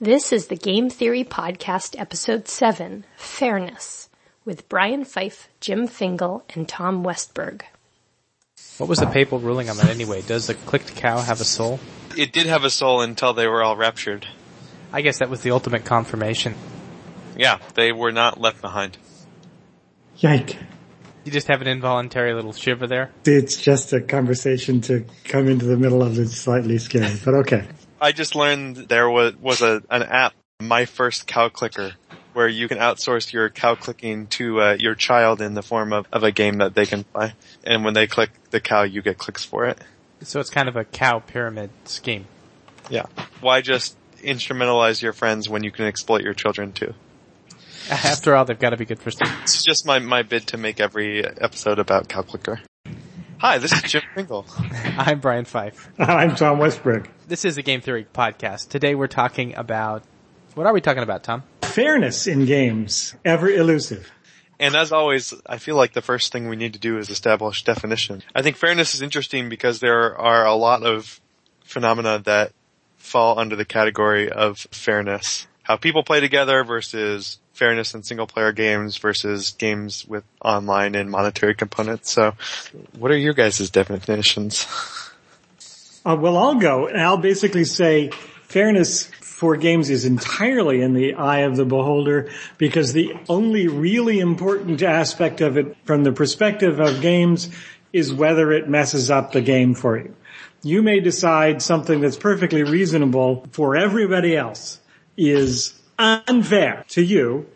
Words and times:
This 0.00 0.30
is 0.30 0.48
the 0.48 0.56
Game 0.56 0.90
Theory 0.90 1.24
Podcast, 1.24 1.98
Episode 1.98 2.48
7, 2.48 3.06
Fairness, 3.16 4.10
with 4.44 4.68
Brian 4.68 5.06
Fife, 5.06 5.48
Jim 5.58 5.86
Fingal, 5.86 6.44
and 6.54 6.68
Tom 6.68 7.02
Westberg. 7.02 7.62
What 8.76 8.90
was 8.90 8.98
the 8.98 9.06
papal 9.06 9.38
ruling 9.38 9.70
on 9.70 9.78
that 9.78 9.88
anyway? 9.88 10.20
Does 10.20 10.48
the 10.48 10.54
clicked 10.54 10.96
cow 10.96 11.18
have 11.18 11.40
a 11.40 11.46
soul? 11.46 11.80
It 12.14 12.34
did 12.34 12.44
have 12.44 12.62
a 12.64 12.68
soul 12.68 13.00
until 13.00 13.32
they 13.32 13.46
were 13.46 13.62
all 13.62 13.74
raptured. 13.74 14.26
I 14.92 15.00
guess 15.00 15.20
that 15.20 15.30
was 15.30 15.40
the 15.40 15.52
ultimate 15.52 15.86
confirmation. 15.86 16.54
Yeah, 17.34 17.58
they 17.72 17.90
were 17.92 18.12
not 18.12 18.38
left 18.38 18.60
behind. 18.60 18.98
Yike. 20.18 20.58
You 21.24 21.32
just 21.32 21.48
have 21.48 21.62
an 21.62 21.68
involuntary 21.68 22.34
little 22.34 22.52
shiver 22.52 22.86
there? 22.86 23.12
It's 23.24 23.62
just 23.62 23.94
a 23.94 24.02
conversation 24.02 24.82
to 24.82 25.06
come 25.24 25.48
into 25.48 25.64
the 25.64 25.78
middle 25.78 26.02
of 26.02 26.16
that's 26.16 26.36
slightly 26.36 26.76
scary, 26.76 27.16
but 27.24 27.32
okay. 27.36 27.66
I 28.00 28.12
just 28.12 28.34
learned 28.34 28.76
there 28.76 29.08
was, 29.08 29.36
was 29.36 29.62
a, 29.62 29.82
an 29.90 30.02
app, 30.02 30.34
My 30.60 30.84
First 30.84 31.26
Cow 31.26 31.48
Clicker, 31.48 31.92
where 32.34 32.48
you 32.48 32.68
can 32.68 32.78
outsource 32.78 33.32
your 33.32 33.48
cow 33.48 33.74
clicking 33.74 34.26
to 34.28 34.60
uh, 34.60 34.76
your 34.78 34.94
child 34.94 35.40
in 35.40 35.54
the 35.54 35.62
form 35.62 35.92
of, 35.92 36.06
of 36.12 36.22
a 36.22 36.30
game 36.30 36.58
that 36.58 36.74
they 36.74 36.84
can 36.84 37.04
play. 37.04 37.32
And 37.64 37.84
when 37.84 37.94
they 37.94 38.06
click 38.06 38.30
the 38.50 38.60
cow, 38.60 38.82
you 38.82 39.00
get 39.00 39.16
clicks 39.16 39.44
for 39.44 39.66
it. 39.66 39.78
So 40.22 40.40
it's 40.40 40.50
kind 40.50 40.68
of 40.68 40.76
a 40.76 40.84
cow 40.84 41.20
pyramid 41.20 41.70
scheme. 41.84 42.26
Yeah. 42.90 43.06
Why 43.40 43.62
just 43.62 43.96
instrumentalize 44.18 45.00
your 45.02 45.12
friends 45.12 45.48
when 45.48 45.64
you 45.64 45.70
can 45.70 45.86
exploit 45.86 46.22
your 46.22 46.34
children 46.34 46.72
too? 46.72 46.94
After 47.90 48.34
all, 48.34 48.44
they've 48.44 48.58
got 48.58 48.70
to 48.70 48.76
be 48.76 48.84
good 48.84 48.98
for 48.98 49.10
stuff. 49.10 49.30
It's 49.42 49.62
just 49.62 49.86
my, 49.86 49.98
my 50.00 50.22
bid 50.22 50.48
to 50.48 50.56
make 50.56 50.80
every 50.80 51.24
episode 51.24 51.78
about 51.78 52.08
cow 52.08 52.22
clicker. 52.22 52.60
Hi, 53.38 53.58
this 53.58 53.70
is 53.70 53.82
Jim 53.82 54.02
Fingal. 54.14 54.46
I'm 54.98 55.20
Brian 55.20 55.44
Fife. 55.44 55.90
I'm 55.98 56.34
Tom 56.34 56.58
Westbrook. 56.58 57.06
This 57.28 57.44
is 57.44 57.54
the 57.56 57.62
Game 57.62 57.82
Theory 57.82 58.06
Podcast. 58.14 58.70
Today 58.70 58.94
we're 58.94 59.08
talking 59.08 59.54
about, 59.54 60.02
what 60.54 60.66
are 60.66 60.72
we 60.72 60.80
talking 60.80 61.02
about, 61.02 61.22
Tom? 61.22 61.42
Fairness 61.60 62.26
in 62.26 62.46
games, 62.46 63.14
ever 63.26 63.50
elusive. 63.50 64.10
And 64.58 64.74
as 64.74 64.90
always, 64.90 65.34
I 65.44 65.58
feel 65.58 65.76
like 65.76 65.92
the 65.92 66.00
first 66.00 66.32
thing 66.32 66.48
we 66.48 66.56
need 66.56 66.72
to 66.72 66.78
do 66.78 66.96
is 66.96 67.10
establish 67.10 67.62
definition. 67.62 68.22
I 68.34 68.40
think 68.40 68.56
fairness 68.56 68.94
is 68.94 69.02
interesting 69.02 69.50
because 69.50 69.80
there 69.80 70.16
are 70.18 70.46
a 70.46 70.54
lot 70.54 70.82
of 70.82 71.20
phenomena 71.62 72.22
that 72.24 72.52
fall 72.96 73.38
under 73.38 73.54
the 73.54 73.66
category 73.66 74.32
of 74.32 74.60
fairness. 74.70 75.46
How 75.62 75.76
people 75.76 76.04
play 76.04 76.20
together 76.20 76.64
versus 76.64 77.38
fairness 77.56 77.94
in 77.94 78.02
single 78.02 78.26
player 78.26 78.52
games 78.52 78.98
versus 78.98 79.50
games 79.52 80.06
with 80.06 80.24
online 80.44 80.94
and 80.94 81.10
monetary 81.10 81.54
components. 81.54 82.10
So 82.12 82.34
what 82.98 83.10
are 83.10 83.16
your 83.16 83.34
guys' 83.34 83.70
definitions? 83.70 84.66
Uh, 86.04 86.16
well, 86.20 86.36
I'll 86.36 86.54
go 86.54 86.86
and 86.86 87.00
I'll 87.00 87.16
basically 87.16 87.64
say 87.64 88.10
fairness 88.44 89.06
for 89.20 89.56
games 89.56 89.90
is 89.90 90.04
entirely 90.04 90.80
in 90.80 90.94
the 90.94 91.14
eye 91.14 91.40
of 91.40 91.56
the 91.56 91.64
beholder 91.64 92.30
because 92.58 92.92
the 92.92 93.14
only 93.28 93.68
really 93.68 94.20
important 94.20 94.82
aspect 94.82 95.40
of 95.40 95.58
it 95.58 95.76
from 95.84 96.04
the 96.04 96.12
perspective 96.12 96.78
of 96.78 97.00
games 97.00 97.50
is 97.92 98.12
whether 98.12 98.52
it 98.52 98.68
messes 98.68 99.10
up 99.10 99.32
the 99.32 99.40
game 99.40 99.74
for 99.74 99.98
you. 99.98 100.14
You 100.62 100.82
may 100.82 101.00
decide 101.00 101.60
something 101.60 102.00
that's 102.00 102.16
perfectly 102.16 102.62
reasonable 102.62 103.46
for 103.50 103.76
everybody 103.76 104.36
else 104.36 104.80
is 105.16 105.74
unfair 105.98 106.84
to 106.88 107.02
you 107.02 107.46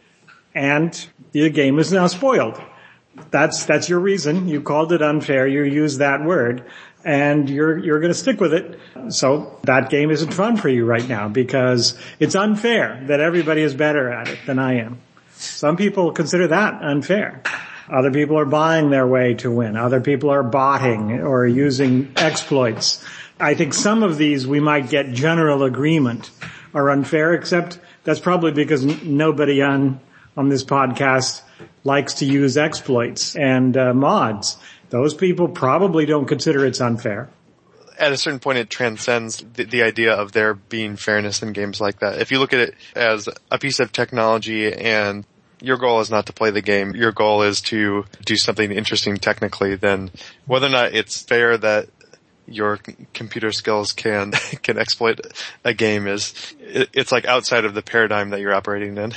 and 0.55 1.09
the 1.33 1.49
game 1.51 1.79
is 1.79 1.93
now 1.93 2.07
spoiled. 2.07 2.61
That's, 3.31 3.65
that's 3.65 3.89
your 3.89 4.01
reason. 4.01 4.49
You 4.49 4.63
called 4.63 4.93
it 4.93 5.03
unfair. 5.03 5.47
You 5.47 5.63
used 5.65 5.99
that 5.99 6.25
word 6.25 6.65
and 7.05 7.49
you're, 7.49 7.79
you're 7.79 8.01
gonna 8.01 8.15
stick 8.15 8.41
with 8.41 8.53
it. 8.53 8.79
So 9.11 9.59
that 9.65 9.91
game 9.91 10.11
isn't 10.11 10.33
fun 10.33 10.57
for 10.57 10.69
you 10.69 10.85
right 10.85 11.07
now 11.09 11.29
because 11.29 11.99
it's 12.19 12.35
unfair 12.35 13.03
that 13.07 13.21
everybody 13.21 13.63
is 13.63 13.75
better 13.75 14.11
at 14.11 14.29
it 14.29 14.39
than 14.47 14.59
I 14.59 14.75
am. 14.75 14.99
Some 15.33 15.77
people 15.77 16.13
consider 16.13 16.49
that 16.49 16.83
unfair. 16.83 17.43
Other 17.89 18.11
people 18.13 18.39
are 18.39 18.45
buying 18.45 18.91
their 18.91 19.07
way 19.07 19.35
to 19.35 19.51
win. 19.51 19.77
Other 19.77 20.01
people 20.01 20.31
are 20.31 20.45
botting 20.45 21.21
or 21.23 21.47
using 21.47 22.13
exploits. 22.17 23.05
I 23.41 23.55
think 23.55 23.75
some 23.75 24.03
of 24.03 24.17
these 24.17 24.47
we 24.47 24.61
might 24.61 24.91
get 24.91 25.13
general 25.13 25.65
agreement 25.65 26.31
are 26.73 26.91
unfair, 26.91 27.35
except 27.35 27.81
that's 28.05 28.21
probably 28.21 28.53
because 28.53 28.85
nobody 29.03 29.63
on, 29.63 30.01
on 30.37 30.49
this 30.49 30.65
podcast 30.65 31.43
likes 31.85 32.15
to 32.15 32.25
use 32.25 32.57
exploits 32.57 33.37
and 33.37 33.77
uh, 33.77 33.95
mods. 33.95 34.57
Those 34.91 35.15
people 35.15 35.49
probably 35.49 36.07
don't 36.07 36.27
consider 36.27 36.65
it's 36.67 36.81
unfair. 36.81 37.31
At 37.99 38.13
a 38.13 38.17
certain 38.17 38.41
point, 38.41 38.59
it 38.59 38.71
transcends 38.71 39.45
the, 39.55 39.65
the, 39.65 39.83
idea 39.83 40.15
of 40.15 40.33
there 40.33 40.55
being 40.55 40.97
fairness 40.97 41.43
in 41.43 41.53
games 41.53 41.81
like 41.81 42.01
that. 42.01 42.19
If 42.19 42.31
you 42.31 42.39
look 42.39 42.55
at 42.55 42.61
it 42.61 42.75
as 42.95 43.29
a 43.51 43.59
piece 43.59 43.79
of 43.79 43.93
technology 43.93 44.73
and 44.73 45.27
your 45.61 45.77
goal 45.77 46.01
is 46.01 46.11
not 46.11 46.27
to 46.27 46.33
play 46.33 46.51
the 46.51 46.63
game, 46.63 46.97
your 46.97 47.13
goal 47.13 47.43
is 47.43 47.61
to 47.61 48.07
do 48.25 48.37
something 48.37 48.73
interesting 48.73 49.19
technically, 49.19 49.75
then 49.77 50.11
whether 50.47 50.67
or 50.67 50.71
not 50.71 50.95
it's 50.95 51.21
fair 51.21 51.59
that 51.59 51.91
your 52.51 52.79
computer 53.15 53.53
skills 53.53 53.93
can 53.93 54.33
can 54.63 54.79
exploit 54.79 55.21
a 55.65 55.75
game 55.75 56.07
is 56.07 56.35
it, 56.61 56.91
it's 56.93 57.13
like 57.13 57.25
outside 57.25 57.65
of 57.65 57.75
the 57.75 57.83
paradigm 57.83 58.31
that 58.31 58.41
you're 58.41 58.55
operating 58.55 58.97
in. 58.97 59.13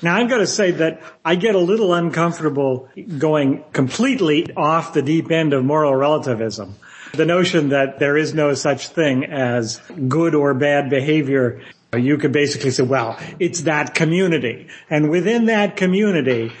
Now 0.00 0.14
I'm 0.14 0.28
going 0.28 0.40
to 0.40 0.46
say 0.46 0.70
that 0.72 1.02
I 1.24 1.34
get 1.34 1.54
a 1.54 1.60
little 1.60 1.92
uncomfortable 1.92 2.88
going 3.18 3.64
completely 3.72 4.54
off 4.56 4.92
the 4.92 5.02
deep 5.02 5.30
end 5.30 5.52
of 5.52 5.64
moral 5.64 5.94
relativism. 5.94 6.76
The 7.14 7.26
notion 7.26 7.70
that 7.70 7.98
there 7.98 8.16
is 8.16 8.32
no 8.34 8.54
such 8.54 8.88
thing 8.88 9.24
as 9.24 9.80
good 10.08 10.34
or 10.34 10.54
bad 10.54 10.90
behavior. 10.90 11.62
You 11.96 12.18
could 12.18 12.32
basically 12.32 12.70
say, 12.70 12.82
well, 12.82 13.18
it's 13.40 13.62
that 13.62 13.94
community. 13.94 14.68
And 14.90 15.10
within 15.10 15.46
that 15.46 15.76
community, 15.76 16.52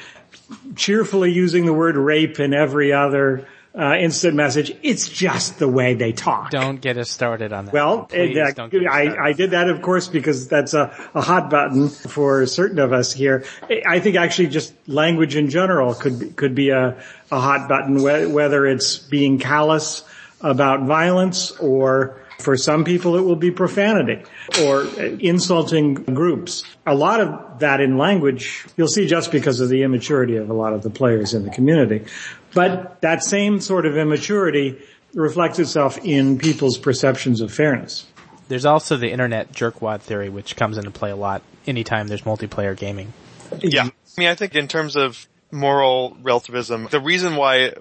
cheerfully 0.74 1.30
using 1.30 1.66
the 1.66 1.72
word 1.72 1.96
rape 1.96 2.40
in 2.40 2.54
every 2.54 2.92
other 2.92 3.46
uh, 3.74 3.96
instant 3.96 4.34
message. 4.34 4.72
It's 4.82 5.08
just 5.08 5.58
the 5.58 5.68
way 5.68 5.94
they 5.94 6.12
talk. 6.12 6.50
Don't 6.50 6.80
get 6.80 6.96
us 6.98 7.10
started 7.10 7.52
on 7.52 7.66
that. 7.66 7.74
Well, 7.74 8.08
it, 8.12 8.36
uh, 8.36 8.68
I, 8.90 9.28
I, 9.28 9.32
did 9.32 9.52
that, 9.52 9.68
of 9.68 9.82
course, 9.82 10.08
because 10.08 10.48
that's 10.48 10.74
a, 10.74 10.94
a, 11.14 11.20
hot 11.20 11.50
button 11.50 11.88
for 11.88 12.46
certain 12.46 12.78
of 12.78 12.92
us 12.92 13.12
here. 13.12 13.44
I 13.86 14.00
think 14.00 14.16
actually 14.16 14.48
just 14.48 14.74
language 14.88 15.36
in 15.36 15.50
general 15.50 15.94
could 15.94 16.36
could 16.36 16.54
be 16.54 16.70
a, 16.70 17.02
a 17.30 17.40
hot 17.40 17.68
button, 17.68 18.02
whether 18.02 18.66
it's 18.66 18.98
being 18.98 19.38
callous 19.38 20.02
about 20.40 20.84
violence 20.84 21.50
or 21.52 22.20
for 22.38 22.56
some 22.56 22.84
people 22.84 23.16
it 23.16 23.22
will 23.22 23.36
be 23.36 23.50
profanity 23.50 24.22
or 24.62 24.84
insulting 25.20 25.94
groups. 25.94 26.62
A 26.86 26.94
lot 26.94 27.20
of 27.20 27.58
that 27.58 27.80
in 27.80 27.98
language 27.98 28.64
you'll 28.76 28.88
see 28.88 29.06
just 29.06 29.32
because 29.32 29.60
of 29.60 29.68
the 29.68 29.82
immaturity 29.82 30.36
of 30.36 30.48
a 30.48 30.54
lot 30.54 30.72
of 30.72 30.82
the 30.82 30.90
players 30.90 31.34
in 31.34 31.44
the 31.44 31.50
community. 31.50 32.04
But 32.54 33.00
that 33.02 33.22
same 33.22 33.60
sort 33.60 33.86
of 33.86 33.96
immaturity 33.96 34.78
reflects 35.14 35.58
itself 35.58 35.98
in 36.04 36.38
people's 36.38 36.78
perceptions 36.78 37.40
of 37.40 37.52
fairness. 37.52 38.06
There's 38.48 38.64
also 38.64 38.96
the 38.96 39.10
internet 39.10 39.52
jerkwad 39.52 40.00
theory 40.00 40.28
which 40.28 40.56
comes 40.56 40.78
into 40.78 40.90
play 40.90 41.10
a 41.10 41.16
lot 41.16 41.42
anytime 41.66 42.08
there's 42.08 42.22
multiplayer 42.22 42.76
gaming. 42.76 43.12
Yeah. 43.60 43.84
I 43.84 43.90
mean, 44.16 44.28
I 44.28 44.34
think 44.34 44.54
in 44.54 44.68
terms 44.68 44.96
of 44.96 45.28
moral 45.50 46.16
relativism, 46.22 46.88
the 46.90 47.00
reason 47.00 47.36
why 47.36 47.74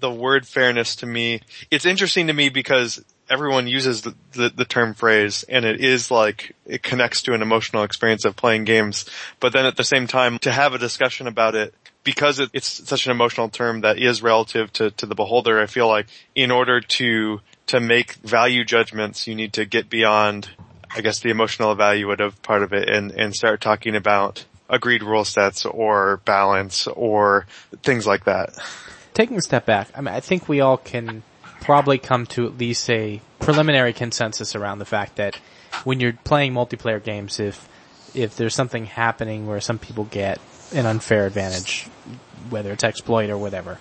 the 0.00 0.10
word 0.10 0.46
fairness 0.46 0.96
to 0.96 1.06
me, 1.06 1.40
it's 1.70 1.86
interesting 1.86 2.26
to 2.28 2.32
me 2.32 2.48
because 2.48 3.04
everyone 3.28 3.68
uses 3.68 4.02
the, 4.02 4.14
the, 4.32 4.48
the, 4.50 4.64
term 4.64 4.92
phrase 4.92 5.44
and 5.48 5.64
it 5.64 5.80
is 5.80 6.10
like, 6.10 6.54
it 6.66 6.82
connects 6.82 7.22
to 7.22 7.32
an 7.32 7.42
emotional 7.42 7.84
experience 7.84 8.24
of 8.24 8.34
playing 8.34 8.64
games. 8.64 9.06
But 9.38 9.52
then 9.52 9.66
at 9.66 9.76
the 9.76 9.84
same 9.84 10.06
time, 10.06 10.38
to 10.40 10.50
have 10.50 10.74
a 10.74 10.78
discussion 10.78 11.28
about 11.28 11.54
it, 11.54 11.74
because 12.04 12.38
it, 12.38 12.50
it's 12.52 12.88
such 12.88 13.06
an 13.06 13.12
emotional 13.12 13.48
term 13.48 13.82
that 13.82 13.98
is 13.98 14.22
relative 14.22 14.72
to, 14.74 14.90
to 14.92 15.06
the 15.06 15.14
beholder, 15.14 15.60
I 15.60 15.66
feel 15.66 15.88
like 15.88 16.06
in 16.34 16.50
order 16.50 16.80
to, 16.80 17.40
to 17.68 17.80
make 17.80 18.14
value 18.14 18.64
judgments, 18.64 19.26
you 19.26 19.34
need 19.34 19.52
to 19.54 19.64
get 19.64 19.90
beyond, 19.90 20.48
I 20.94 21.00
guess, 21.00 21.20
the 21.20 21.30
emotional 21.30 21.74
evaluative 21.74 22.40
part 22.42 22.62
of 22.62 22.72
it 22.72 22.88
and, 22.88 23.10
and 23.12 23.34
start 23.34 23.60
talking 23.60 23.94
about 23.94 24.44
agreed 24.68 25.02
rule 25.02 25.24
sets 25.24 25.66
or 25.66 26.18
balance 26.24 26.86
or 26.86 27.46
things 27.82 28.06
like 28.06 28.24
that. 28.24 28.56
Taking 29.12 29.36
a 29.36 29.42
step 29.42 29.66
back, 29.66 29.88
I 29.94 30.00
mean, 30.00 30.14
I 30.14 30.20
think 30.20 30.48
we 30.48 30.60
all 30.60 30.76
can 30.76 31.22
probably 31.60 31.98
come 31.98 32.26
to 32.26 32.46
at 32.46 32.56
least 32.56 32.88
a 32.88 33.20
preliminary 33.38 33.92
consensus 33.92 34.54
around 34.54 34.78
the 34.78 34.84
fact 34.84 35.16
that 35.16 35.36
when 35.84 36.00
you're 36.00 36.12
playing 36.12 36.52
multiplayer 36.52 37.02
games, 37.02 37.40
if 37.40 37.68
if 38.14 38.36
there's 38.36 38.54
something 38.54 38.86
happening 38.86 39.46
where 39.46 39.60
some 39.60 39.78
people 39.78 40.04
get 40.04 40.40
an 40.72 40.86
unfair 40.86 41.26
advantage, 41.26 41.86
whether 42.48 42.72
it's 42.72 42.84
exploit 42.84 43.30
or 43.30 43.38
whatever, 43.38 43.78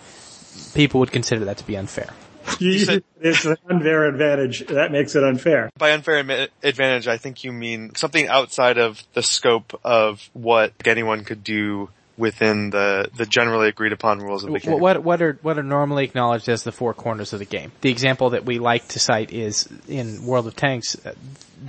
people 0.74 1.00
would 1.00 1.12
consider 1.12 1.46
that 1.46 1.58
to 1.58 1.68
be 1.68 1.76
unfair. 1.76 2.10
Said, 2.58 3.04
it's 3.22 3.46
an 3.46 3.58
unfair 3.70 4.06
advantage. 4.06 4.66
That 4.68 4.92
makes 4.92 5.16
it 5.16 5.24
unfair. 5.24 5.70
By 5.78 5.92
unfair 5.92 6.48
advantage, 6.64 7.08
I 7.08 7.18
think 7.18 7.44
you 7.44 7.52
mean 7.52 7.96
something 7.96 8.28
outside 8.28 8.78
of 8.78 9.02
the 9.14 9.24
scope 9.24 9.80
of 9.84 10.30
what 10.34 10.74
anyone 10.86 11.24
could 11.24 11.44
do 11.44 11.90
within 12.18 12.70
the, 12.70 13.10
the 13.16 13.26
generally 13.26 13.70
agreed 13.70 13.94
upon 13.94 14.20
rules 14.20 14.44
of 14.44 14.52
the 14.52 14.60
game. 14.60 14.80
What, 14.80 15.04
what 15.04 15.22
are, 15.22 15.40
what 15.42 15.58
are 15.58 15.64
normally 15.64 16.04
acknowledged 16.04 16.50
as 16.50 16.64
the 16.64 16.72
four 16.72 16.94
corners 16.94 17.32
of 17.32 17.40
the 17.40 17.46
game? 17.46 17.72
The 17.80 17.92
example 17.92 18.32
that 18.32 18.46
we 18.46 18.60
like 18.60 18.90
to 18.90 19.00
cite 19.00 19.32
is 19.32 19.70
in 19.88 20.26
World 20.26 20.46
of 20.46 20.56
Tanks, 20.56 20.98
uh, 21.06 21.14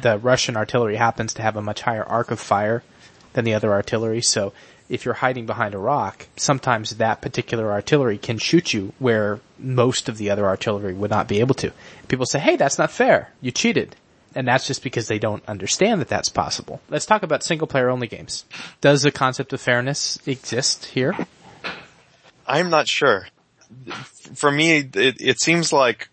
the 0.02 0.19
Russian 0.19 0.56
artillery 0.56 0.96
happens 0.96 1.34
to 1.34 1.43
have 1.43 1.56
a 1.56 1.62
much 1.62 1.82
higher 1.82 2.02
arc 2.02 2.32
of 2.32 2.40
fire 2.40 2.82
than 3.32 3.44
the 3.44 3.55
other 3.55 3.73
artillery, 3.73 4.23
so 4.23 4.52
if 4.90 5.04
you're 5.04 5.14
hiding 5.14 5.46
behind 5.46 5.75
a 5.75 5.78
rock, 5.78 6.26
sometimes 6.37 6.96
that 6.96 7.22
particular 7.22 7.70
artillery 7.70 8.19
can 8.19 8.38
shoot 8.38 8.75
you 8.75 8.92
where 8.98 9.38
most 9.56 10.08
of 10.08 10.19
the 10.19 10.31
other 10.31 10.44
artillery 10.44 10.92
would 10.92 11.10
not 11.10 11.28
be 11.28 11.38
able 11.38 11.54
to. 11.54 11.72
People 12.08 12.26
say, 12.26 12.40
hey, 12.40 12.56
that's 12.56 12.76
not 12.76 12.90
fair. 12.90 13.31
You 13.40 13.52
cheated. 13.52 13.94
And 14.34 14.46
that's 14.46 14.66
just 14.66 14.82
because 14.82 15.06
they 15.06 15.19
don't 15.19 15.44
understand 15.48 16.00
that 16.00 16.08
that's 16.08 16.28
possible. 16.28 16.81
Let's 16.88 17.06
talk 17.06 17.22
about 17.22 17.44
single 17.44 17.69
player 17.69 17.88
only 17.88 18.08
games. 18.08 18.44
Does 18.81 19.02
the 19.02 19.12
concept 19.12 19.52
of 19.52 19.60
fairness 19.60 20.19
exist 20.26 20.87
here? 20.87 21.16
I'm 22.46 22.69
not 22.69 22.88
sure. 22.88 23.28
For 24.34 24.50
me, 24.50 24.78
it, 24.78 25.20
it 25.20 25.40
seems 25.40 25.72
like 25.72 26.08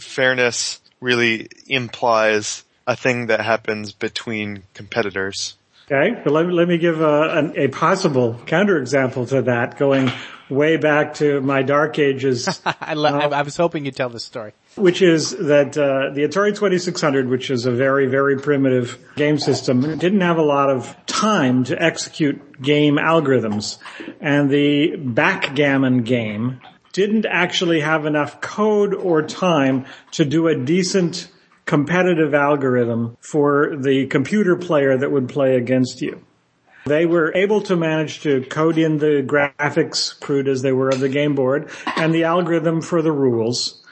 fairness 0.00 0.80
really 1.00 1.48
implies 1.66 2.64
a 2.86 2.96
thing 2.96 3.26
that 3.26 3.40
happens 3.40 3.92
between 3.92 4.62
competitors. 4.72 5.54
Okay, 5.86 6.20
but 6.22 6.32
let 6.32 6.46
me, 6.46 6.52
let 6.52 6.68
me 6.68 6.78
give 6.78 7.00
a, 7.00 7.52
a, 7.56 7.64
a 7.64 7.68
possible 7.68 8.40
counterexample 8.46 9.28
to 9.30 9.42
that, 9.42 9.78
going 9.78 10.10
way 10.48 10.76
back 10.76 11.14
to 11.14 11.40
my 11.40 11.62
dark 11.62 11.98
ages. 11.98 12.60
I, 12.80 12.94
lo- 12.94 13.18
uh, 13.18 13.28
I 13.30 13.42
was 13.42 13.56
hoping 13.56 13.84
you'd 13.84 13.96
tell 13.96 14.08
this 14.08 14.24
story. 14.24 14.52
Which 14.76 15.02
is 15.02 15.30
that 15.30 15.76
uh, 15.76 16.14
the 16.14 16.22
Atari 16.22 16.54
2600, 16.54 17.28
which 17.28 17.50
is 17.50 17.66
a 17.66 17.72
very, 17.72 18.06
very 18.06 18.38
primitive 18.38 18.98
game 19.16 19.38
system, 19.38 19.80
didn't 19.98 20.20
have 20.20 20.38
a 20.38 20.42
lot 20.42 20.70
of 20.70 20.96
time 21.06 21.64
to 21.64 21.82
execute 21.82 22.62
game 22.62 22.96
algorithms. 22.96 23.78
And 24.20 24.50
the 24.50 24.96
backgammon 24.96 26.02
game 26.04 26.60
didn't 26.92 27.26
actually 27.26 27.80
have 27.80 28.06
enough 28.06 28.40
code 28.40 28.94
or 28.94 29.22
time 29.22 29.86
to 30.12 30.24
do 30.24 30.48
a 30.48 30.54
decent 30.54 31.28
competitive 31.66 32.34
algorithm 32.34 33.16
for 33.20 33.76
the 33.76 34.06
computer 34.06 34.56
player 34.56 34.96
that 34.96 35.10
would 35.10 35.28
play 35.28 35.56
against 35.56 36.00
you. 36.00 36.22
They 36.86 37.06
were 37.06 37.32
able 37.34 37.62
to 37.62 37.76
manage 37.76 38.22
to 38.22 38.44
code 38.46 38.76
in 38.76 38.98
the 38.98 39.22
graphics, 39.24 40.18
crude 40.18 40.48
as 40.48 40.62
they 40.62 40.72
were 40.72 40.88
of 40.88 40.98
the 40.98 41.08
game 41.08 41.34
board, 41.34 41.70
and 41.96 42.12
the 42.12 42.24
algorithm 42.24 42.80
for 42.80 43.02
the 43.02 43.12
rules, 43.12 43.84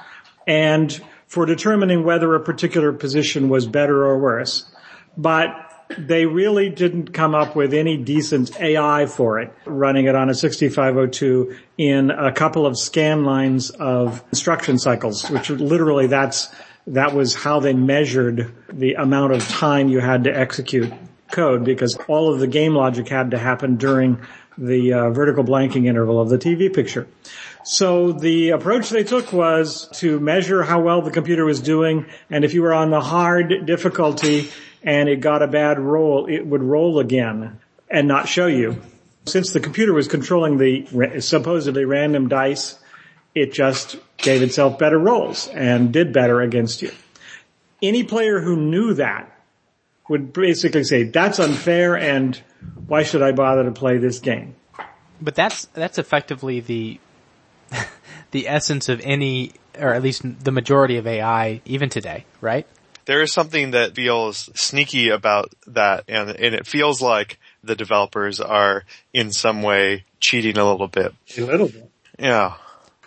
and 0.47 1.01
for 1.29 1.47
determining 1.47 2.03
whether 2.03 2.35
a 2.35 2.41
particular 2.41 2.93
position 2.93 3.49
was 3.49 3.67
better 3.67 4.05
or 4.05 4.19
worse. 4.19 4.69
But 5.17 5.71
they 5.99 6.27
really 6.27 6.69
didn't 6.69 7.13
come 7.13 7.35
up 7.35 7.55
with 7.55 7.75
any 7.75 7.97
decent 7.97 8.61
AI 8.61 9.07
for 9.07 9.39
it, 9.39 9.53
running 9.67 10.07
it 10.07 10.15
on 10.15 10.29
a 10.29 10.35
6502 10.35 11.57
in 11.79 12.11
a 12.11 12.33
couple 12.33 12.67
of 12.67 12.77
scan 12.77 13.25
lines 13.25 13.71
of 13.71 14.25
instruction 14.33 14.79
cycles, 14.79 15.29
which 15.31 15.51
literally 15.51 16.07
that's 16.09 16.49
that 16.91 17.15
was 17.15 17.35
how 17.35 17.61
they 17.61 17.73
measured 17.73 18.53
the 18.73 18.95
amount 18.95 19.33
of 19.33 19.47
time 19.49 19.89
you 19.89 20.01
had 20.01 20.25
to 20.25 20.37
execute 20.37 20.93
code 21.31 21.65
because 21.65 21.97
all 22.09 22.33
of 22.33 22.41
the 22.41 22.47
game 22.47 22.75
logic 22.75 23.09
had 23.09 23.31
to 23.31 23.39
happen 23.39 23.77
during 23.77 24.21
the 24.59 24.93
uh, 24.93 25.11
vertical 25.11 25.45
blanking 25.45 25.87
interval 25.87 26.21
of 26.21 26.29
the 26.29 26.39
TV 26.39 26.73
picture. 26.73 27.07
So 27.63 28.13
the 28.13 28.51
approach 28.51 28.91
they 28.91 29.05
took 29.05 29.33
was 29.33 29.89
to 30.01 30.19
measure 30.19 30.63
how 30.63 30.81
well 30.81 31.03
the 31.03 31.11
computer 31.11 31.45
was 31.45 31.61
doing 31.61 32.07
and 32.29 32.45
if 32.45 32.55
you 32.55 32.63
were 32.63 32.75
on 32.75 32.91
the 32.91 33.01
hard 33.01 33.67
difficulty 33.67 34.51
and 34.83 35.09
it 35.09 35.21
got 35.21 35.43
a 35.43 35.47
bad 35.47 35.79
roll, 35.79 36.27
it 36.27 36.45
would 36.45 36.63
roll 36.63 36.99
again 36.99 37.61
and 37.89 38.09
not 38.09 38.29
show 38.29 38.47
you. 38.47 38.81
Since 39.27 39.53
the 39.53 39.61
computer 39.61 39.93
was 39.93 40.09
controlling 40.09 40.59
the 40.59 41.21
supposedly 41.21 41.85
random 41.85 42.29
dice, 42.29 42.79
it 43.35 43.53
just 43.53 43.97
gave 44.23 44.43
itself 44.43 44.79
better 44.79 44.99
rolls 44.99 45.49
and 45.49 45.93
did 45.93 46.13
better 46.13 46.41
against 46.41 46.83
you. 46.83 46.93
Any 47.83 48.05
player 48.05 48.41
who 48.41 48.57
knew 48.57 48.95
that 48.95 49.31
would 50.09 50.33
basically 50.33 50.85
say, 50.85 51.05
that's 51.05 51.39
unfair 51.39 51.97
and 51.97 52.41
why 52.87 53.03
should 53.03 53.23
I 53.23 53.33
bother 53.33 53.65
to 53.65 53.71
play 53.71 53.99
this 53.99 54.19
game? 54.19 54.57
But 55.21 55.35
that's, 55.35 55.67
that's 55.67 55.99
effectively 55.99 56.61
the, 56.61 57.01
the 58.33 58.49
essence 58.49 58.89
of 58.89 59.01
any, 59.03 59.53
or 59.79 59.95
at 59.95 60.03
least 60.03 60.23
the 60.45 60.51
majority 60.51 60.97
of 60.97 61.07
AI 61.07 61.61
even 61.65 61.89
today, 61.89 62.25
right? 62.41 62.67
There 63.07 63.23
is 63.23 63.33
something 63.33 63.71
that 63.71 63.95
feels 63.95 64.51
sneaky 64.55 65.09
about 65.09 65.53
that 65.67 66.05
and, 66.09 66.31
and 66.31 66.55
it 66.55 66.67
feels 66.67 67.01
like 67.01 67.39
the 67.63 67.75
developers 67.75 68.41
are 68.41 68.85
in 69.13 69.33
some 69.33 69.63
way 69.63 70.05
cheating 70.19 70.59
a 70.59 70.71
little 70.71 70.89
bit. 70.89 71.15
A 71.37 71.41
little 71.41 71.69
bit. 71.69 71.91
Yeah. 72.19 72.55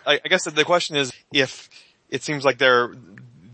I, 0.05 0.19
I 0.23 0.27
guess 0.27 0.45
the 0.45 0.63
question 0.63 0.95
is 0.95 1.11
if 1.33 1.69
it 2.09 2.23
seems 2.23 2.45
like 2.45 2.57
they're 2.57 2.93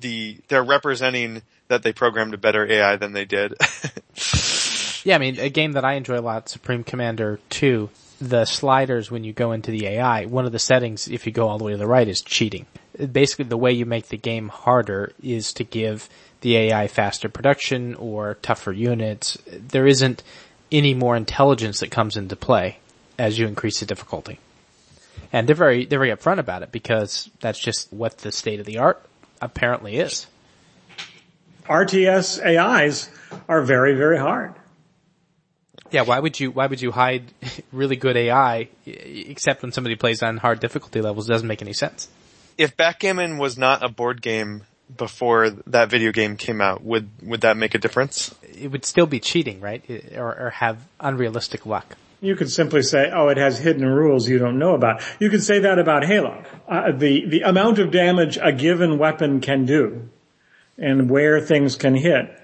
the 0.02 0.38
they're 0.48 0.64
representing 0.64 1.42
that 1.68 1.84
they 1.84 1.94
programmed 1.94 2.34
a 2.34 2.38
better 2.38 2.70
AI 2.70 2.96
than 2.96 3.14
they 3.14 3.26
did. 3.26 3.54
yeah, 5.06 5.16
I 5.16 5.20
mean, 5.20 5.40
a 5.40 5.50
game 5.50 5.74
that 5.74 5.86
I 5.86 5.94
enjoy 5.94 6.20
a 6.20 6.22
lot, 6.22 6.50
Supreme 6.50 6.84
Commander 6.84 7.40
2, 7.50 7.90
the 8.20 8.46
sliders 8.46 9.12
when 9.12 9.24
you 9.24 9.34
go 9.34 9.52
into 9.52 9.72
the 9.72 9.86
AI, 9.86 10.26
one 10.26 10.46
of 10.46 10.52
the 10.52 10.60
settings, 10.60 11.08
if 11.08 11.26
you 11.26 11.32
go 11.32 11.48
all 11.48 11.58
the 11.58 11.64
way 11.64 11.72
to 11.72 11.78
the 11.78 11.88
right, 11.88 12.08
is 12.08 12.22
cheating. 12.22 12.66
Basically, 13.12 13.46
the 13.46 13.58
way 13.58 13.72
you 13.72 13.86
make 13.86 14.08
the 14.08 14.18
game 14.18 14.50
harder 14.50 15.14
is 15.24 15.54
to 15.54 15.64
give 15.64 16.10
the 16.42 16.58
AI 16.58 16.88
faster 16.88 17.30
production 17.30 17.96
or 17.96 18.36
tougher 18.42 18.74
units. 18.74 19.38
There 19.48 19.88
isn't 19.88 20.24
any 20.72 20.94
more 20.94 21.16
intelligence 21.16 21.80
that 21.80 21.92
comes 21.92 22.18
into 22.18 22.36
play 22.36 22.80
as 23.18 23.38
you 23.38 23.48
increase 23.48 23.80
the 23.80 23.86
difficulty. 23.86 24.40
And 25.32 25.48
they're 25.48 25.56
very, 25.56 25.86
they're 25.86 26.00
very 26.00 26.12
upfront 26.12 26.40
about 26.40 26.64
it 26.64 26.72
because 26.72 27.30
that's 27.40 27.60
just 27.60 27.92
what 27.94 28.20
the 28.20 28.32
state 28.32 28.60
of 28.60 28.66
the 28.66 28.80
art 28.80 29.04
apparently 29.42 29.98
is. 29.98 30.28
RTS 31.66 32.44
AIs 32.44 33.10
are 33.48 33.62
very, 33.62 33.94
very 33.96 34.18
hard. 34.18 34.56
Yeah, 35.92 36.02
why 36.02 36.20
would 36.20 36.40
you, 36.40 36.52
why 36.52 36.68
would 36.68 36.82
you 36.82 36.92
hide 36.92 37.32
really 37.72 37.96
good 37.96 38.18
AI 38.18 38.70
except 38.86 39.62
when 39.62 39.72
somebody 39.72 39.96
plays 39.96 40.22
on 40.24 40.38
hard 40.38 40.60
difficulty 40.60 41.02
levels? 41.02 41.30
It 41.30 41.34
doesn't 41.34 41.48
make 41.48 41.62
any 41.62 41.74
sense. 41.74 42.10
If 42.58 42.76
backgammon 42.76 43.38
was 43.38 43.58
not 43.58 43.84
a 43.84 43.90
board 43.90 44.22
game 44.22 44.64
before 44.96 45.50
that 45.50 45.90
video 45.90 46.12
game 46.12 46.36
came 46.36 46.62
out, 46.62 46.84
would, 46.84 47.10
would 47.22 47.42
that 47.42 47.56
make 47.58 47.76
a 47.76 47.78
difference? 47.78 48.34
It 48.44 48.70
would 48.72 48.86
still 48.86 49.06
be 49.06 49.20
cheating, 49.20 49.62
right? 49.62 49.84
Or, 50.16 50.48
or 50.48 50.50
have 50.50 50.80
unrealistic 51.00 51.66
luck. 51.66 51.96
You 52.22 52.36
could 52.36 52.52
simply 52.52 52.82
say, 52.82 53.10
oh, 53.14 53.30
it 53.30 53.38
has 53.38 53.60
hidden 53.60 53.86
rules 53.86 54.28
you 54.28 54.40
don't 54.40 54.60
know 54.60 54.76
about. 54.76 55.02
You 55.20 55.30
could 55.30 55.44
say 55.44 55.60
that 55.60 55.80
about 55.80 56.06
Halo. 56.06 56.44
Uh, 56.68 56.92
the, 56.92 57.26
the 57.28 57.42
amount 57.42 57.80
of 57.80 57.92
damage 57.92 58.38
a 58.42 58.52
given 58.52 58.98
weapon 58.98 59.40
can 59.40 59.66
do 59.66 60.10
and 60.78 61.10
where 61.10 61.40
things 61.40 61.76
can 61.76 61.96
hit, 61.96 62.38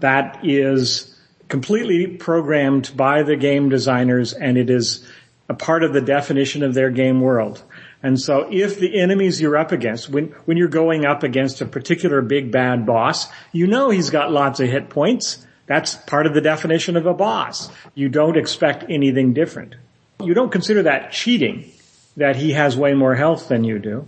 that 0.00 0.40
is 0.42 1.16
completely 1.48 2.06
programmed 2.06 2.90
by 2.96 3.22
the 3.22 3.36
game 3.36 3.68
designers 3.68 4.32
and 4.32 4.56
it 4.56 4.70
is 4.70 5.06
a 5.48 5.54
part 5.54 5.84
of 5.84 5.92
the 5.92 6.00
definition 6.00 6.62
of 6.62 6.74
their 6.74 6.90
game 6.90 7.20
world. 7.20 7.62
And 8.02 8.20
so 8.20 8.48
if 8.50 8.78
the 8.78 9.00
enemies 9.00 9.40
you're 9.40 9.56
up 9.56 9.72
against, 9.72 10.08
when, 10.08 10.26
when 10.46 10.56
you're 10.56 10.68
going 10.68 11.04
up 11.04 11.22
against 11.22 11.60
a 11.60 11.66
particular 11.66 12.20
big 12.22 12.50
bad 12.50 12.84
boss, 12.84 13.28
you 13.52 13.66
know 13.66 13.90
he's 13.90 14.10
got 14.10 14.32
lots 14.32 14.60
of 14.60 14.68
hit 14.68 14.90
points 14.90 15.46
that's 15.66 15.94
part 15.94 16.26
of 16.26 16.34
the 16.34 16.40
definition 16.40 16.96
of 16.96 17.06
a 17.06 17.14
boss. 17.14 17.70
You 17.94 18.08
don't 18.08 18.36
expect 18.36 18.84
anything 18.88 19.32
different. 19.32 19.74
You 20.22 20.34
don't 20.34 20.52
consider 20.52 20.82
that 20.84 21.12
cheating, 21.12 21.70
that 22.16 22.36
he 22.36 22.52
has 22.52 22.76
way 22.76 22.94
more 22.94 23.14
health 23.14 23.48
than 23.48 23.64
you 23.64 23.78
do. 23.78 24.06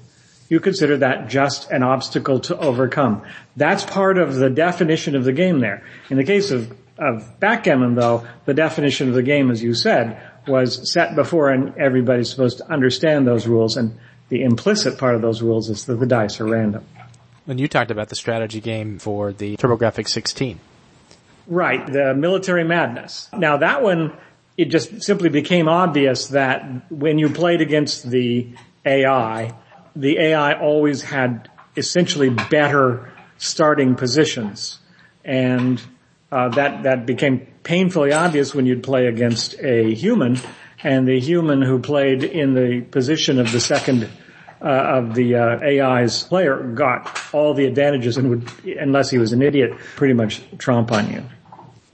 You 0.48 0.60
consider 0.60 0.98
that 0.98 1.28
just 1.28 1.70
an 1.70 1.82
obstacle 1.82 2.40
to 2.40 2.56
overcome. 2.58 3.22
That's 3.56 3.84
part 3.84 4.18
of 4.18 4.36
the 4.36 4.50
definition 4.50 5.16
of 5.16 5.24
the 5.24 5.32
game 5.32 5.60
there. 5.60 5.82
In 6.08 6.16
the 6.16 6.24
case 6.24 6.50
of, 6.52 6.72
of 6.98 7.40
backgammon 7.40 7.96
though, 7.96 8.26
the 8.44 8.54
definition 8.54 9.08
of 9.08 9.14
the 9.14 9.22
game, 9.22 9.50
as 9.50 9.62
you 9.62 9.74
said, 9.74 10.20
was 10.46 10.92
set 10.92 11.16
before 11.16 11.50
and 11.50 11.76
everybody's 11.76 12.30
supposed 12.30 12.58
to 12.58 12.70
understand 12.70 13.26
those 13.26 13.48
rules 13.48 13.76
and 13.76 13.98
the 14.28 14.42
implicit 14.42 14.98
part 14.98 15.14
of 15.14 15.22
those 15.22 15.42
rules 15.42 15.68
is 15.68 15.84
that 15.86 15.96
the 15.96 16.06
dice 16.06 16.40
are 16.40 16.46
random. 16.46 16.84
When 17.44 17.58
you 17.58 17.68
talked 17.68 17.90
about 17.90 18.08
the 18.08 18.16
strategy 18.16 18.60
game 18.60 18.98
for 18.98 19.32
the 19.32 19.56
TurboGrafx 19.56 20.08
16, 20.08 20.58
Right, 21.46 21.86
the 21.86 22.14
military 22.14 22.64
madness. 22.64 23.28
Now 23.36 23.58
that 23.58 23.82
one, 23.82 24.16
it 24.56 24.66
just 24.66 25.02
simply 25.02 25.28
became 25.28 25.68
obvious 25.68 26.28
that 26.28 26.90
when 26.90 27.18
you 27.18 27.28
played 27.28 27.60
against 27.60 28.08
the 28.08 28.52
AI, 28.84 29.54
the 29.94 30.18
AI 30.18 30.58
always 30.58 31.02
had 31.02 31.48
essentially 31.76 32.30
better 32.30 33.12
starting 33.38 33.94
positions. 33.94 34.78
And 35.24 35.80
uh, 36.32 36.48
that 36.50 36.82
that 36.84 37.06
became 37.06 37.46
painfully 37.62 38.12
obvious 38.12 38.54
when 38.54 38.66
you'd 38.66 38.82
play 38.82 39.06
against 39.06 39.54
a 39.60 39.94
human, 39.94 40.38
and 40.82 41.06
the 41.06 41.20
human 41.20 41.62
who 41.62 41.78
played 41.78 42.24
in 42.24 42.54
the 42.54 42.80
position 42.80 43.38
of 43.38 43.52
the 43.52 43.60
second 43.60 44.08
uh, 44.60 44.64
of 44.64 45.14
the 45.14 45.36
uh, 45.36 45.60
AI's 45.60 46.22
player 46.24 46.62
got 46.62 47.25
all 47.36 47.54
the 47.54 47.66
advantages 47.66 48.16
and 48.16 48.30
would, 48.30 48.50
unless 48.78 49.10
he 49.10 49.18
was 49.18 49.32
an 49.32 49.42
idiot, 49.42 49.76
pretty 49.94 50.14
much 50.14 50.42
trump 50.58 50.90
on 50.92 51.12
you 51.12 51.22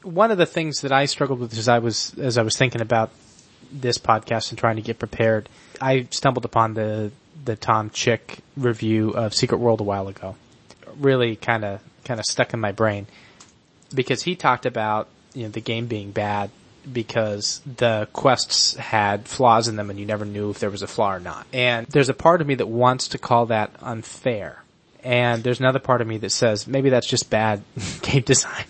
one 0.02 0.30
of 0.30 0.38
the 0.38 0.46
things 0.46 0.80
that 0.80 0.92
I 0.92 1.04
struggled 1.06 1.40
with 1.40 1.56
as 1.56 1.68
I 1.68 1.78
was 1.78 2.12
as 2.18 2.38
I 2.38 2.42
was 2.42 2.56
thinking 2.56 2.80
about 2.80 3.10
this 3.70 3.98
podcast 3.98 4.50
and 4.50 4.58
trying 4.58 4.76
to 4.76 4.82
get 4.82 4.98
prepared, 4.98 5.48
I 5.80 6.06
stumbled 6.10 6.44
upon 6.44 6.74
the 6.74 7.12
the 7.44 7.56
Tom 7.56 7.90
Chick 7.90 8.38
review 8.56 9.10
of 9.10 9.34
Secret 9.34 9.58
World 9.58 9.80
a 9.80 9.84
while 9.84 10.08
ago. 10.08 10.36
Really 10.98 11.36
kind 11.36 11.64
of 11.64 11.80
kind 12.04 12.20
of 12.20 12.26
stuck 12.26 12.52
in 12.52 12.60
my 12.60 12.72
brain 12.72 13.06
because 13.94 14.22
he 14.22 14.36
talked 14.36 14.66
about 14.66 15.08
you 15.34 15.44
know 15.44 15.48
the 15.50 15.60
game 15.60 15.86
being 15.86 16.10
bad 16.10 16.50
because 16.90 17.60
the 17.76 18.08
quests 18.12 18.74
had 18.74 19.28
flaws 19.28 19.68
in 19.68 19.76
them 19.76 19.88
and 19.88 20.00
you 20.00 20.06
never 20.06 20.24
knew 20.24 20.50
if 20.50 20.58
there 20.58 20.70
was 20.70 20.82
a 20.82 20.88
flaw 20.88 21.14
or 21.14 21.20
not. 21.20 21.46
And 21.52 21.86
there's 21.86 22.08
a 22.08 22.14
part 22.14 22.40
of 22.40 22.46
me 22.48 22.56
that 22.56 22.66
wants 22.66 23.08
to 23.08 23.18
call 23.18 23.46
that 23.46 23.70
unfair. 23.80 24.61
And 25.04 25.42
there's 25.42 25.60
another 25.60 25.78
part 25.78 26.00
of 26.00 26.06
me 26.06 26.18
that 26.18 26.30
says 26.30 26.66
maybe 26.66 26.90
that's 26.90 27.06
just 27.06 27.28
bad 27.30 27.62
game 28.02 28.22
design. 28.22 28.64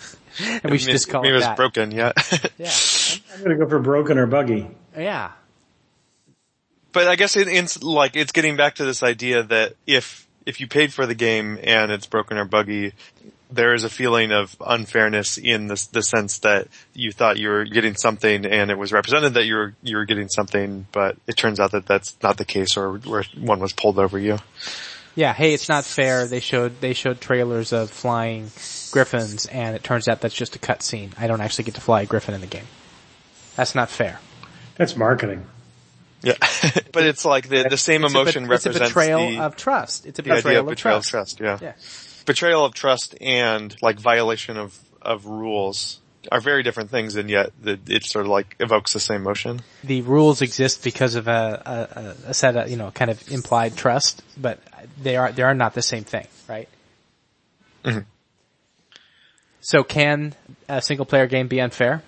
and 0.63 0.71
we 0.71 0.79
should 0.79 0.93
just 0.93 1.09
call 1.11 1.23
it 1.23 1.25
that. 1.25 1.29
maybe 1.29 1.35
it 1.35 1.39
it's 1.39 1.47
that. 1.47 1.57
broken, 1.57 1.91
yeah. 1.91 2.13
Yeah. 2.59 2.71
I'm 3.35 3.43
gonna 3.43 3.57
go 3.57 3.69
for 3.69 3.79
broken 3.79 4.19
or 4.19 4.27
buggy. 4.27 4.69
Yeah. 4.97 5.33
But 6.93 7.09
I 7.09 7.17
guess 7.17 7.37
it, 7.37 7.49
it's 7.49 7.83
like 7.83 8.17
it's 8.17 8.33
getting 8.33 8.57
back 8.57 8.77
to 8.77 8.85
this 8.85 9.03
idea 9.03 9.43
that 9.45 9.75
if 9.87 10.27
if 10.47 10.61
you 10.61 10.67
paid 10.67 10.93
for 10.93 11.07
the 11.07 11.15
game 11.15 11.59
and 11.63 11.91
it's 11.93 12.07
broken 12.07 12.37
or 12.37 12.45
buggy, 12.45 12.93
there 13.51 13.75
is 13.75 13.85
a 13.85 13.91
feeling 13.91 14.33
of 14.33 14.57
unfairness 14.67 15.39
in 15.39 15.69
the, 15.69 15.89
the 15.93 16.03
sense 16.03 16.39
that 16.41 16.69
you 16.95 17.13
thought 17.13 17.39
you 17.39 17.49
were 17.49 17.65
getting 17.65 17.95
something 17.95 18.45
and 18.47 18.71
it 18.71 18.79
was 18.79 18.93
represented 18.93 19.35
that 19.35 19.45
you 19.45 19.55
were 19.55 19.75
you 19.83 19.97
were 19.97 20.05
getting 20.05 20.29
something, 20.29 20.87
but 20.93 21.17
it 21.27 21.37
turns 21.37 21.61
out 21.61 21.73
that 21.73 21.87
that's 21.87 22.17
not 22.23 22.37
the 22.37 22.45
case, 22.45 22.77
or 22.77 22.99
where 22.99 23.25
one 23.39 23.61
was 23.61 23.73
pulled 23.73 23.99
over 23.99 24.19
you. 24.19 24.39
Yeah, 25.15 25.33
hey, 25.35 25.53
it's 25.53 25.69
not 25.69 25.85
fair. 25.85 26.27
They 26.27 26.41
showed 26.41 26.81
they 26.81 26.95
showed 26.95 27.21
trailers 27.21 27.73
of 27.73 27.91
flying 27.91 28.51
griffins, 28.93 29.47
and 29.47 29.77
it 29.77 29.83
turns 29.83 30.09
out 30.09 30.21
that's 30.21 30.35
just 30.35 30.57
a 30.57 30.59
cutscene. 30.59 31.13
I 31.19 31.27
don't 31.27 31.41
actually 31.41 31.65
get 31.65 31.75
to 31.75 31.81
fly 31.81 32.03
a 32.03 32.07
griffin 32.07 32.35
in 32.35 32.41
the 32.41 32.47
game. 32.47 32.67
That's 33.57 33.75
not 33.75 33.91
fair. 33.91 34.21
That's 34.77 34.97
marketing. 34.97 35.45
Yeah, 36.23 36.35
but 36.93 37.05
it's 37.05 37.25
like 37.25 37.49
the 37.49 37.65
the 37.69 37.77
same 37.77 38.05
It's 38.05 38.13
a 38.13 38.15
bet- 38.15 38.23
emotion 38.23 38.43
it's 38.45 38.65
a 38.67 38.71
represents 38.71 38.89
betrayal 38.91 39.31
the, 39.31 39.41
of 39.41 39.57
trust. 39.57 40.07
It's 40.07 40.19
a 40.19 40.23
the 40.23 40.31
idea 40.31 40.43
betrayal 40.43 40.67
of 40.67 40.73
of 40.73 40.79
trust. 40.79 41.07
of 41.09 41.11
trust. 41.11 41.41
Yeah. 41.41 41.59
Yeah. 41.61 41.73
betrayal 42.25 42.65
of 42.65 42.75
trust 42.75 43.15
and 43.21 43.77
like 43.83 43.99
violation 43.99 44.57
of 44.57 44.79
of 45.03 45.27
rules 45.27 45.99
are 46.31 46.41
very 46.41 46.63
different 46.63 46.91
things, 46.91 47.17
and 47.17 47.29
yet 47.29 47.51
the, 47.61 47.79
it 47.89 48.05
sort 48.05 48.27
of 48.27 48.31
like 48.31 48.57
evokes 48.61 48.93
the 48.93 49.01
same 49.01 49.23
motion. 49.23 49.61
The 49.83 50.03
rules 50.03 50.43
exist 50.43 50.85
because 50.85 51.15
of 51.15 51.27
a, 51.29 52.15
a, 52.27 52.31
a 52.31 52.35
set 52.35 52.57
of 52.57 52.71
you 52.71 52.77
know 52.77 52.91
kind 52.91 53.11
of 53.11 53.31
implied 53.31 53.77
trust, 53.77 54.23
but 54.37 54.61
they 55.01 55.17
are 55.17 55.33
they 55.33 55.43
are 55.43 55.55
not 55.55 55.75
the 55.75 55.83
same 55.83 56.05
thing, 56.05 56.27
right? 56.49 56.69
Mhm. 57.85 58.05
So 59.61 59.85
can 59.85 60.35
a 60.69 60.83
single 60.83 61.07
player 61.07 61.27
game 61.27 61.49
be 61.49 61.61
unfair? 61.61 62.03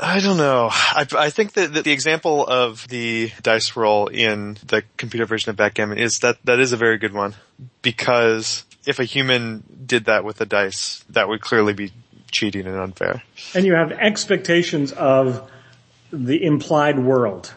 I 0.00 0.20
don't 0.20 0.36
know. 0.36 0.68
I, 0.72 1.06
I 1.16 1.30
think 1.30 1.52
that, 1.52 1.74
that 1.74 1.84
the 1.84 1.92
example 1.92 2.44
of 2.46 2.88
the 2.88 3.30
dice 3.42 3.76
roll 3.76 4.08
in 4.08 4.58
the 4.66 4.82
computer 4.96 5.26
version 5.26 5.50
of 5.50 5.56
backgammon 5.56 5.98
is 5.98 6.20
that 6.20 6.38
that 6.44 6.58
is 6.58 6.72
a 6.72 6.76
very 6.76 6.98
good 6.98 7.12
one 7.12 7.34
because 7.82 8.64
if 8.86 8.98
a 8.98 9.04
human 9.04 9.62
did 9.86 10.06
that 10.06 10.24
with 10.24 10.40
a 10.40 10.46
dice, 10.46 11.04
that 11.10 11.28
would 11.28 11.40
clearly 11.40 11.72
be 11.72 11.92
cheating 12.32 12.66
and 12.66 12.76
unfair. 12.76 13.22
And 13.54 13.64
you 13.64 13.74
have 13.74 13.92
expectations 13.92 14.92
of 14.92 15.48
the 16.12 16.44
implied 16.44 16.98
world, 16.98 17.54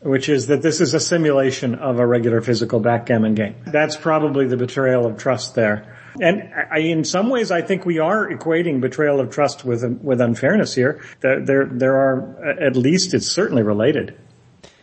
which 0.00 0.28
is 0.28 0.46
that 0.46 0.62
this 0.62 0.80
is 0.80 0.94
a 0.94 1.00
simulation 1.00 1.74
of 1.74 1.98
a 1.98 2.06
regular 2.06 2.40
physical 2.40 2.80
backgammon 2.80 3.34
game. 3.34 3.56
That's 3.66 3.96
probably 3.96 4.46
the 4.46 4.56
betrayal 4.56 5.06
of 5.06 5.18
trust 5.18 5.54
there. 5.54 5.98
And 6.20 6.52
I, 6.70 6.78
in 6.78 7.04
some 7.04 7.28
ways, 7.28 7.50
I 7.50 7.62
think 7.62 7.84
we 7.84 7.98
are 7.98 8.28
equating 8.28 8.80
betrayal 8.80 9.18
of 9.18 9.30
trust 9.30 9.64
with 9.64 9.82
with 10.00 10.20
unfairness 10.20 10.74
here. 10.74 11.02
There, 11.20 11.44
there, 11.44 11.66
there 11.66 11.96
are 11.96 12.60
at 12.60 12.76
least 12.76 13.14
it's 13.14 13.26
certainly 13.26 13.64
related. 13.64 14.16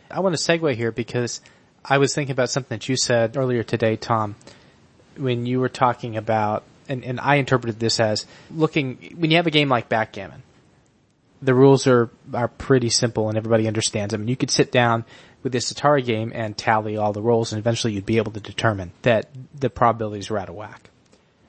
I 0.10 0.20
want 0.20 0.38
to 0.38 0.42
segue 0.42 0.76
here 0.76 0.92
because 0.92 1.40
I 1.86 2.00
was 2.00 2.14
thinking 2.14 2.34
about 2.34 2.50
something 2.50 2.78
that 2.78 2.90
you 2.90 2.98
said 2.98 3.38
earlier 3.38 3.64
today, 3.64 3.96
Tom, 3.96 4.36
when 5.16 5.46
you 5.46 5.62
were 5.62 5.70
talking 5.70 6.18
about, 6.18 6.64
and, 6.92 7.06
and 7.06 7.20
I 7.20 7.36
interpreted 7.36 7.80
this 7.80 8.00
as 8.00 8.26
looking, 8.54 9.16
when 9.16 9.32
you 9.32 9.38
have 9.38 9.48
a 9.48 9.52
game 9.52 9.70
like 9.70 9.88
backgammon, 9.88 10.44
the 11.42 11.54
rules 11.54 11.88
are, 11.88 12.10
are 12.34 12.50
pretty 12.50 12.90
simple 12.90 13.30
and 13.30 13.38
everybody 13.38 13.68
understands 13.68 14.12
them. 14.12 14.22
And 14.22 14.30
you 14.30 14.36
could 14.36 14.52
sit 14.52 14.72
down 14.72 15.06
with 15.42 15.54
this 15.54 15.72
Atari 15.72 16.06
game 16.06 16.32
and 16.36 16.56
tally 16.56 16.98
all 16.98 17.14
the 17.14 17.22
rolls 17.22 17.54
and 17.54 17.60
eventually 17.60 17.94
you'd 17.94 18.06
be 18.06 18.18
able 18.18 18.34
to 18.34 18.42
determine 18.42 18.92
that 19.04 19.30
the 19.58 19.70
probabilities 19.70 20.30
are 20.30 20.38
out 20.38 20.50
of 20.50 20.56
whack. 20.56 20.90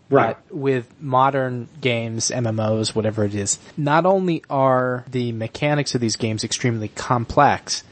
Right. 0.08 0.36
But 0.48 0.56
with 0.56 1.00
modern 1.00 1.68
games, 1.80 2.30
MMOs, 2.30 2.94
whatever 2.94 3.24
it 3.24 3.34
is, 3.34 3.58
not 3.76 4.06
only 4.06 4.44
are 4.48 5.04
the 5.10 5.32
mechanics 5.32 5.94
of 5.94 6.00
these 6.00 6.16
games 6.16 6.44
extremely 6.44 6.88
complex, 6.88 7.82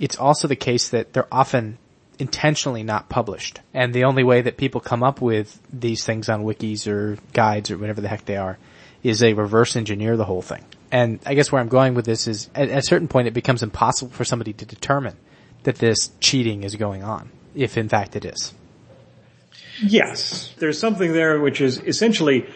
it's 0.00 0.16
also 0.16 0.48
the 0.48 0.56
case 0.56 0.88
that 0.90 1.12
they're 1.12 1.32
often 1.32 1.78
intentionally 2.18 2.82
not 2.82 3.08
published. 3.08 3.60
And 3.72 3.94
the 3.94 4.04
only 4.04 4.24
way 4.24 4.42
that 4.42 4.56
people 4.56 4.80
come 4.80 5.02
up 5.02 5.20
with 5.20 5.60
these 5.72 6.04
things 6.04 6.28
on 6.28 6.44
wikis 6.44 6.86
or 6.86 7.18
guides 7.32 7.70
or 7.70 7.78
whatever 7.78 8.00
the 8.00 8.08
heck 8.08 8.24
they 8.24 8.36
are 8.36 8.58
is 9.02 9.20
they 9.20 9.34
reverse 9.34 9.76
engineer 9.76 10.16
the 10.16 10.24
whole 10.24 10.42
thing. 10.42 10.64
And 10.90 11.20
I 11.24 11.34
guess 11.34 11.52
where 11.52 11.60
I'm 11.60 11.68
going 11.68 11.94
with 11.94 12.04
this 12.04 12.26
is 12.26 12.50
at, 12.54 12.68
a 12.68 12.82
certain 12.82 13.08
point 13.08 13.28
it 13.28 13.34
becomes 13.34 13.62
impossible 13.62 14.10
for 14.10 14.24
somebody 14.24 14.52
to 14.54 14.64
determine 14.64 15.16
that 15.64 15.76
this 15.76 16.10
cheating 16.20 16.62
is 16.64 16.76
going 16.76 17.02
on, 17.02 17.30
if 17.54 17.76
in 17.76 17.88
fact 17.88 18.16
it 18.16 18.24
is. 18.24 18.54
Yes, 19.80 20.52
there's 20.58 20.78
something 20.78 21.12
there 21.12 21.40
which 21.40 21.60
is 21.60 21.78
essentially 21.78 22.48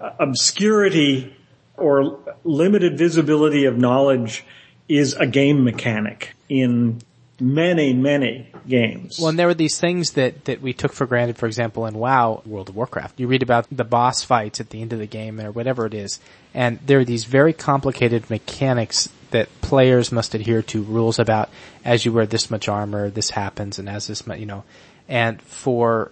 uh, 0.00 0.10
obscurity 0.18 1.36
or 1.76 2.20
limited 2.44 2.98
visibility 2.98 3.64
of 3.64 3.76
knowledge 3.76 4.44
is 4.88 5.14
a 5.14 5.26
game 5.26 5.64
mechanic 5.64 6.34
in 6.48 7.00
many, 7.40 7.92
many 7.92 8.50
games. 8.68 9.18
Well, 9.18 9.28
and 9.28 9.38
there 9.38 9.46
were 9.46 9.54
these 9.54 9.78
things 9.78 10.12
that, 10.12 10.44
that 10.44 10.60
we 10.60 10.72
took 10.72 10.92
for 10.92 11.06
granted, 11.06 11.38
for 11.38 11.46
example, 11.46 11.86
in 11.86 11.94
WoW, 11.94 12.42
World 12.44 12.68
of 12.68 12.76
Warcraft. 12.76 13.18
You 13.20 13.26
read 13.26 13.42
about 13.42 13.66
the 13.70 13.84
boss 13.84 14.22
fights 14.22 14.60
at 14.60 14.70
the 14.70 14.82
end 14.82 14.92
of 14.92 14.98
the 14.98 15.06
game 15.06 15.40
or 15.40 15.50
whatever 15.50 15.86
it 15.86 15.94
is, 15.94 16.20
and 16.54 16.78
there 16.86 17.00
are 17.00 17.04
these 17.04 17.24
very 17.24 17.52
complicated 17.52 18.28
mechanics 18.30 19.08
that 19.30 19.48
players 19.60 20.10
must 20.10 20.34
adhere 20.34 20.62
to 20.62 20.82
rules 20.82 21.18
about 21.18 21.50
as 21.84 22.04
you 22.04 22.12
wear 22.12 22.26
this 22.26 22.50
much 22.50 22.68
armor, 22.68 23.10
this 23.10 23.30
happens, 23.30 23.78
and 23.78 23.88
as 23.88 24.06
this 24.06 24.26
much, 24.26 24.38
you 24.38 24.46
know, 24.46 24.64
and 25.08 25.40
for 25.42 26.10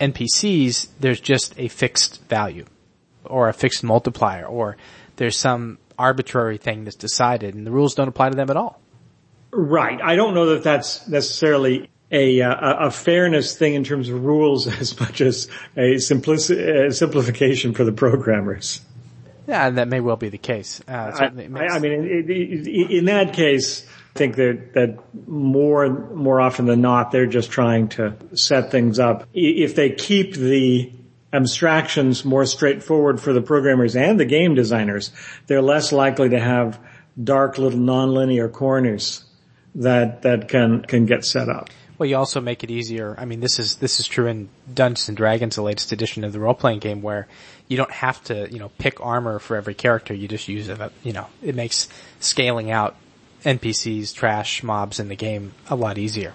NPCs, 0.00 0.88
there's 1.00 1.20
just 1.20 1.54
a 1.58 1.68
fixed 1.68 2.22
value 2.24 2.66
or 3.24 3.48
a 3.48 3.52
fixed 3.52 3.82
multiplier 3.82 4.44
or 4.44 4.76
there's 5.16 5.38
some 5.38 5.78
arbitrary 5.98 6.58
thing 6.58 6.84
that's 6.84 6.96
decided 6.96 7.54
and 7.54 7.66
the 7.66 7.70
rules 7.70 7.94
don't 7.94 8.08
apply 8.08 8.28
to 8.28 8.36
them 8.36 8.50
at 8.50 8.56
all. 8.56 8.80
Right. 9.56 10.00
I 10.02 10.16
don't 10.16 10.34
know 10.34 10.46
that 10.54 10.62
that's 10.62 11.08
necessarily 11.08 11.88
a, 12.12 12.42
uh, 12.42 12.86
a 12.86 12.90
fairness 12.90 13.56
thing 13.56 13.72
in 13.74 13.84
terms 13.84 14.10
of 14.10 14.22
rules 14.22 14.66
as 14.80 14.98
much 15.00 15.22
as 15.22 15.48
a 15.76 15.94
simplici- 15.94 16.88
uh, 16.88 16.92
simplification 16.92 17.72
for 17.72 17.84
the 17.84 17.92
programmers. 17.92 18.82
Yeah, 19.48 19.66
and 19.68 19.78
that 19.78 19.88
may 19.88 20.00
well 20.00 20.16
be 20.16 20.28
the 20.28 20.38
case. 20.38 20.82
Uh, 20.86 20.92
I, 20.92 21.28
makes- 21.30 21.72
I 21.72 21.78
mean, 21.78 21.92
in, 21.92 22.30
in, 22.30 22.90
in 22.90 23.04
that 23.06 23.32
case, 23.32 23.86
I 24.14 24.18
think 24.18 24.36
that, 24.36 24.74
that 24.74 24.98
more, 25.26 25.88
more 25.88 26.40
often 26.40 26.66
than 26.66 26.82
not, 26.82 27.10
they're 27.12 27.26
just 27.26 27.50
trying 27.50 27.88
to 27.90 28.14
set 28.34 28.70
things 28.70 28.98
up. 28.98 29.26
If 29.32 29.74
they 29.74 29.90
keep 29.90 30.34
the 30.34 30.92
abstractions 31.32 32.24
more 32.24 32.44
straightforward 32.44 33.20
for 33.20 33.32
the 33.32 33.42
programmers 33.42 33.96
and 33.96 34.18
the 34.20 34.24
game 34.24 34.54
designers, 34.54 35.12
they're 35.46 35.62
less 35.62 35.92
likely 35.92 36.30
to 36.30 36.40
have 36.40 36.78
dark 37.22 37.56
little 37.56 37.78
nonlinear 37.78 38.52
corners 38.52 39.25
that, 39.76 40.22
that 40.22 40.48
can, 40.48 40.82
can 40.82 41.06
get 41.06 41.24
set 41.24 41.48
up. 41.48 41.70
Well, 41.98 42.08
you 42.08 42.16
also 42.16 42.40
make 42.40 42.62
it 42.62 42.70
easier. 42.70 43.14
I 43.18 43.24
mean, 43.24 43.40
this 43.40 43.58
is 43.58 43.76
this 43.76 44.00
is 44.00 44.06
true 44.06 44.26
in 44.26 44.50
Dungeons 44.72 45.08
and 45.08 45.16
Dragons, 45.16 45.56
the 45.56 45.62
latest 45.62 45.92
edition 45.92 46.24
of 46.24 46.32
the 46.32 46.40
role 46.40 46.52
playing 46.52 46.80
game, 46.80 47.00
where 47.00 47.26
you 47.68 47.78
don't 47.78 47.90
have 47.90 48.22
to, 48.24 48.52
you 48.52 48.58
know, 48.58 48.70
pick 48.78 49.00
armor 49.00 49.38
for 49.38 49.56
every 49.56 49.72
character. 49.72 50.12
You 50.12 50.28
just 50.28 50.46
use 50.46 50.68
it. 50.68 50.78
You 51.02 51.14
know, 51.14 51.26
it 51.42 51.54
makes 51.54 51.88
scaling 52.20 52.70
out 52.70 52.96
NPCs, 53.44 54.14
trash 54.14 54.62
mobs 54.62 55.00
in 55.00 55.08
the 55.08 55.16
game 55.16 55.52
a 55.70 55.76
lot 55.76 55.96
easier. 55.96 56.34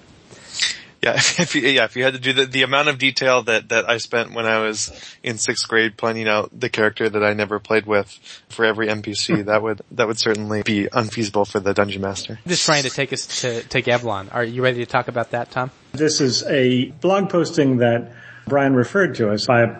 Yeah, 1.02 1.14
if 1.18 1.56
you, 1.56 1.62
yeah, 1.62 1.86
if 1.86 1.96
you 1.96 2.04
had 2.04 2.14
to 2.14 2.20
do 2.20 2.34
the, 2.34 2.46
the 2.46 2.64
amount 2.64 2.90
of 2.90 2.98
detail 2.98 3.42
that, 3.44 3.70
that 3.70 3.90
I 3.90 3.98
spent 3.98 4.34
when 4.34 4.46
I 4.46 4.60
was 4.60 4.92
in 5.24 5.38
sixth 5.38 5.68
grade 5.68 5.98
planning 5.98 6.28
out 6.28 6.52
the 6.58 6.70
character 6.70 7.10
that 7.10 7.24
I 7.24 7.34
never 7.34 7.60
played 7.60 7.86
with 7.86 8.08
for 8.50 8.66
every 8.66 8.88
NPC, 8.88 9.38
hmm. 9.38 9.44
that 9.44 9.64
would, 9.64 9.82
that 9.92 10.08
would 10.08 10.20
certainly 10.20 10.62
be 10.64 10.88
unfeasible 10.92 11.46
for 11.46 11.60
the 11.60 11.74
dungeon 11.74 12.02
master. 12.02 12.40
Just 12.46 12.66
trying 12.66 12.84
to 12.84 12.90
take 12.90 13.12
us 13.14 13.42
to 13.42 13.64
to 13.64 13.82
Gevlon. 13.82 14.34
Are 14.34 14.44
you 14.44 14.64
ready 14.64 14.80
to 14.80 14.86
talk 14.86 15.08
about 15.08 15.32
that, 15.32 15.52
Tom? 15.52 15.72
This 15.94 16.22
is 16.22 16.44
a 16.44 16.86
blog 17.02 17.30
posting 17.30 17.78
that 17.78 18.12
Brian 18.48 18.76
referred 18.76 19.16
to 19.16 19.32
us 19.32 19.46
by 19.46 19.62
a 19.62 19.76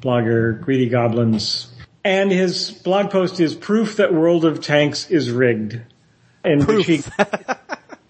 blogger, 0.00 0.60
Greedy 0.60 0.88
Goblins. 0.88 1.68
And 2.04 2.30
his 2.30 2.70
blog 2.70 3.10
post 3.10 3.40
is 3.40 3.54
proof 3.54 3.96
that 3.96 4.14
World 4.14 4.44
of 4.44 4.60
Tanks 4.60 5.10
is 5.10 5.30
rigged. 5.30 5.80
And 6.44 6.62
Proof. 6.62 6.86
he, 6.86 7.02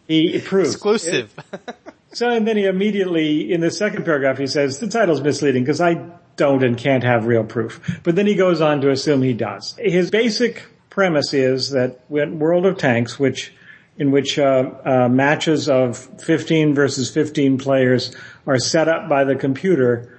he 0.06 0.40
proves. 0.40 0.70
Exclusive. 0.74 1.34
So 2.12 2.30
and 2.30 2.46
then 2.48 2.56
he 2.56 2.64
immediately, 2.64 3.52
in 3.52 3.60
the 3.60 3.70
second 3.70 4.04
paragraph, 4.04 4.38
he 4.38 4.46
says, 4.46 4.78
the 4.78 4.88
title's 4.88 5.20
misleading 5.20 5.62
because 5.62 5.80
I 5.80 6.10
don't 6.36 6.62
and 6.62 6.76
can't 6.76 7.04
have 7.04 7.26
real 7.26 7.44
proof. 7.44 8.00
But 8.02 8.16
then 8.16 8.26
he 8.26 8.34
goes 8.34 8.60
on 8.60 8.80
to 8.80 8.90
assume 8.90 9.22
he 9.22 9.34
does. 9.34 9.76
His 9.78 10.10
basic 10.10 10.64
premise 10.88 11.34
is 11.34 11.70
that 11.70 12.00
World 12.08 12.64
of 12.64 12.78
Tanks, 12.78 13.18
which 13.18 13.52
in 13.98 14.12
which 14.12 14.38
uh, 14.38 14.70
uh, 14.84 15.08
matches 15.08 15.68
of 15.68 15.98
15 16.22 16.74
versus 16.74 17.10
15 17.10 17.58
players 17.58 18.14
are 18.46 18.58
set 18.58 18.88
up 18.88 19.08
by 19.08 19.24
the 19.24 19.34
computer, 19.34 20.18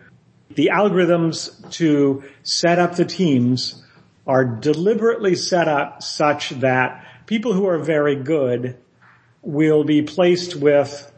the 0.49 0.71
algorithms 0.73 1.71
to 1.71 2.23
set 2.43 2.77
up 2.77 2.97
the 2.97 3.05
teams 3.05 3.81
are 4.27 4.43
deliberately 4.43 5.33
set 5.33 5.67
up 5.67 6.03
such 6.03 6.49
that 6.51 7.05
people 7.25 7.53
who 7.53 7.67
are 7.67 7.79
very 7.79 8.15
good 8.15 8.77
will 9.41 9.85
be 9.85 10.01
placed 10.01 10.55
with 10.55 11.09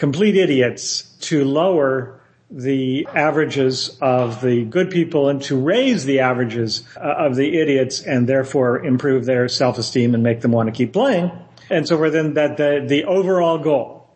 complete 0.00 0.34
idiots 0.34 1.02
to 1.20 1.44
lower 1.44 2.18
the 2.50 3.06
averages 3.14 3.98
of 4.00 4.40
the 4.40 4.64
good 4.64 4.90
people 4.90 5.28
and 5.28 5.42
to 5.42 5.60
raise 5.60 6.06
the 6.06 6.20
averages 6.20 6.82
uh, 6.96 7.00
of 7.00 7.36
the 7.36 7.60
idiots 7.60 8.00
and 8.00 8.26
therefore 8.26 8.82
improve 8.82 9.26
their 9.26 9.46
self-esteem 9.46 10.14
and 10.14 10.22
make 10.22 10.40
them 10.40 10.52
want 10.52 10.68
to 10.68 10.72
keep 10.72 10.94
playing. 10.94 11.30
And 11.68 11.86
so 11.86 11.98
we're 11.98 12.08
then 12.08 12.32
that 12.34 12.56
the, 12.56 12.82
the 12.88 13.04
overall 13.04 13.58
goal 13.58 14.08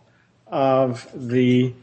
of 0.46 1.06
the 1.14 1.74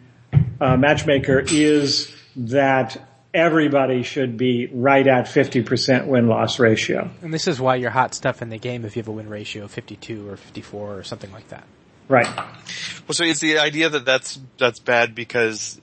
uh, 0.59 0.77
matchmaker 0.77 1.39
is 1.39 2.11
that 2.35 2.99
everybody 3.35 4.01
should 4.01 4.35
be 4.35 4.65
right 4.73 5.05
at 5.05 5.25
50% 5.25 6.07
win-loss 6.07 6.57
ratio. 6.57 7.07
And 7.21 7.31
this 7.31 7.47
is 7.47 7.61
why 7.61 7.75
you're 7.75 7.91
hot 7.91 8.15
stuff 8.15 8.41
in 8.41 8.49
the 8.49 8.57
game 8.57 8.83
if 8.83 8.95
you 8.95 9.01
have 9.03 9.07
a 9.07 9.11
win 9.11 9.29
ratio 9.29 9.65
of 9.65 9.71
52 9.71 10.27
or 10.27 10.37
54 10.37 10.97
or 10.97 11.03
something 11.03 11.31
like 11.31 11.47
that. 11.49 11.65
Right. 12.11 12.27
Well, 13.07 13.13
so 13.13 13.23
it's 13.23 13.39
the 13.39 13.59
idea 13.59 13.87
that 13.87 14.03
that's, 14.03 14.37
that's 14.57 14.79
bad 14.79 15.15
because 15.15 15.79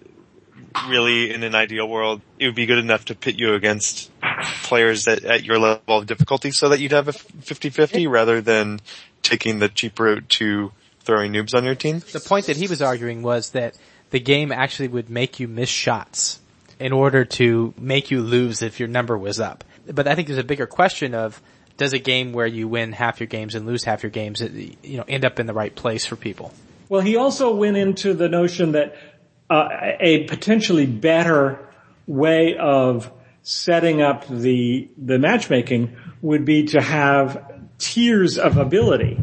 really 0.88 1.32
in 1.32 1.42
an 1.42 1.54
ideal 1.54 1.88
world, 1.88 2.20
it 2.38 2.44
would 2.44 2.54
be 2.54 2.66
good 2.66 2.76
enough 2.76 3.06
to 3.06 3.14
pit 3.14 3.38
you 3.38 3.54
against 3.54 4.11
players 4.62 5.06
that, 5.06 5.25
at 5.25 5.44
your 5.44 5.58
level 5.58 5.97
of 5.97 6.06
difficulty 6.06 6.50
so 6.50 6.68
that 6.68 6.80
you'd 6.80 6.92
have 6.92 7.08
a 7.08 7.12
50-50 7.12 8.11
rather 8.11 8.42
than 8.42 8.78
taking 9.23 9.58
the 9.58 9.70
cheap 9.70 9.99
route 9.99 10.28
to 10.28 10.70
throwing 11.00 11.32
noobs 11.32 11.54
on 11.54 11.64
your 11.64 11.75
team. 11.75 12.00
The 12.12 12.20
point 12.20 12.44
that 12.47 12.58
he 12.58 12.66
was 12.66 12.82
arguing 12.82 13.23
was 13.23 13.50
that 13.52 13.78
the 14.11 14.20
game 14.20 14.52
actually 14.52 14.88
would 14.88 15.08
make 15.08 15.40
you 15.40 15.49
miss 15.49 15.70
shots 15.70 16.40
in 16.78 16.92
order 16.92 17.25
to 17.25 17.73
make 17.78 18.11
you 18.11 18.20
lose 18.20 18.61
if 18.61 18.78
your 18.78 18.88
number 18.88 19.16
was 19.16 19.40
up. 19.40 19.64
But 19.87 20.06
I 20.06 20.14
think 20.14 20.28
there's 20.28 20.38
a 20.38 20.44
bigger 20.44 20.66
question 20.66 21.14
of 21.14 21.40
does 21.78 21.94
a 21.94 21.99
game 21.99 22.32
where 22.32 22.47
you 22.47 22.68
win 22.68 22.92
half 22.92 23.20
your 23.20 23.28
games 23.28 23.54
and 23.54 23.66
lose 23.66 23.85
half 23.85 24.02
your 24.02 24.11
games, 24.11 24.42
you 24.42 24.99
know, 24.99 25.04
end 25.08 25.25
up 25.25 25.40
in 25.40 25.47
the 25.47 25.54
right 25.54 25.75
place 25.75 26.04
for 26.04 26.16
people? 26.16 26.52
Well, 26.90 27.00
he 27.00 27.16
also 27.16 27.54
went 27.54 27.76
into 27.76 28.12
the 28.12 28.28
notion 28.28 28.73
that 28.73 28.97
uh, 29.49 29.68
a 30.00 30.25
potentially 30.25 30.87
better 30.87 31.66
way 32.06 32.56
of 32.58 33.11
setting 33.42 34.02
up 34.02 34.26
the 34.28 34.90
the 34.99 35.18
matchmaking 35.18 35.97
would 36.20 36.44
be 36.44 36.64
to 36.64 36.82
have 36.82 37.61
tiers 37.78 38.38
of 38.38 38.56
ability, 38.56 39.18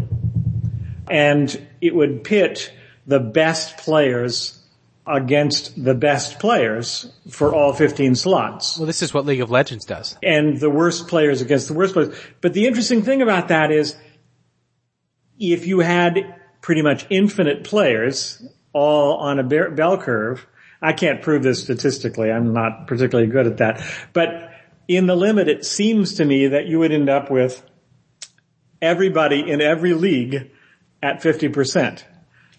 and 1.09 1.67
it 1.81 1.93
would 1.93 2.23
pit 2.23 2.71
the 3.05 3.19
best 3.19 3.77
players 3.77 4.54
against 5.07 5.83
the 5.83 5.93
best 5.93 6.39
players 6.39 7.11
for 7.29 7.53
all 7.53 7.73
15 7.73 8.15
slots. 8.15 8.77
Well, 8.77 8.87
this 8.87 9.01
is 9.01 9.13
what 9.13 9.25
League 9.25 9.41
of 9.41 9.51
Legends 9.51 9.85
does. 9.85 10.17
And 10.23 10.59
the 10.59 10.69
worst 10.69 11.07
players 11.07 11.41
against 11.41 11.67
the 11.67 11.73
worst 11.75 11.93
players. 11.93 12.15
But 12.41 12.53
the 12.53 12.65
interesting 12.65 13.03
thing 13.03 13.21
about 13.21 13.49
that 13.49 13.71
is 13.71 13.95
if 15.39 15.67
you 15.67 15.79
had 15.79 16.35
pretty 16.61 16.81
much 16.81 17.05
infinite 17.11 17.63
players, 17.63 18.41
all 18.75 19.17
on 19.19 19.39
a 19.39 19.43
bell 19.43 19.97
curve. 19.97 20.45
I 20.81 20.91
can't 20.91 21.21
prove 21.21 21.43
this 21.43 21.63
statistically. 21.63 22.29
I'm 22.29 22.51
not 22.51 22.87
particularly 22.87 23.31
good 23.31 23.47
at 23.47 23.57
that. 23.57 23.81
But 24.11 24.51
in 24.87 25.07
the 25.07 25.15
limit, 25.15 25.47
it 25.47 25.65
seems 25.65 26.15
to 26.15 26.25
me 26.25 26.47
that 26.47 26.65
you 26.67 26.79
would 26.79 26.91
end 26.91 27.09
up 27.09 27.31
with 27.31 27.63
everybody 28.81 29.49
in 29.49 29.61
every 29.61 29.93
league 29.93 30.51
at 31.01 31.21
50%. 31.21 32.03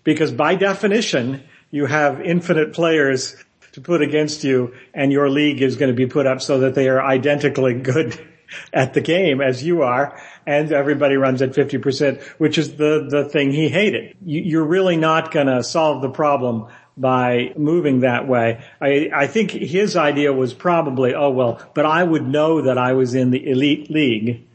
Because 0.04 0.32
by 0.32 0.54
definition, 0.54 1.44
you 1.70 1.86
have 1.86 2.20
infinite 2.20 2.72
players 2.72 3.36
to 3.72 3.80
put 3.80 4.02
against 4.02 4.44
you 4.44 4.74
and 4.94 5.12
your 5.12 5.28
league 5.28 5.60
is 5.60 5.76
going 5.76 5.90
to 5.90 5.96
be 5.96 6.06
put 6.06 6.26
up 6.26 6.40
so 6.40 6.60
that 6.60 6.74
they 6.74 6.88
are 6.88 7.02
identically 7.02 7.74
good 7.74 8.18
at 8.72 8.94
the 8.94 9.00
game 9.00 9.40
as 9.40 9.62
you 9.62 9.82
are 9.82 10.18
and 10.46 10.72
everybody 10.72 11.16
runs 11.16 11.42
at 11.42 11.50
50%, 11.50 12.22
which 12.38 12.56
is 12.56 12.76
the, 12.76 13.06
the 13.10 13.28
thing 13.28 13.52
he 13.52 13.68
hated. 13.68 14.16
You, 14.24 14.60
are 14.60 14.64
really 14.64 14.96
not 14.96 15.32
gonna 15.32 15.62
solve 15.64 16.02
the 16.02 16.08
problem 16.08 16.68
by 16.96 17.52
moving 17.56 18.00
that 18.00 18.26
way. 18.26 18.64
I, 18.80 19.10
I 19.12 19.26
think 19.26 19.50
his 19.50 19.96
idea 19.96 20.32
was 20.32 20.54
probably, 20.54 21.14
oh 21.14 21.30
well, 21.30 21.60
but 21.74 21.84
I 21.84 22.02
would 22.02 22.26
know 22.26 22.62
that 22.62 22.78
I 22.78 22.92
was 22.92 23.14
in 23.14 23.30
the 23.30 23.50
elite 23.50 23.90
league. 23.90 24.46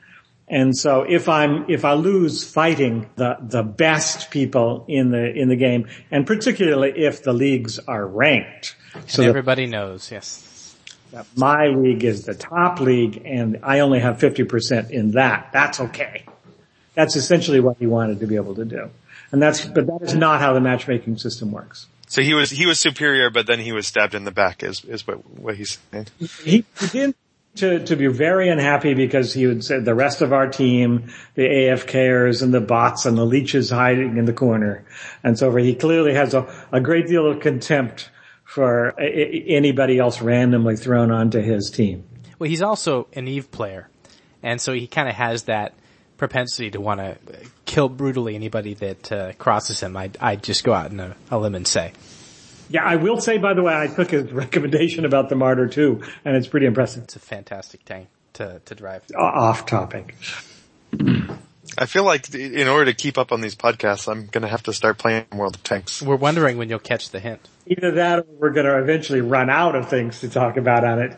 And 0.52 0.78
so 0.78 1.02
if 1.02 1.28
I'm, 1.28 1.68
if 1.70 1.86
I 1.86 1.94
lose 1.94 2.44
fighting 2.44 3.10
the, 3.16 3.38
the 3.40 3.64
best 3.64 4.30
people 4.30 4.86
in 4.88 5.10
the, 5.10 5.34
in 5.34 5.50
the 5.50 5.56
game, 5.56 5.88
and 6.12 6.28
particularly 6.28 6.94
if 6.96 7.24
the 7.24 7.34
leagues 7.34 7.80
are 7.80 8.06
ranked. 8.06 8.76
So 9.08 9.24
everybody 9.24 9.66
knows, 9.66 10.12
yes 10.12 10.50
my 11.36 11.68
league 11.68 12.04
is 12.04 12.26
the 12.26 12.34
top 12.34 12.80
league 12.80 13.22
and 13.26 13.60
I 13.64 13.80
only 13.80 14.00
have 14.00 14.18
50% 14.18 14.92
in 14.92 15.12
that. 15.12 15.50
That's 15.52 15.80
okay. 15.80 16.24
That's 16.94 17.16
essentially 17.16 17.60
what 17.60 17.78
he 17.78 17.88
wanted 17.88 18.20
to 18.20 18.28
be 18.28 18.36
able 18.36 18.56
to 18.56 18.66
do. 18.66 18.90
And 19.32 19.42
that's, 19.42 19.66
but 19.66 19.88
that 19.88 20.00
is 20.02 20.14
not 20.14 20.42
how 20.42 20.54
the 20.54 20.62
matchmaking 20.62 21.18
system 21.18 21.52
works. 21.52 21.88
So 22.08 22.22
he 22.22 22.34
was, 22.34 22.50
he 22.50 22.66
was 22.66 22.80
superior, 22.80 23.30
but 23.30 23.48
then 23.48 23.60
he 23.60 23.72
was 23.72 23.88
stabbed 23.88 24.14
in 24.14 24.26
the 24.26 24.32
back 24.32 24.64
is, 24.64 24.84
is 24.84 25.08
what, 25.08 25.26
what 25.40 25.56
he's 25.56 25.80
saying. 25.92 26.08
He, 26.44 26.66
he 26.80 26.88
did 26.88 27.16
to, 27.56 27.84
to 27.86 27.96
be 27.96 28.08
very 28.08 28.50
unhappy 28.50 28.94
because 28.94 29.34
he 29.34 29.46
would 29.48 29.64
say 29.64 29.80
the 29.80 29.96
rest 29.96 30.22
of 30.22 30.32
our 30.34 30.48
team, 30.48 31.12
the 31.36 31.44
AFKers 31.44 32.42
and 32.42 32.54
the 32.54 32.62
bots 32.62 33.06
and 33.06 33.18
the 33.18 33.26
leeches 33.26 33.70
hiding 33.70 34.18
in 34.18 34.26
the 34.26 34.34
corner. 34.34 34.86
And 35.24 35.38
so 35.38 35.54
he 35.56 35.76
clearly 35.76 36.14
has 36.14 36.34
a, 36.34 36.48
a 36.72 36.80
great 36.80 37.08
deal 37.08 37.30
of 37.30 37.42
contempt 37.42 38.10
for 38.52 39.00
anybody 39.00 39.98
else 39.98 40.22
randomly 40.22 40.76
thrown 40.76 41.10
onto 41.12 41.40
his 41.40 41.72
team. 41.72 42.04
Well, 42.38 42.50
he's 42.50 42.62
also 42.62 43.08
an 43.14 43.28
Eve 43.28 43.50
player, 43.52 43.88
and 44.44 44.60
so 44.60 44.74
he 44.74 44.88
kind 44.88 45.08
of 45.08 45.16
has 45.16 45.44
that 45.44 45.74
propensity 46.18 46.72
to 46.72 46.82
want 46.82 47.00
to 47.00 47.18
kill 47.66 47.88
brutally 47.88 48.36
anybody 48.36 48.74
that 48.74 49.12
uh, 49.12 49.34
crosses 49.34 49.80
him. 49.80 49.96
I 49.96 50.10
I 50.20 50.36
just 50.36 50.64
go 50.64 50.74
out 50.74 50.92
on 50.92 51.00
a, 51.00 51.16
a 51.30 51.38
limb 51.38 51.56
and 51.56 51.68
say. 51.68 51.94
Yeah, 52.72 52.86
I 52.86 52.96
will 52.96 53.20
say 53.20 53.38
by 53.38 53.54
the 53.54 53.62
way, 53.62 53.76
I 53.76 53.88
took 53.88 54.12
his 54.12 54.32
recommendation 54.32 55.06
about 55.06 55.30
the 55.30 55.36
Marder 55.36 55.68
II, 55.76 56.08
and 56.24 56.36
it's 56.36 56.48
pretty 56.48 56.66
impressive. 56.66 57.04
It's 57.04 57.16
a 57.16 57.20
fantastic 57.20 57.84
tank 57.86 58.08
to 58.34 58.62
to 58.66 58.76
drive. 58.76 59.04
Uh, 59.14 59.24
off 59.24 59.66
topic. 59.66 60.16
I 61.78 61.86
feel 61.86 62.04
like 62.04 62.34
in 62.34 62.68
order 62.68 62.86
to 62.86 62.94
keep 62.94 63.18
up 63.18 63.32
on 63.32 63.42
these 63.42 63.56
podcasts, 63.56 64.12
I'm 64.12 64.28
going 64.28 64.42
to 64.42 64.48
have 64.48 64.64
to 64.64 64.74
start 64.74 64.98
playing 64.98 65.26
World 65.34 65.56
of 65.56 65.64
Tanks. 65.64 66.02
We're 66.02 66.16
wondering 66.16 66.58
when 66.58 66.70
you'll 66.70 66.80
catch 66.80 67.12
the 67.12 67.20
hint. 67.20 67.48
Either 67.66 67.92
that 67.92 68.20
or 68.20 68.26
we're 68.40 68.50
going 68.50 68.66
to 68.66 68.78
eventually 68.80 69.22
run 69.22 69.50
out 69.50 69.76
of 69.76 69.90
things 69.90 70.20
to 70.22 70.30
talk 70.30 70.58
about 70.58 70.84
on 70.84 71.00
it. 71.00 71.18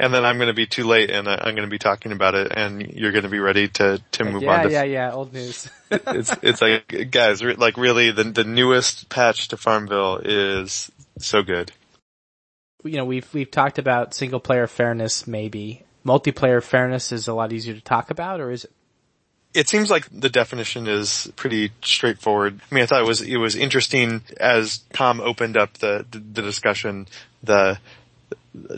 And 0.00 0.14
then 0.14 0.24
I'm 0.24 0.38
going 0.38 0.48
to 0.48 0.54
be 0.54 0.66
too 0.66 0.84
late 0.84 1.10
and 1.10 1.28
I'm 1.28 1.54
going 1.54 1.66
to 1.66 1.70
be 1.70 1.78
talking 1.78 2.12
about 2.12 2.34
it 2.34 2.52
and 2.54 2.80
you're 2.80 3.12
going 3.12 3.24
to 3.24 3.30
be 3.30 3.38
ready 3.38 3.68
to, 3.68 4.02
to 4.12 4.24
move 4.24 4.42
yeah, 4.42 4.50
on 4.50 4.66
to. 4.66 4.72
Yeah, 4.72 4.82
yeah, 4.82 5.08
yeah, 5.08 5.12
old 5.12 5.32
news. 5.32 5.68
it's, 5.90 6.34
it's 6.42 6.62
like, 6.62 7.10
guys, 7.10 7.42
like 7.42 7.76
really 7.76 8.10
the, 8.10 8.24
the 8.24 8.44
newest 8.44 9.08
patch 9.08 9.48
to 9.48 9.56
Farmville 9.56 10.22
is 10.24 10.90
so 11.18 11.42
good. 11.42 11.72
You 12.82 12.96
know, 12.96 13.04
we've, 13.04 13.32
we've 13.34 13.50
talked 13.50 13.78
about 13.78 14.14
single 14.14 14.40
player 14.40 14.66
fairness 14.66 15.26
maybe 15.26 15.84
multiplayer 16.04 16.62
fairness 16.62 17.12
is 17.12 17.28
a 17.28 17.34
lot 17.34 17.52
easier 17.52 17.74
to 17.74 17.80
talk 17.80 18.10
about, 18.10 18.40
or 18.40 18.50
is 18.50 18.64
it? 18.64 18.72
It 19.52 19.68
seems 19.68 19.90
like 19.90 20.06
the 20.12 20.28
definition 20.28 20.86
is 20.86 21.30
pretty 21.34 21.72
straightforward. 21.82 22.60
I 22.70 22.74
mean, 22.74 22.84
I 22.84 22.86
thought 22.86 23.00
it 23.00 23.06
was 23.06 23.20
it 23.20 23.36
was 23.36 23.56
interesting 23.56 24.22
as 24.38 24.78
Tom 24.92 25.20
opened 25.20 25.56
up 25.56 25.78
the 25.78 26.06
the, 26.08 26.18
the 26.18 26.42
discussion, 26.42 27.08
the 27.42 27.78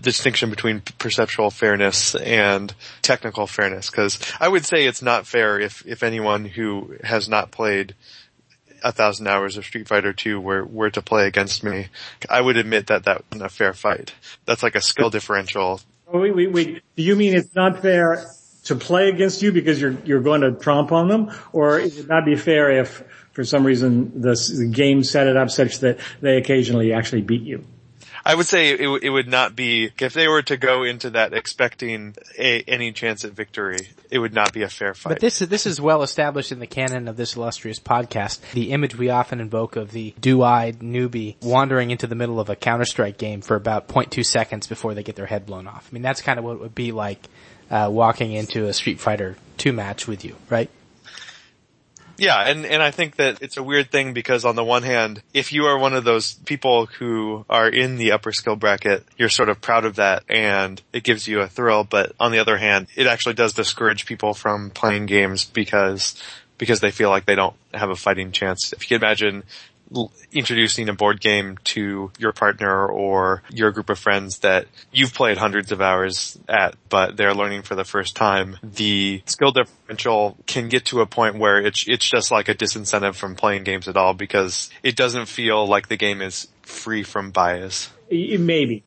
distinction 0.01 0.51
between 0.51 0.83
perceptual 0.99 1.51
fairness 1.51 2.15
and 2.15 2.75
technical 3.03 3.47
fairness. 3.47 3.91
Because 3.91 4.19
I 4.41 4.49
would 4.49 4.65
say 4.65 4.87
it's 4.87 5.03
not 5.03 5.27
fair 5.27 5.59
if 5.59 5.87
if 5.87 6.03
anyone 6.03 6.45
who 6.45 6.97
has 7.03 7.29
not 7.29 7.51
played 7.51 7.95
a 8.85 8.93
thousand 8.93 9.29
hours 9.29 9.57
of 9.57 9.65
Street 9.65 9.87
Fighter 9.87 10.13
2 10.13 10.41
were, 10.41 10.65
were 10.65 10.91
to 10.91 11.01
play 11.01 11.29
against 11.29 11.63
me, 11.63 11.87
I 12.29 12.41
would 12.41 12.57
admit 12.57 12.89
that 12.89 13.05
that 13.05 13.23
wasn't 13.31 13.47
a 13.47 13.49
fair 13.49 13.73
fight. 13.73 14.13
That's 14.45 14.65
like 14.65 14.75
a 14.75 14.81
skill 14.81 15.09
differential 15.09 15.81
Wait, 16.13 16.35
wait, 16.35 16.53
wait. 16.53 16.83
Do 16.95 17.03
you 17.03 17.17
mean 17.17 17.35
it's 17.35 17.55
not 17.55 17.81
fair 17.81 18.27
to 18.65 18.77
play 18.77 19.09
against 19.09 19.41
you 19.41 19.51
because 19.51 19.81
you're 19.81 19.97
you're 20.05 20.21
going 20.21 20.43
to 20.43 20.53
tromp 20.53 20.93
on 20.93 21.09
them, 21.09 21.31
or 21.53 21.79
it 21.79 21.95
would 21.97 22.09
not 22.09 22.27
be 22.27 22.37
fair 22.37 22.81
if, 22.81 23.03
for 23.33 23.45
some 23.45 23.65
reason, 23.65 24.21
the, 24.21 24.35
the 24.59 24.69
game 24.71 25.03
set 25.05 25.27
it 25.27 25.39
up 25.39 25.49
such 25.49 25.79
that 25.79 25.99
they 26.21 26.37
occasionally 26.37 26.93
actually 26.93 27.23
beat 27.23 27.43
you? 27.43 27.65
I 28.25 28.35
would 28.35 28.47
say 28.47 28.71
it, 28.71 29.03
it 29.03 29.11
would 29.11 29.29
not 29.29 29.57
be, 29.57 29.91
if 29.99 30.15
they 30.15 30.29
were 30.29 30.43
to 30.43 30.57
go 30.57 30.85
into 30.85 31.11
that 31.11 31.33
expecting 31.33 32.15
a, 32.39 32.63
any 32.63 32.93
chance 32.93 33.25
at 33.25 33.33
victory, 33.33 33.89
it 34.11 34.19
would 34.19 34.33
not 34.35 34.53
be 34.53 34.63
a 34.63 34.69
fair 34.69 34.95
fight. 34.95 35.11
But 35.11 35.21
this 35.21 35.43
is, 35.43 35.49
this 35.49 35.67
is 35.67 35.81
well 35.81 36.03
established 36.03 36.53
in 36.53 36.61
the 36.61 36.67
canon 36.67 37.09
of 37.09 37.17
this 37.17 37.37
illustrious 37.37 37.81
podcast. 37.81 38.41
The 38.53 38.71
image 38.73 38.97
we 38.97 39.11
often 39.11 39.41
invoke 39.41 39.77
of 39.77 39.91
the 39.91 40.15
dew-eyed 40.21 40.79
newbie 40.81 41.37
wandering 41.43 41.91
into 41.91 42.07
the 42.07 42.15
middle 42.15 42.39
of 42.39 42.49
a 42.49 42.57
Counter-Strike 42.57 43.19
game 43.19 43.41
for 43.41 43.57
about 43.57 43.89
0.2 43.89 44.25
seconds 44.25 44.67
before 44.67 44.95
they 44.95 45.03
get 45.03 45.17
their 45.17 45.27
head 45.27 45.47
blown 45.47 45.67
off. 45.67 45.89
I 45.91 45.93
mean, 45.93 46.03
that's 46.03 46.23
kind 46.23 46.39
of 46.39 46.45
what 46.45 46.55
it 46.55 46.61
would 46.61 46.75
be 46.75 46.93
like, 46.93 47.29
uh, 47.71 47.89
walking 47.91 48.33
into 48.33 48.67
a 48.67 48.73
Street 48.73 49.01
Fighter 49.01 49.37
2 49.59 49.73
match 49.73 50.07
with 50.07 50.25
you, 50.25 50.37
right? 50.49 50.71
Yeah, 52.19 52.49
and, 52.49 52.65
and 52.67 52.83
I 52.83 52.91
think 52.91 53.17
that 53.17 53.43
it's 53.43 53.57
a 53.57 53.63
weird 53.63 53.91
thing 53.91 54.13
because 54.13 54.45
on 54.45 54.57
the 54.57 54.65
one 54.65 54.83
hand, 54.83 55.23
if 55.33 55.53
you 55.53 55.65
are 55.65 55.79
one 55.79 55.95
of 55.95 56.05
those 56.05 56.35
people 56.35 56.87
who 56.87 57.45
are 57.49 57.69
in 57.69 57.97
the 57.97 58.13
upper 58.13 58.33
skill 58.33 58.57
bracket, 58.57 59.05
you're 59.17 59.29
sort 59.29 59.49
of 59.49 59.61
proud 59.61 59.85
of 59.85 59.97
that 59.97 60.25
and 60.29 60.81
it 60.93 61.05
gives 61.05 61.27
you 61.27 61.41
a 61.41 61.49
thrill, 61.49 61.85
but 61.85 62.13
on 62.21 62.33
the 62.33 62.39
other 62.39 62.59
hand, 62.59 62.87
it 62.97 63.07
actually 63.07 63.35
does 63.35 63.55
discourage 63.55 64.07
people 64.07 64.35
from 64.35 64.71
playing 64.71 65.07
games 65.07 65.45
because 65.45 66.21
because 66.59 66.79
they 66.79 66.93
feel 66.93 67.11
like 67.11 67.27
they 67.27 67.35
don't 67.35 67.57
have 67.75 67.91
a 67.91 67.97
fighting 67.97 68.31
chance. 68.31 68.73
If 68.73 68.83
you 68.83 68.97
can 68.97 69.05
imagine 69.05 69.43
introducing 70.33 70.89
a 70.89 70.93
board 70.93 71.21
game 71.21 71.59
to 71.65 72.11
your 72.19 72.33
partner 72.33 72.87
or 72.87 73.43
your 73.51 73.71
group 73.71 73.91
of 73.91 73.99
friends 73.99 74.39
that 74.41 74.67
you've 74.93 75.15
played 75.15 75.39
hundreds 75.39 75.73
of 75.73 75.81
hours 75.81 76.39
at, 76.49 76.75
but 76.89 77.17
they're 77.17 77.35
learning 77.35 77.63
for 77.63 77.75
the 77.75 77.85
first 77.85 78.17
time, 78.17 78.59
the 78.63 79.23
skill 79.27 79.53
differential 79.53 80.37
can 80.47 80.69
get 80.69 80.87
to 80.87 81.01
a 81.01 81.07
point 81.07 81.37
where 81.39 81.59
it's, 81.59 81.85
it's 81.87 82.09
just 82.09 82.31
like 82.31 82.49
a 82.49 82.55
disincentive 82.55 83.15
from 83.15 83.35
playing 83.35 83.65
games 83.65 83.89
at 83.89 83.97
all 83.97 84.15
because 84.15 84.71
it 84.83 84.97
doesn't 84.97 85.27
feel 85.27 85.67
like 85.67 85.89
the 85.89 85.97
game 85.97 86.23
is 86.23 86.49
free 86.63 87.03
from 87.03 87.31
bias. 87.31 87.91
Maybe. 88.11 88.85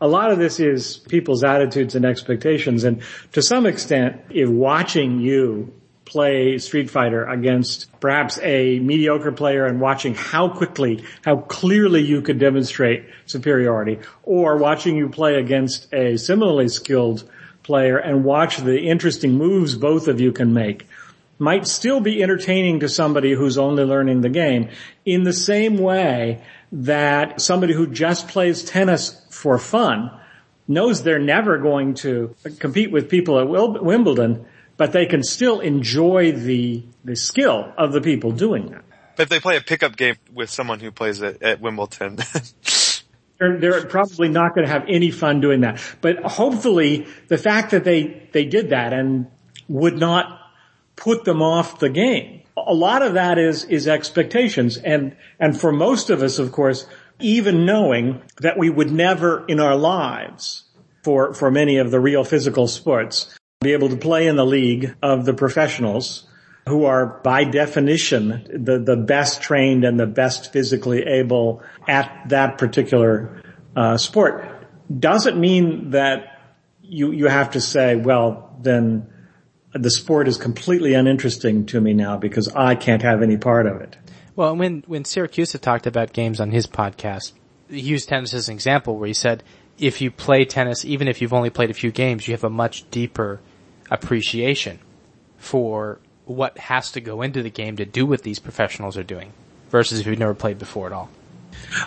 A 0.00 0.08
lot 0.08 0.32
of 0.32 0.38
this 0.38 0.58
is 0.58 0.96
people's 0.96 1.44
attitudes 1.44 1.94
and 1.94 2.04
expectations 2.04 2.84
and 2.84 3.02
to 3.32 3.42
some 3.42 3.66
extent, 3.66 4.20
if 4.30 4.48
watching 4.48 5.20
you 5.20 5.72
play 6.12 6.58
Street 6.58 6.90
Fighter 6.90 7.24
against 7.24 7.88
perhaps 7.98 8.38
a 8.42 8.78
mediocre 8.80 9.32
player 9.32 9.64
and 9.64 9.80
watching 9.80 10.14
how 10.14 10.50
quickly, 10.50 11.04
how 11.24 11.36
clearly 11.36 12.02
you 12.02 12.20
could 12.20 12.38
demonstrate 12.38 13.06
superiority, 13.24 13.98
or 14.22 14.58
watching 14.58 14.94
you 14.94 15.08
play 15.08 15.36
against 15.36 15.92
a 15.92 16.18
similarly 16.18 16.68
skilled 16.68 17.24
player 17.62 17.96
and 17.96 18.24
watch 18.24 18.58
the 18.58 18.78
interesting 18.80 19.32
moves 19.32 19.74
both 19.74 20.06
of 20.06 20.20
you 20.20 20.32
can 20.32 20.52
make 20.52 20.86
might 21.38 21.66
still 21.66 22.00
be 22.00 22.22
entertaining 22.22 22.80
to 22.80 22.88
somebody 22.88 23.32
who's 23.32 23.56
only 23.58 23.82
learning 23.82 24.20
the 24.20 24.28
game 24.28 24.68
in 25.04 25.24
the 25.24 25.32
same 25.32 25.78
way 25.78 26.40
that 26.70 27.40
somebody 27.40 27.72
who 27.72 27.86
just 27.86 28.28
plays 28.28 28.62
tennis 28.62 29.24
for 29.30 29.58
fun 29.58 30.10
knows 30.68 31.02
they're 31.02 31.18
never 31.18 31.58
going 31.58 31.94
to 31.94 32.34
compete 32.58 32.92
with 32.92 33.08
people 33.08 33.40
at 33.40 33.82
Wimbledon 33.82 34.46
but 34.82 34.90
they 34.90 35.06
can 35.06 35.22
still 35.22 35.60
enjoy 35.60 36.32
the, 36.32 36.82
the 37.04 37.14
skill 37.14 37.72
of 37.78 37.92
the 37.92 38.00
people 38.00 38.32
doing 38.32 38.66
that. 38.72 38.82
But 39.14 39.22
if 39.22 39.28
they 39.28 39.38
play 39.38 39.56
a 39.56 39.60
pickup 39.60 39.96
game 39.96 40.16
with 40.34 40.50
someone 40.50 40.80
who 40.80 40.90
plays 40.90 41.22
at, 41.22 41.40
at 41.40 41.60
Wimbledon, 41.60 42.16
they're, 43.38 43.60
they're, 43.60 43.86
probably 43.86 44.28
not 44.28 44.56
going 44.56 44.66
to 44.66 44.72
have 44.72 44.82
any 44.88 45.12
fun 45.12 45.40
doing 45.40 45.60
that. 45.60 45.80
But 46.00 46.24
hopefully 46.24 47.06
the 47.28 47.38
fact 47.38 47.70
that 47.70 47.84
they, 47.84 48.28
they 48.32 48.44
did 48.44 48.70
that 48.70 48.92
and 48.92 49.28
would 49.68 49.98
not 49.98 50.40
put 50.96 51.24
them 51.24 51.42
off 51.42 51.78
the 51.78 51.88
game. 51.88 52.42
A 52.56 52.74
lot 52.74 53.02
of 53.02 53.14
that 53.14 53.38
is, 53.38 53.62
is 53.62 53.86
expectations. 53.86 54.78
And, 54.78 55.14
and 55.38 55.56
for 55.56 55.70
most 55.70 56.10
of 56.10 56.24
us, 56.24 56.40
of 56.40 56.50
course, 56.50 56.88
even 57.20 57.64
knowing 57.64 58.20
that 58.40 58.58
we 58.58 58.68
would 58.68 58.90
never 58.90 59.46
in 59.46 59.60
our 59.60 59.76
lives 59.76 60.64
for, 61.04 61.34
for 61.34 61.52
many 61.52 61.76
of 61.76 61.92
the 61.92 62.00
real 62.00 62.24
physical 62.24 62.66
sports 62.66 63.38
be 63.62 63.72
able 63.72 63.88
to 63.88 63.96
play 63.96 64.26
in 64.26 64.36
the 64.36 64.46
league 64.46 64.94
of 65.02 65.24
the 65.24 65.34
professionals 65.34 66.26
who 66.68 66.84
are 66.84 67.06
by 67.24 67.44
definition 67.44 68.46
the, 68.52 68.78
the 68.78 68.96
best 68.96 69.42
trained 69.42 69.84
and 69.84 69.98
the 69.98 70.06
best 70.06 70.52
physically 70.52 71.02
able 71.02 71.62
at 71.88 72.28
that 72.28 72.58
particular 72.58 73.42
uh, 73.74 73.96
sport 73.96 74.44
doesn't 74.98 75.38
mean 75.38 75.90
that 75.90 76.32
you 76.82 77.10
you 77.10 77.26
have 77.26 77.52
to 77.52 77.60
say, 77.60 77.96
well, 77.96 78.54
then 78.60 79.06
the 79.72 79.90
sport 79.90 80.28
is 80.28 80.36
completely 80.36 80.94
uninteresting 80.94 81.66
to 81.66 81.80
me 81.80 81.94
now 81.94 82.18
because 82.18 82.48
I 82.48 82.74
can't 82.74 83.02
have 83.02 83.22
any 83.22 83.38
part 83.38 83.66
of 83.66 83.80
it. 83.80 83.96
Well, 84.36 84.54
when 84.56 84.84
when 84.86 85.04
Siracusa 85.04 85.60
talked 85.60 85.86
about 85.86 86.12
games 86.12 86.40
on 86.40 86.50
his 86.50 86.66
podcast, 86.66 87.32
he 87.70 87.80
used 87.80 88.08
tennis 88.08 88.34
as 88.34 88.48
an 88.48 88.54
example 88.54 88.96
where 88.96 89.06
he 89.06 89.14
said, 89.14 89.42
if 89.78 90.00
you 90.00 90.10
play 90.10 90.44
tennis, 90.44 90.84
even 90.84 91.08
if 91.08 91.22
you've 91.22 91.32
only 91.32 91.50
played 91.50 91.70
a 91.70 91.74
few 91.74 91.90
games, 91.90 92.28
you 92.28 92.34
have 92.34 92.44
a 92.44 92.50
much 92.50 92.88
deeper 92.90 93.40
appreciation 93.92 94.78
for 95.36 95.98
what 96.24 96.56
has 96.56 96.90
to 96.92 97.00
go 97.00 97.20
into 97.20 97.42
the 97.42 97.50
game 97.50 97.76
to 97.76 97.84
do 97.84 98.06
what 98.06 98.22
these 98.22 98.38
professionals 98.38 98.96
are 98.96 99.02
doing 99.02 99.32
versus 99.70 100.00
if 100.00 100.06
you've 100.06 100.18
never 100.18 100.34
played 100.34 100.58
before 100.58 100.86
at 100.86 100.92
all. 100.92 101.10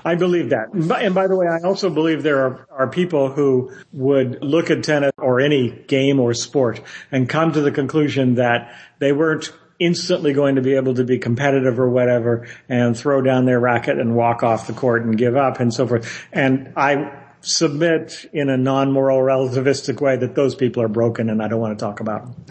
I 0.04 0.16
believe 0.16 0.50
that. 0.50 0.74
And 0.74 1.16
by 1.16 1.28
the 1.28 1.36
way, 1.36 1.48
I 1.48 1.66
also 1.66 1.90
believe 1.90 2.22
there 2.24 2.46
are, 2.46 2.68
are 2.72 2.88
people 2.88 3.32
who 3.32 3.72
would 3.94 4.44
look 4.44 4.70
at 4.70 4.84
tennis 4.84 5.12
or 5.18 5.42
any 5.42 5.72
game 5.72 6.20
or 6.20 6.34
sport 6.34 6.82
and 7.12 7.28
come 7.28 7.52
to 7.54 7.62
the 7.62 7.72
conclusion 7.72 8.36
that 8.36 8.76
they 9.00 9.12
weren't 9.12 9.52
instantly 9.80 10.34
going 10.34 10.56
to 10.56 10.62
be 10.62 10.76
able 10.76 10.94
to 10.96 11.04
be 11.04 11.18
competitive 11.18 11.80
or 11.80 11.90
whatever 11.90 12.48
and 12.70 12.98
throw 12.98 13.22
down 13.22 13.46
their 13.46 13.60
racket 13.60 14.00
and 14.00 14.16
walk 14.16 14.44
off 14.44 14.68
the 14.68 14.74
court 14.74 15.04
and 15.04 15.18
give 15.18 15.36
up 15.36 15.60
and 15.60 15.74
so 15.74 15.88
forth. 15.88 16.28
And 16.32 16.74
I 16.78 17.25
submit 17.46 18.30
in 18.34 18.50
a 18.50 18.58
non-moral 18.58 19.20
relativistic 19.20 20.02
way 20.02 20.18
that 20.18 20.36
those 20.36 20.56
people 20.56 20.82
are 20.82 20.88
broken 20.88 21.30
and 21.30 21.42
I 21.42 21.48
don't 21.48 21.60
want 21.60 21.78
to 21.78 21.84
talk 21.84 22.00
about 22.00 22.26
them. 22.26 22.46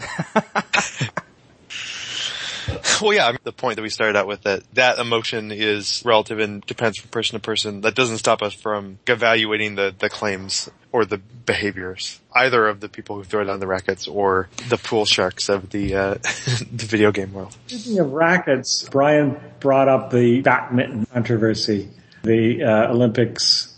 well, 3.01 3.13
yeah, 3.13 3.27
I 3.27 3.31
mean, 3.31 3.39
the 3.43 3.51
point 3.51 3.75
that 3.75 3.81
we 3.81 3.89
started 3.89 4.15
out 4.15 4.27
with 4.27 4.43
that 4.43 4.63
that 4.73 4.99
emotion 4.99 5.51
is 5.51 6.01
relative 6.05 6.39
and 6.39 6.65
depends 6.65 6.97
from 6.97 7.09
person 7.09 7.35
to 7.35 7.39
person. 7.39 7.81
That 7.81 7.95
doesn't 7.95 8.19
stop 8.19 8.41
us 8.41 8.53
from 8.53 8.99
evaluating 9.07 9.75
the, 9.75 9.93
the 9.97 10.09
claims 10.09 10.69
or 10.91 11.03
the 11.05 11.17
behaviors, 11.17 12.21
either 12.33 12.67
of 12.67 12.79
the 12.79 12.87
people 12.87 13.17
who 13.17 13.23
throw 13.23 13.43
down 13.43 13.59
the 13.59 13.67
rackets 13.67 14.07
or 14.07 14.47
the 14.69 14.77
pool 14.77 15.05
sharks 15.05 15.49
of 15.49 15.69
the 15.71 15.95
uh, 15.95 16.13
the 16.71 16.85
video 16.85 17.11
game 17.11 17.33
world. 17.33 17.55
Speaking 17.67 17.99
of 17.99 18.13
rackets, 18.13 18.87
Brian 18.89 19.37
brought 19.59 19.89
up 19.89 20.11
the 20.11 20.41
badminton 20.41 21.05
controversy, 21.07 21.89
the 22.23 22.63
uh, 22.63 22.91
Olympics 22.91 23.74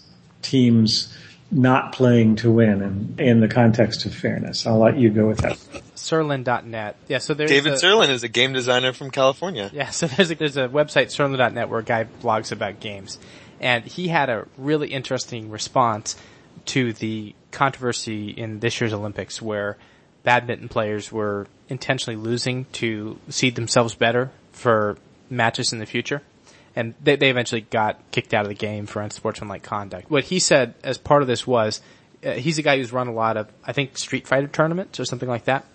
teams 0.48 1.14
not 1.50 1.94
playing 1.94 2.36
to 2.38 2.52
win 2.52 2.82
in, 2.82 3.16
in 3.26 3.40
the 3.40 3.48
context 3.48 4.06
of 4.06 4.14
fairness. 4.14 4.66
I'll 4.68 4.80
let 4.80 4.98
you 4.98 5.10
go 5.10 5.28
with 5.28 5.40
that. 5.40 5.58
Sirlin.net. 5.96 6.96
Yeah, 7.08 7.20
so 7.20 7.34
there's 7.34 7.50
David 7.50 7.74
a, 7.74 7.76
Sirlin 7.78 8.10
is 8.10 8.24
a 8.24 8.28
game 8.28 8.54
designer 8.54 8.94
from 8.94 9.12
California. 9.12 9.70
Yeah, 9.74 9.90
so 9.90 10.08
there's 10.08 10.32
a, 10.32 10.36
there's 10.36 10.58
a 10.58 10.68
website, 10.68 11.12
Sirlin.net, 11.12 11.70
where 11.70 11.80
a 11.80 11.84
guy 11.84 12.06
blogs 12.22 12.52
about 12.52 12.80
games. 12.80 13.18
And 13.60 13.86
he 13.86 14.08
had 14.08 14.30
a 14.30 14.48
really 14.58 14.90
interesting 14.90 15.50
response 15.50 16.16
to 16.66 16.94
the 16.94 17.34
controversy 17.52 18.30
in 18.30 18.60
this 18.60 18.80
year's 18.82 18.94
Olympics 18.94 19.42
where 19.42 19.78
badminton 20.24 20.68
players 20.68 21.12
were 21.12 21.48
intentionally 21.70 22.18
losing 22.22 22.66
to 22.74 23.18
seed 23.30 23.56
themselves 23.56 23.96
better 23.96 24.32
for 24.52 24.98
matches 25.30 25.72
in 25.72 25.80
the 25.80 25.86
future 25.86 26.22
and 26.78 26.94
they, 27.02 27.16
they 27.16 27.32
eventually 27.32 27.62
got 27.62 28.00
kicked 28.12 28.36
out 28.36 28.44
of 28.44 28.50
the 28.50 28.56
game 28.56 28.86
for 28.86 29.02
unsportsmanlike 29.02 29.64
conduct. 29.64 30.12
What 30.12 30.26
he 30.26 30.38
said 30.38 30.76
as 30.84 31.00
part 31.00 31.24
of 31.24 31.28
this 31.28 31.48
was, 31.48 31.82
uh, 32.24 32.34
he's 32.34 32.60
a 32.60 32.62
guy 32.62 32.78
who's 32.78 32.94
run 32.94 33.08
a 33.08 33.12
lot 33.12 33.36
of, 33.36 33.52
I 33.66 33.74
think, 33.74 33.98
Street 33.98 34.28
Fighter 34.28 34.48
tournaments 34.48 35.00
or 35.00 35.06
something 35.06 35.28
like 35.28 35.46
that, 35.46 35.66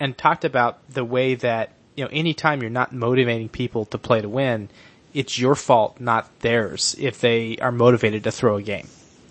and 0.00 0.18
talked 0.18 0.44
about 0.44 0.80
the 0.90 1.04
way 1.04 1.36
that, 1.36 1.74
you 1.94 2.02
know, 2.02 2.10
anytime 2.12 2.60
you're 2.60 2.70
not 2.70 2.92
motivating 2.92 3.48
people 3.48 3.84
to 3.86 3.98
play 3.98 4.20
to 4.20 4.28
win, 4.28 4.68
it's 5.14 5.38
your 5.38 5.54
fault, 5.54 6.00
not 6.00 6.28
theirs, 6.40 6.96
if 6.98 7.20
they 7.20 7.56
are 7.58 7.70
motivated 7.70 8.24
to 8.24 8.32
throw 8.32 8.56
a 8.56 8.62
game. 8.62 8.88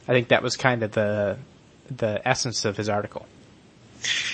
I 0.07 0.13
think 0.13 0.29
that 0.29 0.41
was 0.41 0.55
kind 0.55 0.81
of 0.81 0.93
the, 0.93 1.39
the 1.93 2.25
essence 2.25 2.63
of 2.63 2.77
his 2.77 2.87
article. 2.87 3.25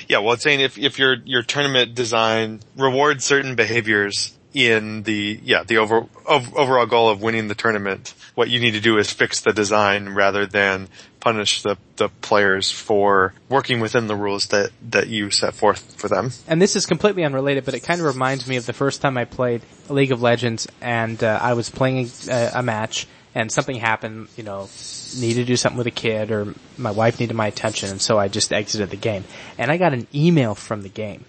Yeah, 0.08 0.20
well, 0.20 0.34
it's 0.34 0.44
saying 0.44 0.60
if, 0.60 0.78
if 0.78 1.00
your, 1.00 1.16
your 1.26 1.42
tournament 1.42 1.96
design 1.96 2.60
rewards 2.78 3.26
certain 3.26 3.56
behaviors, 3.56 4.38
in 4.56 5.04
the 5.04 5.38
yeah 5.44 5.64
the 5.64 5.78
over, 5.78 6.08
overall 6.26 6.86
goal 6.86 7.10
of 7.10 7.22
winning 7.22 7.50
the 7.50 7.56
tournament. 7.56 8.16
What 8.36 8.50
you 8.50 8.60
need 8.60 8.72
to 8.72 8.80
do 8.80 8.98
is 8.98 9.12
fix 9.12 9.42
the 9.42 9.52
design 9.52 10.10
rather 10.10 10.46
than 10.46 10.88
punish 11.20 11.62
the, 11.64 11.78
the 11.98 12.08
players 12.22 12.72
for 12.72 13.34
working 13.50 13.80
within 13.80 14.08
the 14.08 14.16
rules 14.16 14.48
that, 14.48 14.70
that 14.92 15.08
you 15.08 15.32
set 15.32 15.56
forth 15.56 15.96
for 16.00 16.08
them. 16.08 16.32
And 16.48 16.62
this 16.62 16.76
is 16.76 16.86
completely 16.86 17.24
unrelated, 17.24 17.66
but 17.66 17.74
it 17.74 17.80
kind 17.80 18.00
of 18.00 18.06
reminds 18.06 18.48
me 18.48 18.58
of 18.58 18.68
the 18.68 18.74
first 18.74 19.02
time 19.02 19.18
I 19.18 19.26
played 19.26 19.64
League 19.90 20.12
of 20.12 20.22
Legends 20.22 20.68
and 20.82 21.22
uh, 21.24 21.40
I 21.42 21.54
was 21.54 21.70
playing 21.70 22.12
a, 22.30 22.52
a 22.56 22.64
match 22.64 23.08
and 23.34 23.52
something 23.52 23.76
happened, 23.76 24.28
you 24.38 24.44
know, 24.44 24.70
needed 25.18 25.42
to 25.42 25.46
do 25.46 25.56
something 25.56 25.80
with 25.80 25.88
a 25.88 25.92
kid 25.92 26.32
or 26.32 26.54
my 26.78 26.92
wife 26.92 27.20
needed 27.20 27.34
my 27.34 27.48
attention 27.48 27.90
and 27.90 28.02
so 28.02 28.20
I 28.20 28.28
just 28.28 28.54
exited 28.54 28.92
the 28.92 28.96
game. 28.96 29.24
And 29.58 29.72
I 29.72 29.78
got 29.78 29.94
an 29.94 30.08
email 30.14 30.54
from 30.54 30.84
the 30.84 30.90
game 30.90 31.26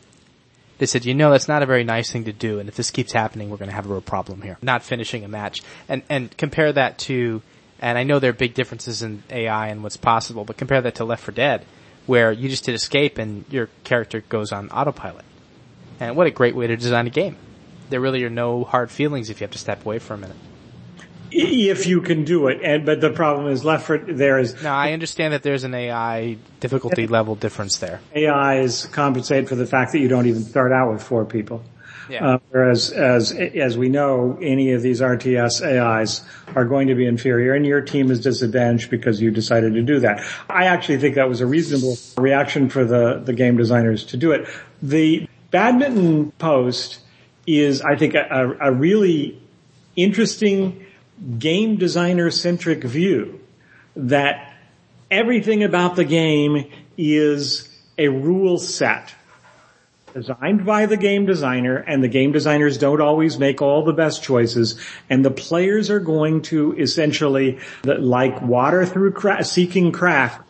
they 0.79 0.87
said, 0.87 1.05
you 1.05 1.15
know, 1.15 1.31
that's 1.31 1.49
not 1.49 1.63
a 1.63 1.67
very 1.67 1.85
nice 1.85 2.11
thing 2.11 2.25
to 2.25 2.33
do, 2.33 2.59
and 2.59 2.69
if 2.69 2.77
this 2.77 2.91
keeps 2.91 3.13
happening, 3.13 3.51
we're 3.51 3.57
going 3.57 3.71
to 3.71 3.75
have 3.75 3.87
a 3.87 3.93
real 3.93 4.01
problem 4.01 4.43
here. 4.43 4.59
Not 4.63 4.83
finishing 4.83 5.25
a 5.25 5.29
match, 5.29 5.63
and 5.89 6.03
and 6.09 6.37
compare 6.37 6.73
that 6.73 6.99
to 7.01 7.43
And 7.81 7.99
I 7.99 8.05
know 8.05 8.19
there 8.19 8.31
are 8.31 8.35
big 8.35 8.55
differences 8.55 9.03
in 9.03 9.23
AI 9.31 9.69
and 9.69 9.83
what's 9.83 9.97
possible, 9.97 10.45
but 10.45 10.57
compare 10.57 10.81
that 10.81 10.97
to 10.97 11.05
Left 11.05 11.23
4 11.23 11.35
Dead, 11.35 11.65
where 12.07 12.33
you 12.33 12.49
just 12.49 12.67
hit 12.67 12.75
escape 12.75 13.19
and 13.19 13.45
your 13.51 13.69
character 13.85 14.23
goes 14.23 14.53
on 14.53 14.71
autopilot. 14.71 15.25
And 16.01 16.17
what 16.17 16.27
a 16.27 16.31
great 16.31 16.55
way 16.55 16.67
to 16.67 16.77
design 16.77 17.07
a 17.07 17.11
game. 17.11 17.37
There 17.91 18.01
really 18.01 18.25
are 18.25 18.31
no 18.31 18.65
hard 18.65 18.91
feelings 18.91 19.31
if 19.31 19.41
you 19.41 19.45
have 19.45 19.53
to 19.53 19.59
step 19.59 19.85
away 19.85 19.99
for 19.99 20.15
a 20.15 20.19
minute. 20.19 20.37
If 21.31 21.87
you 21.87 22.01
can 22.01 22.25
do 22.25 22.49
it, 22.49 22.61
and 22.63 22.87
but 22.87 23.01
the 23.01 23.11
problem 23.11 23.49
is 23.49 23.65
left 23.65 23.87
for 23.87 23.99
there 23.99 24.39
is. 24.39 24.63
Now 24.63 24.77
I 24.77 24.93
understand 24.93 25.35
that 25.35 25.43
there's 25.43 25.65
an 25.65 25.75
AI 25.75 26.37
difficulty 26.61 27.07
level 27.07 27.35
difference 27.35 27.79
there. 27.79 28.01
AIs 28.17 28.87
compensate 28.87 29.49
for 29.49 29.55
the 29.55 29.67
fact 29.67 29.93
that 29.93 29.99
you 29.99 30.09
don't 30.09 30.27
even 30.27 30.43
start 30.43 30.73
out 30.73 30.93
with 30.93 31.03
four 31.03 31.25
people. 31.25 31.63
Yeah. 32.09 32.25
Uh, 32.25 32.39
whereas, 32.51 32.93
as 32.93 33.33
as 33.33 33.77
we 33.77 33.89
know, 33.89 34.39
any 34.41 34.73
of 34.73 34.83
these 34.83 35.01
RTS 35.01 35.63
AIs 35.67 36.23
are 36.55 36.65
going 36.65 36.89
to 36.89 36.95
be 36.95 37.07
inferior, 37.07 37.55
and 37.55 37.67
your 37.67 37.81
team 37.81 38.11
is 38.11 38.21
disadvantaged 38.21 38.91
because 38.91 39.21
you 39.21 39.31
decided 39.31 39.75
to 39.75 39.83
do 39.83 40.01
that. 40.01 40.25
I 40.49 40.67
actually 40.67 40.99
think 40.99 41.17
that 41.17 41.29
was 41.29 41.41
a 41.41 41.47
reasonable 41.47 41.97
reaction 42.17 42.69
for 42.69 42.85
the 42.85 43.21
the 43.25 43.33
game 43.33 43.57
designers 43.57 44.05
to 44.07 44.17
do 44.17 44.33
it. 44.33 44.49
The 44.83 45.29
badminton 45.51 46.31
post 46.33 47.01
is, 47.47 47.81
I 47.81 47.97
think, 47.97 48.15
a, 48.15 48.57
a 48.61 48.73
really 48.73 49.41
interesting 49.97 50.86
game 51.39 51.77
designer 51.77 52.31
centric 52.31 52.85
view 52.85 53.41
that 53.97 54.55
everything 55.11 55.65
about 55.65 55.97
the 55.97 56.05
game 56.05 56.71
is 56.99 57.69
a 57.99 58.09
rule 58.09 58.59
set 58.59 59.15
designed 60.13 60.65
by 60.65 60.87
the 60.87 60.97
game 60.97 61.27
designer 61.27 61.77
and 61.77 62.03
the 62.03 62.09
game 62.09 62.33
designers 62.33 62.79
don't 62.79 63.01
always 63.01 63.39
make 63.39 63.61
all 63.61 63.85
the 63.85 63.93
best 63.93 64.23
choices 64.23 64.81
and 65.11 65.25
the 65.25 65.31
players 65.31 65.91
are 65.91 66.01
going 66.01 66.41
to 66.43 66.75
essentially 66.79 67.59
like 67.85 68.41
water 68.41 68.87
through 68.87 69.13
cra- 69.13 69.45
seeking 69.45 69.93
craft 69.93 70.41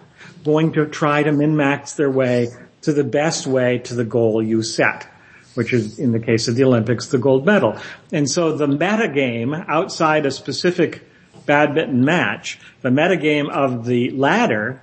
going 0.45 0.73
to 0.73 0.87
try 0.87 1.23
to 1.23 1.33
min-max 1.33 1.95
their 1.95 2.11
way 2.11 2.49
to 2.83 2.93
the 2.93 3.05
best 3.05 3.47
way 3.47 3.79
to 3.79 3.95
the 3.95 4.05
goal 4.05 4.41
you 4.43 4.63
set 4.63 5.09
which 5.57 5.73
is 5.73 5.99
in 5.99 6.13
the 6.13 6.21
case 6.21 6.49
of 6.49 6.55
the 6.55 6.65
Olympics, 6.65 7.09
the 7.09 7.19
gold 7.19 7.47
medal. 7.47 7.77
And 8.13 8.29
so 8.31 8.57
the 8.57 8.67
metagame 8.67 9.65
outside 9.69 10.27
a 10.27 10.31
specific 10.31 11.03
badminton 11.47 12.05
match, 12.05 12.59
the 12.83 12.91
metagame 12.91 13.51
of 13.51 13.87
the 13.87 14.11
ladder 14.11 14.83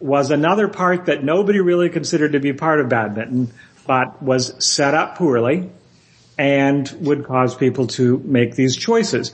was 0.00 0.30
another 0.30 0.68
part 0.68 1.06
that 1.06 1.24
nobody 1.24 1.60
really 1.60 1.88
considered 1.88 2.32
to 2.32 2.40
be 2.40 2.52
part 2.52 2.80
of 2.80 2.88
badminton, 2.88 3.52
but 3.86 4.22
was 4.22 4.64
set 4.64 4.94
up 4.94 5.16
poorly 5.16 5.70
and 6.38 6.90
would 7.00 7.24
cause 7.24 7.54
people 7.54 7.86
to 7.86 8.18
make 8.24 8.54
these 8.54 8.76
choices. 8.76 9.32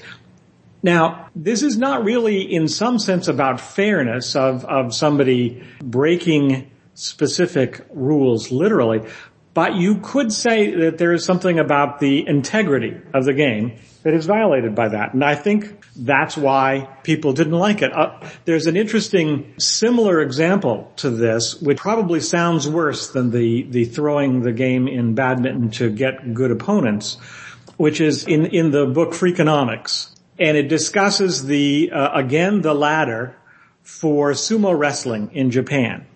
Now, 0.82 1.28
this 1.34 1.62
is 1.62 1.78
not 1.78 2.04
really 2.04 2.42
in 2.42 2.68
some 2.68 2.98
sense 2.98 3.28
about 3.28 3.60
fairness 3.60 4.34
of, 4.34 4.64
of 4.64 4.94
somebody 4.94 5.62
breaking 5.80 6.70
specific 6.94 7.86
rules 7.90 8.50
literally, 8.50 9.08
but 9.54 9.74
you 9.74 9.96
could 9.96 10.32
say 10.32 10.74
that 10.74 10.98
there 10.98 11.12
is 11.12 11.24
something 11.24 11.58
about 11.58 12.00
the 12.00 12.26
integrity 12.26 12.96
of 13.12 13.24
the 13.24 13.34
game 13.34 13.76
that 14.02 14.14
is 14.14 14.26
violated 14.26 14.74
by 14.74 14.88
that. 14.88 15.14
And 15.14 15.22
I 15.22 15.34
think 15.34 15.84
that's 15.94 16.36
why 16.36 16.88
people 17.02 17.32
didn't 17.34 17.52
like 17.52 17.82
it. 17.82 17.92
Uh, 17.92 18.18
there's 18.44 18.66
an 18.66 18.76
interesting 18.76 19.54
similar 19.58 20.20
example 20.20 20.90
to 20.96 21.10
this, 21.10 21.60
which 21.60 21.78
probably 21.78 22.20
sounds 22.20 22.68
worse 22.68 23.10
than 23.10 23.30
the, 23.30 23.64
the 23.64 23.84
throwing 23.84 24.40
the 24.40 24.52
game 24.52 24.88
in 24.88 25.14
badminton 25.14 25.70
to 25.72 25.90
get 25.90 26.34
good 26.34 26.50
opponents, 26.50 27.16
which 27.76 28.00
is 28.00 28.24
in, 28.24 28.46
in 28.46 28.70
the 28.70 28.86
book 28.86 29.10
Freakonomics. 29.10 30.08
And 30.38 30.56
it 30.56 30.68
discusses 30.68 31.44
the, 31.44 31.90
uh, 31.92 32.18
again, 32.18 32.62
the 32.62 32.74
ladder 32.74 33.36
for 33.82 34.32
sumo 34.32 34.76
wrestling 34.76 35.30
in 35.34 35.50
Japan. 35.50 36.06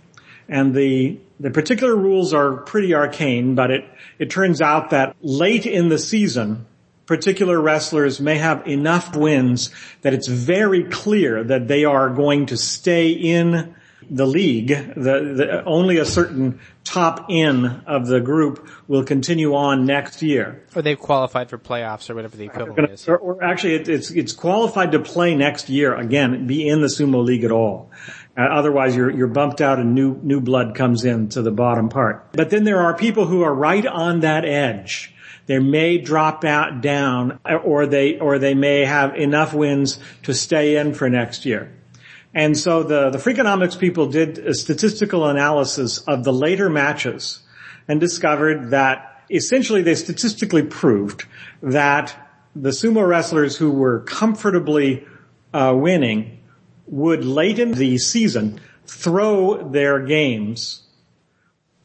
And 0.49 0.75
the 0.75 1.19
the 1.39 1.51
particular 1.51 1.95
rules 1.95 2.33
are 2.33 2.53
pretty 2.53 2.95
arcane, 2.95 3.55
but 3.55 3.71
it, 3.71 3.85
it 4.19 4.31
turns 4.31 4.63
out 4.63 4.91
that 4.91 5.15
late 5.21 5.67
in 5.67 5.91
the 5.91 5.99
season, 5.99 6.65
particular 7.05 7.61
wrestlers 7.61 8.21
may 8.21 8.39
have 8.39 8.67
enough 8.67 9.15
wins 9.15 9.71
that 10.01 10.15
it's 10.15 10.29
very 10.29 10.85
clear 10.85 11.45
that 11.45 11.69
they 11.69 11.85
are 11.85 12.09
going 12.09 12.47
to 12.47 12.57
stay 12.57 13.11
in 13.11 13.75
the 14.11 14.27
league. 14.27 14.69
The, 14.69 14.95
the, 14.95 15.65
only 15.65 15.99
a 15.99 16.05
certain 16.05 16.61
top 16.85 17.27
in 17.29 17.67
of 17.87 18.07
the 18.07 18.21
group 18.21 18.69
will 18.89 19.05
continue 19.05 19.55
on 19.55 19.87
next 19.87 20.23
year. 20.23 20.65
Or 20.75 20.83
they've 20.83 20.99
qualified 20.99 21.51
for 21.51 21.59
playoffs 21.59 22.09
or 22.11 22.15
whatever 22.15 22.37
the 22.37 22.45
equivalent 22.45 22.91
is. 22.91 23.09
Or, 23.09 23.19
or 23.19 23.45
actually, 23.45 23.75
it, 23.75 23.89
it's 23.89 24.11
it's 24.11 24.33
qualified 24.33 24.93
to 24.93 24.99
play 24.99 25.35
next 25.35 25.69
year 25.69 25.95
again, 25.95 26.47
be 26.47 26.69
in 26.69 26.81
the 26.81 26.89
sumo 26.89 27.25
league 27.25 27.45
at 27.45 27.53
all. 27.53 27.91
Uh, 28.37 28.43
otherwise, 28.43 28.95
you're 28.95 29.11
you're 29.11 29.27
bumped 29.27 29.61
out, 29.61 29.79
and 29.79 29.95
new 29.95 30.19
new 30.23 30.41
blood 30.41 30.75
comes 30.75 31.05
in 31.05 31.29
to 31.31 31.43
the 31.43 31.51
bottom 31.51 31.89
part. 31.89 32.33
But 32.33 32.51
then 32.51 32.65
there 32.65 32.81
are 32.81 32.95
people 32.95 33.27
who 33.27 33.43
are 33.43 33.55
right 33.55 33.87
on 33.87 34.21
that 34.21 34.45
edge. 34.45 35.13
They 35.47 35.61
may 35.61 35.99
drop 35.99 36.45
out 36.45 36.81
down, 36.81 37.39
or 37.65 37.87
they 37.87 38.19
or 38.19 38.39
they 38.39 38.55
may 38.55 38.85
have 38.85 39.15
enough 39.15 39.55
wins 39.55 39.99
to 40.25 40.35
stay 40.35 40.77
in 40.77 40.93
for 40.93 41.09
next 41.09 41.47
year. 41.47 41.73
And 42.37 42.55
so 42.55 42.83
the 42.83 43.09
the 43.09 43.17
Freakonomics 43.17 43.79
people 43.79 44.09
did 44.09 44.37
a 44.37 44.53
statistical 44.53 45.27
analysis 45.27 46.01
of 46.01 46.23
the 46.23 46.35
later 46.35 46.69
matches, 46.69 47.41
and 47.89 47.99
discovered 47.99 48.73
that 48.73 49.25
essentially 49.31 49.81
they 49.81 49.95
statistically 49.95 50.63
proved 50.63 51.25
that 51.63 52.15
the 52.55 52.71
sumo 52.71 53.09
wrestlers 53.09 53.57
who 53.57 53.73
were 53.73 54.01
comfortably 54.01 55.07
uh, 55.55 55.73
winning 55.75 56.41
would 56.87 57.25
late 57.25 57.59
in 57.59 57.73
the 57.73 57.97
season 57.97 58.61
throw 58.85 59.71
their 59.71 60.01
games 60.01 60.83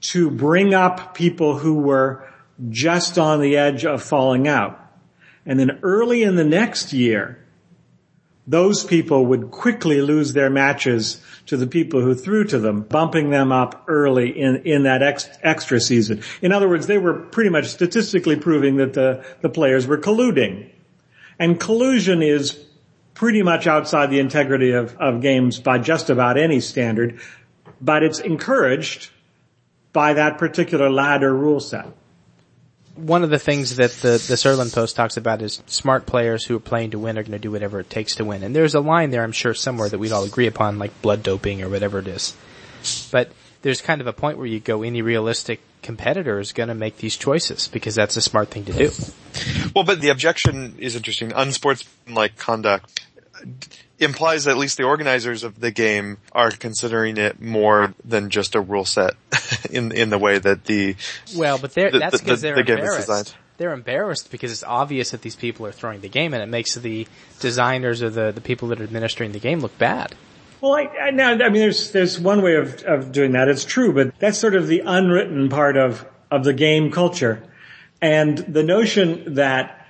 to 0.01 0.29
bring 0.29 0.73
up 0.73 1.15
people 1.15 1.59
who 1.59 1.75
were 1.75 2.27
just 2.69 3.17
on 3.17 3.39
the 3.39 3.55
edge 3.55 3.85
of 3.85 4.03
falling 4.03 4.49
out. 4.49 4.77
And 5.45 5.57
then 5.57 5.79
early 5.81 6.23
in 6.23 6.35
the 6.35 6.43
next 6.43 6.91
year, 6.91 7.40
those 8.47 8.83
people 8.83 9.25
would 9.27 9.51
quickly 9.51 10.01
lose 10.01 10.33
their 10.33 10.49
matches 10.49 11.21
to 11.45 11.57
the 11.57 11.67
people 11.67 12.01
who 12.01 12.15
threw 12.15 12.43
to 12.45 12.59
them, 12.59 12.81
bumping 12.81 13.29
them 13.29 13.51
up 13.51 13.83
early 13.87 14.29
in, 14.29 14.57
in 14.63 14.83
that 14.83 15.03
ex, 15.03 15.29
extra 15.43 15.79
season. 15.79 16.23
In 16.41 16.51
other 16.51 16.67
words, 16.67 16.87
they 16.87 16.97
were 16.97 17.13
pretty 17.13 17.49
much 17.49 17.67
statistically 17.67 18.35
proving 18.35 18.77
that 18.77 18.93
the, 18.93 19.23
the 19.41 19.49
players 19.49 19.85
were 19.85 19.97
colluding. 19.97 20.69
And 21.37 21.59
collusion 21.59 22.21
is 22.21 22.63
pretty 23.13 23.43
much 23.43 23.67
outside 23.67 24.09
the 24.09 24.19
integrity 24.19 24.71
of, 24.71 24.95
of 24.97 25.21
games 25.21 25.59
by 25.59 25.77
just 25.77 26.09
about 26.09 26.37
any 26.37 26.59
standard, 26.59 27.19
but 27.79 28.03
it's 28.03 28.19
encouraged 28.19 29.11
by 29.93 30.13
that 30.13 30.37
particular 30.37 30.89
ladder 30.89 31.35
rule 31.35 31.59
set. 31.59 31.87
One 32.95 33.23
of 33.23 33.29
the 33.29 33.39
things 33.39 33.77
that 33.77 33.91
the, 33.91 34.11
the 34.11 34.35
Sirlin 34.35 34.73
post 34.73 34.95
talks 34.95 35.17
about 35.17 35.41
is 35.41 35.63
smart 35.65 36.05
players 36.05 36.45
who 36.45 36.55
are 36.57 36.61
playing 36.61 36.91
to 36.91 36.99
win 36.99 37.17
are 37.17 37.23
going 37.23 37.31
to 37.31 37.39
do 37.39 37.51
whatever 37.51 37.79
it 37.79 37.89
takes 37.89 38.15
to 38.15 38.25
win. 38.25 38.43
And 38.43 38.55
there's 38.55 38.75
a 38.75 38.79
line 38.79 39.11
there, 39.11 39.23
I'm 39.23 39.31
sure, 39.31 39.53
somewhere 39.53 39.89
that 39.89 39.97
we'd 39.97 40.11
all 40.11 40.23
agree 40.23 40.47
upon, 40.47 40.79
like 40.79 41.01
blood 41.01 41.23
doping 41.23 41.61
or 41.61 41.69
whatever 41.69 41.99
it 41.99 42.07
is. 42.07 42.35
But 43.11 43.31
there's 43.61 43.81
kind 43.81 44.01
of 44.01 44.07
a 44.07 44.13
point 44.13 44.37
where 44.37 44.47
you 44.47 44.59
go, 44.59 44.83
any 44.83 45.01
realistic 45.01 45.61
competitor 45.81 46.39
is 46.39 46.51
going 46.51 46.69
to 46.69 46.75
make 46.75 46.97
these 46.97 47.15
choices 47.17 47.67
because 47.67 47.95
that's 47.95 48.17
a 48.17 48.21
smart 48.21 48.49
thing 48.49 48.65
to 48.65 48.73
do. 48.73 48.91
Well, 49.75 49.83
but 49.83 50.01
the 50.01 50.09
objection 50.09 50.75
is 50.77 50.95
interesting. 50.95 51.31
Unsportsmanlike 51.33 52.37
conduct 52.37 53.01
implies 54.01 54.45
that 54.45 54.51
at 54.51 54.57
least 54.57 54.77
the 54.77 54.83
organizers 54.83 55.43
of 55.43 55.59
the 55.59 55.71
game 55.71 56.17
are 56.31 56.51
considering 56.51 57.17
it 57.17 57.41
more 57.41 57.93
than 58.03 58.29
just 58.29 58.55
a 58.55 58.61
rule 58.61 58.85
set 58.85 59.13
in 59.69 59.91
in 59.91 60.09
the 60.09 60.17
way 60.17 60.39
that 60.39 60.65
the 60.65 60.95
well, 61.35 61.57
but 61.57 61.73
they're, 61.73 61.91
the, 61.91 61.99
that's 61.99 62.19
because 62.19 62.41
the, 62.41 62.47
they're 62.47 62.55
the 62.55 62.63
game 62.63 62.79
is 62.79 62.83
embarrassed. 62.83 63.07
designed. 63.07 63.33
They're 63.57 63.73
embarrassed 63.73 64.31
because 64.31 64.51
it's 64.51 64.63
obvious 64.63 65.11
that 65.11 65.21
these 65.21 65.35
people 65.35 65.67
are 65.67 65.71
throwing 65.71 66.01
the 66.01 66.09
game, 66.09 66.33
and 66.33 66.41
it 66.41 66.49
makes 66.49 66.75
the 66.75 67.07
designers 67.39 68.01
or 68.01 68.09
the 68.09 68.31
the 68.31 68.41
people 68.41 68.69
that 68.69 68.81
are 68.81 68.83
administering 68.83 69.31
the 69.31 69.39
game 69.39 69.59
look 69.59 69.77
bad. 69.77 70.15
Well, 70.61 70.75
I, 70.75 70.83
I, 70.83 71.11
now, 71.11 71.31
I 71.31 71.49
mean, 71.49 71.61
there's 71.61 71.91
there's 71.91 72.19
one 72.19 72.41
way 72.41 72.55
of 72.55 72.83
of 72.83 73.11
doing 73.11 73.33
that. 73.33 73.47
It's 73.49 73.65
true, 73.65 73.93
but 73.93 74.17
that's 74.19 74.37
sort 74.37 74.55
of 74.55 74.67
the 74.67 74.81
unwritten 74.85 75.49
part 75.49 75.77
of 75.77 76.05
of 76.29 76.43
the 76.43 76.53
game 76.53 76.91
culture, 76.91 77.43
and 78.01 78.37
the 78.37 78.63
notion 78.63 79.35
that 79.35 79.85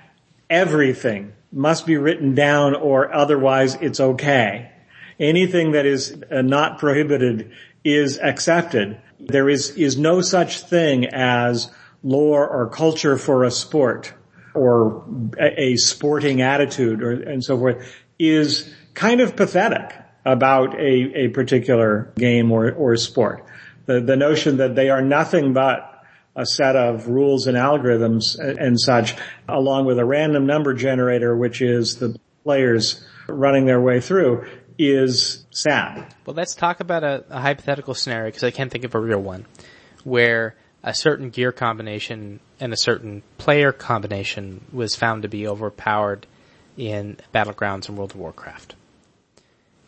everything 0.50 1.32
must 1.52 1.86
be 1.86 1.96
written 1.96 2.34
down 2.34 2.74
or 2.74 3.14
otherwise 3.14 3.74
it's 3.76 4.00
okay. 4.00 4.72
Anything 5.20 5.72
that 5.72 5.86
is 5.86 6.22
uh, 6.30 6.42
not 6.42 6.78
prohibited 6.78 7.52
is 7.84 8.18
accepted. 8.18 9.00
There 9.20 9.48
is, 9.48 9.70
is 9.70 9.98
no 9.98 10.20
such 10.20 10.60
thing 10.60 11.06
as 11.06 11.70
lore 12.02 12.48
or 12.48 12.68
culture 12.68 13.16
for 13.16 13.44
a 13.44 13.50
sport 13.50 14.12
or 14.54 15.04
a, 15.38 15.62
a 15.62 15.76
sporting 15.76 16.42
attitude 16.42 17.02
or, 17.02 17.12
and 17.12 17.44
so 17.44 17.58
forth 17.58 17.94
is 18.18 18.72
kind 18.94 19.20
of 19.20 19.36
pathetic 19.36 19.94
about 20.24 20.74
a, 20.74 21.24
a 21.24 21.28
particular 21.28 22.12
game 22.16 22.52
or, 22.52 22.70
or 22.72 22.96
sport. 22.96 23.44
The, 23.86 24.00
the 24.00 24.16
notion 24.16 24.58
that 24.58 24.74
they 24.74 24.90
are 24.90 25.02
nothing 25.02 25.52
but 25.52 25.91
a 26.34 26.46
set 26.46 26.76
of 26.76 27.08
rules 27.08 27.46
and 27.46 27.56
algorithms 27.56 28.38
and 28.38 28.80
such, 28.80 29.14
along 29.48 29.86
with 29.86 29.98
a 29.98 30.04
random 30.04 30.46
number 30.46 30.74
generator, 30.74 31.36
which 31.36 31.60
is 31.60 31.96
the 31.96 32.18
players 32.42 33.04
running 33.28 33.66
their 33.66 33.80
way 33.80 34.00
through 34.00 34.46
is 34.78 35.44
sad. 35.50 36.14
Well, 36.26 36.34
let's 36.34 36.54
talk 36.54 36.80
about 36.80 37.04
a, 37.04 37.24
a 37.30 37.40
hypothetical 37.40 37.94
scenario 37.94 38.28
because 38.28 38.44
I 38.44 38.50
can't 38.50 38.70
think 38.70 38.84
of 38.84 38.94
a 38.94 39.00
real 39.00 39.20
one 39.20 39.46
where 40.04 40.56
a 40.82 40.94
certain 40.94 41.30
gear 41.30 41.52
combination 41.52 42.40
and 42.58 42.72
a 42.72 42.76
certain 42.76 43.22
player 43.38 43.72
combination 43.72 44.64
was 44.72 44.96
found 44.96 45.22
to 45.22 45.28
be 45.28 45.46
overpowered 45.46 46.26
in 46.76 47.16
Battlegrounds 47.34 47.88
and 47.88 47.96
World 47.96 48.12
of 48.12 48.16
Warcraft. 48.16 48.74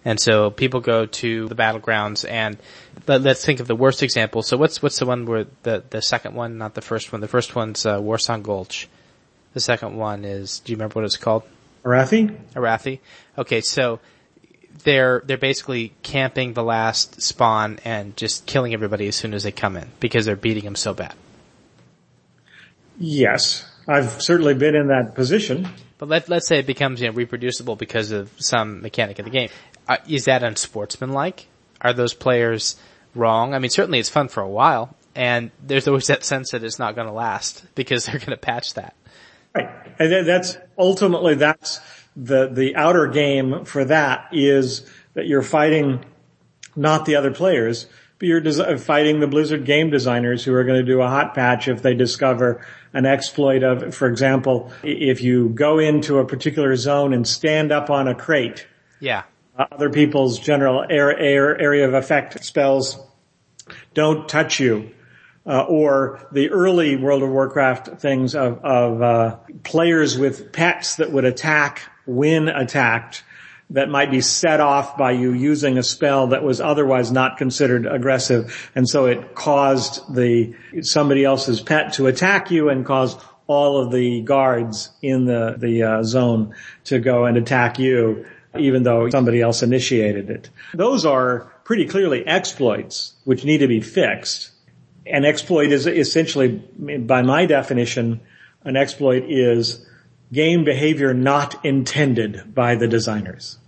And 0.05 0.21
so 0.21 0.51
people 0.51 0.81
go 0.81 1.07
to 1.07 1.49
the 1.49 1.55
battlegrounds 1.55 2.29
and 2.29 2.59
let, 3.07 3.27
us 3.27 3.45
think 3.45 3.61
of 3.61 3.67
the 3.67 3.75
worst 3.75 4.03
example. 4.03 4.43
So 4.43 4.57
what's, 4.57 4.83
what's 4.83 4.99
the 4.99 5.07
one 5.07 5.25
where 5.25 5.47
the, 5.63 5.83
the 5.89 6.03
second 6.03 6.35
one, 6.35 6.59
not 6.59 6.75
the 6.75 6.83
first 6.83 7.11
one? 7.11 7.21
The 7.21 7.29
first 7.29 7.57
one's, 7.57 7.87
uh, 7.87 8.01
Warsong 8.01 8.43
Gulch. 8.43 8.89
The 9.55 9.61
second 9.61 9.97
one 9.97 10.25
is, 10.25 10.59
do 10.61 10.73
you 10.73 10.77
remember 10.77 10.97
what 10.97 11.05
it's 11.05 11.17
called? 11.17 11.45
Arathi? 11.85 12.37
Arathi. 12.55 12.99
Okay, 13.39 13.61
so 13.61 14.01
they're, 14.83 15.23
they're 15.25 15.39
basically 15.39 15.95
camping 16.03 16.53
the 16.53 16.65
last 16.65 17.23
spawn 17.23 17.79
and 17.85 18.17
just 18.17 18.47
killing 18.47 18.75
everybody 18.75 19.09
as 19.09 19.17
soon 19.17 19.33
as 19.33 19.45
they 19.45 19.53
come 19.53 19.77
in 19.77 19.89
because 20.01 20.27
they're 20.27 20.37
beating 20.37 20.65
them 20.65 20.77
so 20.77 20.93
bad. 20.93 21.15
Yes. 22.99 23.71
I've 23.87 24.23
certainly 24.23 24.55
been 24.55 24.75
in 24.75 24.89
that 24.89 25.15
position. 25.15 25.69
But 25.99 26.09
let, 26.09 26.29
let's 26.29 26.49
say 26.49 26.59
it 26.59 26.67
becomes, 26.67 27.01
you 27.01 27.09
know, 27.09 27.15
reproducible 27.15 27.77
because 27.77 28.11
of 28.11 28.31
some 28.37 28.83
mechanic 28.83 29.19
of 29.19 29.25
the 29.25 29.31
game. 29.31 29.51
Uh, 29.89 29.99
is 30.09 30.25
that 30.25 30.43
unsportsmanlike? 30.43 31.47
Are 31.81 31.93
those 31.93 32.15
players 32.15 32.77
wrong? 33.15 33.55
I 33.55 33.59
mean, 33.59 33.71
certainly 33.71 33.99
it's 33.99 34.09
fun 34.09 34.29
for 34.29 34.43
a 34.43 34.49
while, 34.49 34.97
and 35.15 35.51
there's 35.63 35.87
always 35.87 36.07
that 36.07 36.25
sense 36.25 36.51
that 36.53 36.65
it's 36.65 36.79
not 36.79 36.95
going 36.95 37.07
to 37.07 37.13
last 37.13 37.65
because 37.75 38.07
they're 38.07 38.19
going 38.19 38.31
to 38.31 38.37
patch 38.37 38.75
that. 38.75 38.95
Right, 39.55 39.71
and 39.99 40.27
that's 40.27 40.57
ultimately 40.77 41.35
that's 41.35 41.81
the 42.17 42.49
the 42.49 42.75
outer 42.75 43.07
game 43.07 43.65
for 43.65 43.85
that 43.85 44.29
is 44.33 44.91
that 45.15 45.27
you're 45.27 45.43
fighting 45.43 46.05
not 46.75 47.05
the 47.05 47.15
other 47.15 47.31
players, 47.31 47.87
but 48.19 48.27
you're 48.27 48.41
des- 48.41 48.79
fighting 48.79 49.21
the 49.21 49.29
Blizzard 49.29 49.65
game 49.65 49.91
designers 49.91 50.43
who 50.43 50.53
are 50.55 50.65
going 50.65 50.81
to 50.81 50.85
do 50.85 51.01
a 51.03 51.07
hot 51.07 51.35
patch 51.35 51.69
if 51.69 51.83
they 51.83 51.95
discover 51.95 52.67
an 52.93 53.07
exploit 53.07 53.63
of, 53.63 53.95
for 53.95 54.09
example, 54.09 54.73
if 54.83 55.23
you 55.23 55.51
go 55.51 55.79
into 55.79 56.19
a 56.19 56.25
particular 56.25 56.75
zone 56.75 57.13
and 57.13 57.29
stand 57.29 57.71
up 57.71 57.91
on 57.91 58.09
a 58.09 58.15
crate. 58.15 58.67
Yeah 58.99 59.23
other 59.59 59.91
people's 59.91 60.39
general 60.39 60.85
air, 60.89 61.17
air, 61.17 61.61
area 61.61 61.87
of 61.87 61.95
effect 61.95 62.45
spells 62.45 62.99
don't 63.95 64.29
touch 64.29 64.61
you. 64.61 64.91
Uh, 65.47 65.63
or 65.69 66.27
the 66.33 66.49
early 66.51 66.97
World 66.97 67.23
of 67.23 67.29
Warcraft 67.29 68.01
things 68.01 68.35
of, 68.35 68.65
of 68.65 69.03
uh, 69.03 69.37
players 69.63 70.17
with 70.17 70.53
pets 70.53 70.97
that 70.97 71.13
would 71.13 71.27
attack 71.27 71.83
when 72.07 72.49
attacked 72.49 73.23
that 73.71 73.89
might 73.89 74.11
be 74.11 74.21
set 74.21 74.61
off 74.61 74.97
by 74.97 75.13
you 75.13 75.33
using 75.33 75.77
a 75.77 75.83
spell 75.83 76.29
that 76.29 76.43
was 76.43 76.61
otherwise 76.61 77.11
not 77.11 77.37
considered 77.37 77.87
aggressive 77.87 78.71
and 78.75 78.89
so 78.89 79.07
it 79.07 79.35
caused 79.35 80.15
the 80.15 80.55
somebody 80.83 81.25
else's 81.25 81.61
pet 81.61 81.95
to 81.95 82.07
attack 82.07 82.51
you 82.51 82.69
and 82.69 82.87
cause 82.87 83.17
all 83.47 83.79
of 83.79 83.91
the 83.91 84.23
guards 84.23 84.91
in 85.03 85.25
the 85.25 85.57
the 85.59 85.83
uh, 85.83 86.03
zone 86.03 86.55
to 86.85 86.99
go 86.99 87.25
and 87.25 87.37
attack 87.37 87.79
you 87.79 88.27
even 88.59 88.83
though 88.83 89.09
somebody 89.11 89.41
else 89.41 89.63
initiated 89.63 90.31
it. 90.31 90.51
Those 90.75 91.05
are 91.05 91.53
pretty 91.65 91.87
clearly 91.87 92.27
exploits 92.27 93.15
which 93.25 93.45
need 93.45 93.59
to 93.59 93.69
be 93.69 93.81
fixed. 93.81 94.51
An 95.07 95.25
exploit 95.25 95.71
is 95.71 95.87
essentially, 95.87 96.49
by 96.49 97.23
my 97.23 97.47
definition, 97.47 98.21
an 98.63 98.77
exploit 98.77 99.25
is 99.29 99.87
game 100.33 100.65
behavior 100.65 101.13
not 101.13 101.65
intended 101.65 102.55
by 102.55 102.75
the 102.77 102.89
designers. 102.89 103.59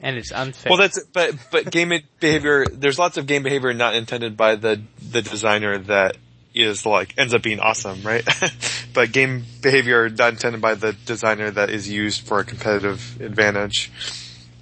And 0.00 0.16
it's 0.16 0.32
unfair. 0.32 0.70
Well, 0.70 0.78
that's, 0.78 1.02
but, 1.04 1.34
but 1.50 1.70
game 1.70 1.92
behavior, 2.18 2.66
there's 2.66 2.98
lots 2.98 3.16
of 3.16 3.26
game 3.26 3.44
behavior 3.44 3.72
not 3.72 3.94
intended 3.94 4.36
by 4.36 4.56
the, 4.56 4.82
the 5.10 5.22
designer 5.22 5.78
that 5.78 6.16
is 6.54 6.84
like, 6.84 7.14
ends 7.16 7.32
up 7.34 7.42
being 7.42 7.60
awesome, 7.60 8.02
right? 8.02 8.26
but 8.94 9.12
game 9.12 9.44
behavior 9.60 10.08
not 10.08 10.32
intended 10.32 10.60
by 10.60 10.74
the 10.74 10.92
designer 10.92 11.50
that 11.50 11.70
is 11.70 11.88
used 11.88 12.26
for 12.26 12.40
a 12.40 12.44
competitive 12.44 13.20
advantage. 13.20 13.90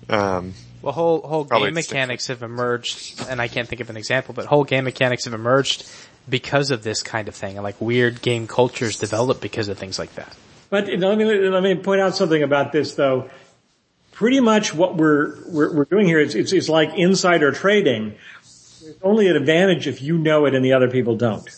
Um, 0.09 0.55
well, 0.83 0.93
whole 0.93 1.21
whole 1.21 1.45
game 1.45 1.75
mechanics 1.75 2.29
have 2.29 2.43
emerged, 2.43 3.23
and 3.29 3.41
I 3.41 3.49
can't 3.49 3.69
think 3.69 3.81
of 3.81 3.91
an 3.91 3.97
example, 3.97 4.35
but 4.35 4.47
whole 4.47 4.65
game 4.65 4.85
mechanics 4.85 5.25
have 5.25 5.35
emerged 5.35 5.89
because 6.29 6.71
of 6.71 6.83
this 6.83 7.03
kind 7.03 7.29
of 7.29 7.35
thing, 7.35 7.57
and 7.57 7.65
like 7.65 7.81
weird 7.81 8.23
game 8.23 8.47
cultures 8.47 8.99
develop 8.99 9.41
because 9.41 9.69
of 9.69 9.79
things 9.79 9.99
like 9.99 10.15
that. 10.15 10.35
But 10.71 10.87
let 10.87 11.19
me 11.19 11.25
let 11.25 11.63
me 11.63 11.75
point 11.75 12.01
out 12.01 12.17
something 12.17 12.43
about 12.43 12.73
this 12.73 12.95
though. 12.95 13.29
Pretty 14.13 14.41
much 14.41 14.75
what 14.75 14.97
we're 14.97 15.37
we're, 15.49 15.77
we're 15.77 15.85
doing 15.85 16.07
here 16.07 16.21
is 16.21 16.35
it's, 16.35 16.53
it's 16.53 16.69
like 16.69 16.95
insider 16.95 17.53
trading. 17.53 18.15
There's 18.83 18.97
only 19.03 19.29
an 19.29 19.37
advantage 19.37 19.87
if 19.87 20.01
you 20.01 20.19
know 20.19 20.47
it 20.47 20.55
and 20.55 20.65
the 20.65 20.73
other 20.73 20.91
people 20.91 21.17
don't. 21.17 21.49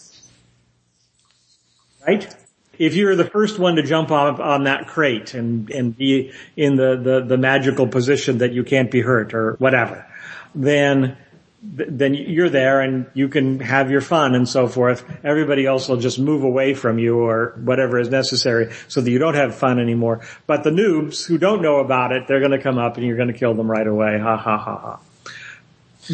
Right? 2.06 2.34
If 2.82 2.96
you're 2.96 3.14
the 3.14 3.24
first 3.24 3.60
one 3.60 3.76
to 3.76 3.82
jump 3.84 4.10
off 4.10 4.40
on 4.40 4.64
that 4.64 4.88
crate 4.88 5.34
and, 5.34 5.70
and 5.70 5.96
be 5.96 6.32
in 6.56 6.74
the, 6.74 6.96
the, 6.96 7.24
the 7.24 7.38
magical 7.38 7.86
position 7.86 8.38
that 8.38 8.52
you 8.52 8.64
can't 8.64 8.90
be 8.90 9.00
hurt 9.00 9.34
or 9.34 9.54
whatever, 9.54 10.04
then 10.52 11.16
then 11.64 12.12
you're 12.14 12.48
there 12.48 12.80
and 12.80 13.06
you 13.14 13.28
can 13.28 13.60
have 13.60 13.88
your 13.88 14.00
fun 14.00 14.34
and 14.34 14.48
so 14.48 14.66
forth. 14.66 15.04
Everybody 15.22 15.64
else 15.64 15.88
will 15.88 15.98
just 15.98 16.18
move 16.18 16.42
away 16.42 16.74
from 16.74 16.98
you 16.98 17.20
or 17.20 17.52
whatever 17.62 18.00
is 18.00 18.08
necessary 18.08 18.74
so 18.88 19.00
that 19.00 19.08
you 19.08 19.20
don't 19.20 19.36
have 19.36 19.54
fun 19.54 19.78
anymore. 19.78 20.22
But 20.48 20.64
the 20.64 20.70
noobs 20.70 21.24
who 21.24 21.38
don't 21.38 21.62
know 21.62 21.76
about 21.76 22.10
it, 22.10 22.26
they're 22.26 22.40
going 22.40 22.50
to 22.50 22.60
come 22.60 22.78
up 22.78 22.96
and 22.96 23.06
you're 23.06 23.14
going 23.14 23.32
to 23.32 23.38
kill 23.38 23.54
them 23.54 23.70
right 23.70 23.86
away. 23.86 24.18
Ha 24.18 24.36
ha 24.36 24.58
ha 24.58 24.76
ha. 24.76 25.00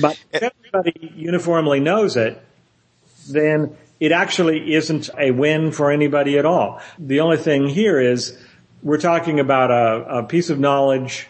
But 0.02 0.22
eh. 0.35 0.38
if 0.38 0.52
everybody 0.66 1.14
uniformly 1.16 1.81
knows 1.81 2.18
it, 2.18 2.44
then 3.31 3.74
it 4.00 4.12
actually 4.12 4.74
isn't 4.74 5.11
a 5.18 5.30
win 5.30 5.72
for 5.72 5.90
anybody 5.90 6.38
at 6.38 6.44
all. 6.44 6.80
The 6.98 7.20
only 7.20 7.37
thing 7.37 7.68
here 7.68 8.00
is 8.00 8.38
we're 8.82 9.00
talking 9.00 9.40
about 9.40 9.70
a, 9.70 10.18
a 10.18 10.22
piece 10.22 10.50
of 10.50 10.58
knowledge 10.58 11.26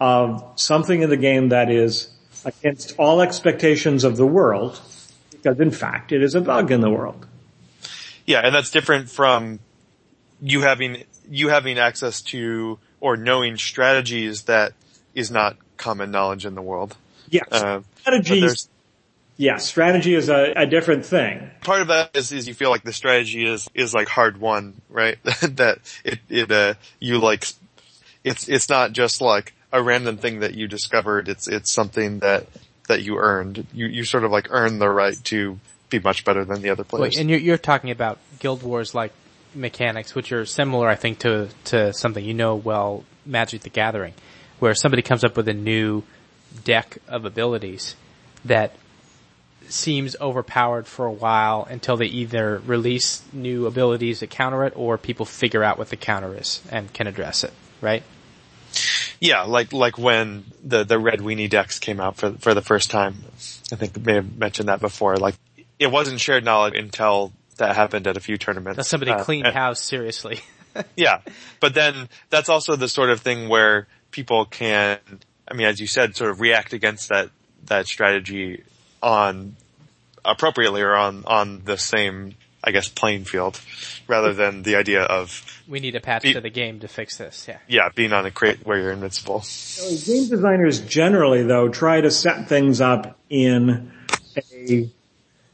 of 0.00 0.52
something 0.56 1.02
in 1.02 1.10
the 1.10 1.16
game 1.16 1.50
that 1.50 1.70
is 1.70 2.08
against 2.44 2.94
all 2.98 3.20
expectations 3.20 4.04
of 4.04 4.16
the 4.16 4.26
world, 4.26 4.80
because 5.30 5.60
in 5.60 5.70
fact 5.70 6.12
it 6.12 6.22
is 6.22 6.34
a 6.34 6.40
bug 6.40 6.70
in 6.70 6.80
the 6.80 6.90
world. 6.90 7.26
Yeah, 8.24 8.40
and 8.40 8.54
that's 8.54 8.70
different 8.70 9.10
from 9.10 9.60
you 10.40 10.62
having 10.62 11.04
you 11.30 11.48
having 11.48 11.78
access 11.78 12.22
to 12.22 12.78
or 13.00 13.16
knowing 13.16 13.56
strategies 13.56 14.42
that 14.44 14.72
is 15.14 15.30
not 15.30 15.56
common 15.76 16.10
knowledge 16.10 16.46
in 16.46 16.54
the 16.54 16.62
world. 16.62 16.96
Yes, 17.28 17.48
uh, 17.50 17.80
strategies 18.00 18.68
yeah, 19.36 19.58
strategy 19.58 20.14
is 20.14 20.28
a, 20.28 20.52
a 20.56 20.66
different 20.66 21.04
thing. 21.04 21.50
Part 21.62 21.82
of 21.82 21.88
that 21.88 22.16
is, 22.16 22.32
is 22.32 22.48
you 22.48 22.54
feel 22.54 22.70
like 22.70 22.84
the 22.84 22.92
strategy 22.92 23.46
is, 23.46 23.68
is 23.74 23.92
like 23.92 24.08
hard 24.08 24.38
won, 24.38 24.80
right? 24.88 25.18
that 25.42 25.78
it, 26.04 26.20
it, 26.28 26.50
uh, 26.50 26.74
you 27.00 27.18
like, 27.18 27.46
it's, 28.24 28.48
it's 28.48 28.68
not 28.68 28.92
just 28.92 29.20
like 29.20 29.54
a 29.72 29.82
random 29.82 30.16
thing 30.16 30.40
that 30.40 30.54
you 30.54 30.68
discovered. 30.68 31.28
It's, 31.28 31.48
it's 31.48 31.70
something 31.70 32.20
that, 32.20 32.46
that 32.88 33.02
you 33.02 33.18
earned. 33.18 33.66
You, 33.74 33.86
you 33.86 34.04
sort 34.04 34.24
of 34.24 34.30
like 34.30 34.48
earn 34.50 34.78
the 34.78 34.88
right 34.88 35.16
to 35.24 35.58
be 35.90 35.98
much 35.98 36.24
better 36.24 36.44
than 36.44 36.62
the 36.62 36.70
other 36.70 36.84
players. 36.84 37.02
Wait, 37.02 37.18
and 37.18 37.28
you're, 37.28 37.38
you're 37.38 37.58
talking 37.58 37.90
about 37.90 38.18
Guild 38.38 38.62
Wars 38.62 38.94
like 38.94 39.12
mechanics, 39.54 40.14
which 40.14 40.32
are 40.32 40.46
similar, 40.46 40.88
I 40.88 40.94
think, 40.94 41.18
to, 41.20 41.48
to 41.64 41.92
something 41.92 42.24
you 42.24 42.34
know 42.34 42.56
well, 42.56 43.04
Magic 43.26 43.60
the 43.62 43.70
Gathering, 43.70 44.14
where 44.60 44.74
somebody 44.74 45.02
comes 45.02 45.24
up 45.24 45.36
with 45.36 45.46
a 45.48 45.54
new 45.54 46.04
deck 46.64 46.96
of 47.06 47.26
abilities 47.26 47.96
that 48.46 48.72
seems 49.72 50.16
overpowered 50.20 50.86
for 50.86 51.06
a 51.06 51.12
while 51.12 51.66
until 51.68 51.96
they 51.96 52.06
either 52.06 52.60
release 52.66 53.22
new 53.32 53.66
abilities 53.66 54.20
that 54.20 54.30
counter 54.30 54.64
it 54.64 54.72
or 54.76 54.98
people 54.98 55.26
figure 55.26 55.62
out 55.62 55.78
what 55.78 55.90
the 55.90 55.96
counter 55.96 56.34
is 56.36 56.62
and 56.70 56.92
can 56.92 57.06
address 57.06 57.44
it, 57.44 57.52
right? 57.80 58.02
Yeah, 59.20 59.42
like 59.42 59.72
like 59.72 59.96
when 59.96 60.44
the 60.62 60.84
the 60.84 60.98
red 60.98 61.20
weenie 61.20 61.48
decks 61.48 61.78
came 61.78 62.00
out 62.00 62.16
for 62.16 62.32
for 62.32 62.54
the 62.54 62.62
first 62.62 62.90
time. 62.90 63.24
I 63.72 63.76
think 63.76 63.96
I 63.96 64.00
may 64.02 64.14
have 64.14 64.36
mentioned 64.36 64.68
that 64.68 64.80
before. 64.80 65.16
Like 65.16 65.36
it 65.78 65.90
wasn't 65.90 66.20
shared 66.20 66.44
knowledge 66.44 66.74
until 66.76 67.32
that 67.56 67.74
happened 67.74 68.06
at 68.06 68.16
a 68.16 68.20
few 68.20 68.36
tournaments. 68.36 68.76
That 68.76 68.84
somebody 68.84 69.12
uh, 69.12 69.24
cleaned 69.24 69.46
and, 69.46 69.56
house 69.56 69.80
seriously. 69.80 70.40
yeah, 70.96 71.20
but 71.60 71.74
then 71.74 72.08
that's 72.28 72.48
also 72.48 72.76
the 72.76 72.88
sort 72.88 73.10
of 73.10 73.20
thing 73.20 73.48
where 73.48 73.86
people 74.10 74.44
can, 74.44 74.98
I 75.48 75.54
mean, 75.54 75.66
as 75.66 75.80
you 75.80 75.86
said, 75.86 76.16
sort 76.16 76.30
of 76.30 76.40
react 76.40 76.72
against 76.72 77.08
that 77.08 77.30
that 77.64 77.86
strategy 77.86 78.62
on 79.06 79.56
appropriately 80.24 80.82
or 80.82 80.94
on 80.96 81.24
on 81.26 81.62
the 81.64 81.78
same 81.78 82.34
I 82.64 82.72
guess 82.72 82.88
playing 82.88 83.24
field 83.24 83.60
rather 84.08 84.34
than 84.34 84.64
the 84.64 84.74
idea 84.74 85.02
of 85.02 85.62
we 85.68 85.78
need 85.78 85.94
a 85.94 86.00
patch 86.00 86.24
be, 86.24 86.32
to 86.32 86.40
the 86.40 86.50
game 86.50 86.80
to 86.80 86.88
fix 86.88 87.16
this. 87.16 87.46
Yeah. 87.48 87.58
Yeah, 87.68 87.88
being 87.94 88.12
on 88.12 88.26
a 88.26 88.32
crate 88.32 88.66
where 88.66 88.78
you're 88.78 88.92
invincible. 88.92 89.44
game 89.78 90.28
designers 90.28 90.80
generally 90.80 91.44
though 91.44 91.68
try 91.68 92.00
to 92.00 92.10
set 92.10 92.48
things 92.48 92.80
up 92.80 93.16
in 93.30 93.92
a 94.36 94.90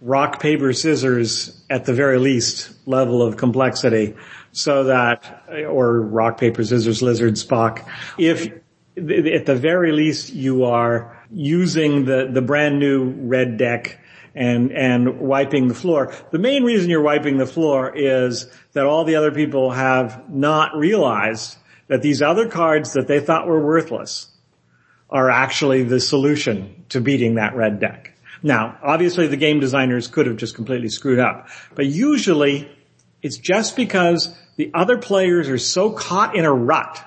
rock, 0.00 0.40
paper, 0.40 0.72
scissors 0.72 1.62
at 1.68 1.84
the 1.84 1.92
very 1.92 2.18
least 2.18 2.72
level 2.86 3.22
of 3.22 3.36
complexity 3.36 4.14
so 4.52 4.84
that, 4.84 5.44
or 5.50 6.00
rock, 6.00 6.38
paper, 6.38 6.64
scissors, 6.64 7.02
lizard, 7.02 7.34
Spock. 7.34 7.86
If 8.18 8.52
at 8.96 9.46
the 9.46 9.56
very 9.56 9.92
least 9.92 10.32
you 10.32 10.64
are 10.64 11.21
using 11.32 12.04
the, 12.04 12.28
the 12.30 12.42
brand 12.42 12.78
new 12.78 13.04
red 13.04 13.56
deck 13.56 13.98
and, 14.34 14.72
and 14.72 15.20
wiping 15.20 15.68
the 15.68 15.74
floor. 15.74 16.14
The 16.30 16.38
main 16.38 16.64
reason 16.64 16.90
you're 16.90 17.02
wiping 17.02 17.36
the 17.36 17.46
floor 17.46 17.94
is 17.94 18.46
that 18.72 18.86
all 18.86 19.04
the 19.04 19.16
other 19.16 19.30
people 19.30 19.70
have 19.70 20.30
not 20.30 20.76
realized 20.76 21.56
that 21.88 22.02
these 22.02 22.22
other 22.22 22.48
cards 22.48 22.94
that 22.94 23.06
they 23.06 23.20
thought 23.20 23.46
were 23.46 23.64
worthless 23.64 24.28
are 25.10 25.28
actually 25.28 25.82
the 25.82 26.00
solution 26.00 26.84
to 26.88 27.00
beating 27.00 27.34
that 27.34 27.54
red 27.54 27.80
deck. 27.80 28.16
Now, 28.42 28.78
obviously 28.82 29.26
the 29.26 29.36
game 29.36 29.60
designers 29.60 30.08
could 30.08 30.26
have 30.26 30.36
just 30.36 30.54
completely 30.54 30.88
screwed 30.88 31.18
up, 31.18 31.48
but 31.74 31.86
usually 31.86 32.70
it's 33.20 33.36
just 33.36 33.76
because 33.76 34.34
the 34.56 34.70
other 34.74 34.98
players 34.98 35.48
are 35.48 35.58
so 35.58 35.92
caught 35.92 36.34
in 36.34 36.44
a 36.44 36.52
rut 36.52 37.04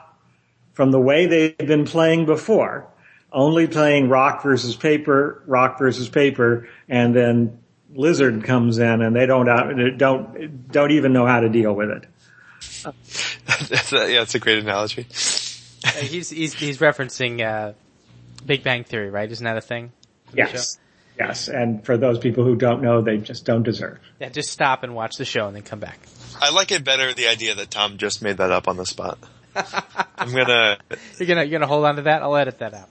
from 0.74 0.92
the 0.92 1.00
way 1.00 1.26
they've 1.26 1.58
been 1.58 1.86
playing 1.86 2.26
before, 2.26 2.88
only 3.36 3.68
playing 3.68 4.10
rock 4.10 4.42
versus 4.42 4.76
paper, 4.76 5.44
rock 5.46 5.78
versus 5.78 6.10
paper, 6.10 6.68
and 6.88 7.16
then 7.16 7.60
lizard 7.94 8.44
comes 8.44 8.78
in 8.80 9.02
and 9.02 9.16
they 9.16 9.26
don't, 9.26 9.98
don't, 9.98 10.72
don't 10.72 10.92
even 10.92 11.14
know 11.14 11.28
how 11.28 11.42
to 11.42 11.50
deal 11.50 11.74
with 11.74 11.90
it. 11.92 12.08
that's 13.48 13.94
a, 13.94 14.12
yeah, 14.12 14.20
that's 14.20 14.36
a 14.36 14.40
great 14.40 14.60
analogy. 14.60 15.06
Uh, 15.86 15.90
he's, 16.00 16.30
he's, 16.30 16.54
he's 16.54 16.80
referencing, 16.80 17.46
uh, 17.46 17.74
Big 18.46 18.64
Bang 18.64 18.84
Theory, 18.84 19.10
right? 19.10 19.30
Isn't 19.30 19.44
that 19.44 19.58
a 19.58 19.62
thing? 19.62 19.92
Yes. 20.34 20.78
Yes. 21.20 21.48
And 21.48 21.86
for 21.86 21.98
those 21.98 22.20
people 22.20 22.44
who 22.44 22.56
don't 22.56 22.82
know, 22.82 23.02
they 23.02 23.18
just 23.18 23.46
don't 23.46 23.64
deserve. 23.64 24.00
Yeah, 24.20 24.30
just 24.30 24.52
stop 24.52 24.84
and 24.84 24.96
watch 24.96 25.18
the 25.18 25.26
show 25.26 25.48
and 25.48 25.56
then 25.56 25.64
come 25.64 25.80
back. 25.80 26.00
I 26.42 26.52
like 26.52 26.72
it 26.72 26.84
better 26.84 27.14
the 27.14 27.28
idea 27.28 27.56
that 27.56 27.72
Tom 27.72 27.98
just 27.98 28.22
made 28.22 28.38
that 28.38 28.52
up 28.52 28.68
on 28.68 28.78
the 28.78 28.86
spot. 28.86 29.18
I'm 30.18 30.34
gonna. 30.34 30.78
You're 31.18 31.28
gonna 31.28 31.44
you're 31.44 31.60
gonna 31.60 31.68
hold 31.68 31.86
on 31.86 31.96
to 31.96 32.02
that. 32.04 32.22
I'll 32.22 32.36
edit 32.36 32.60
that 32.60 32.74
out. 32.74 32.90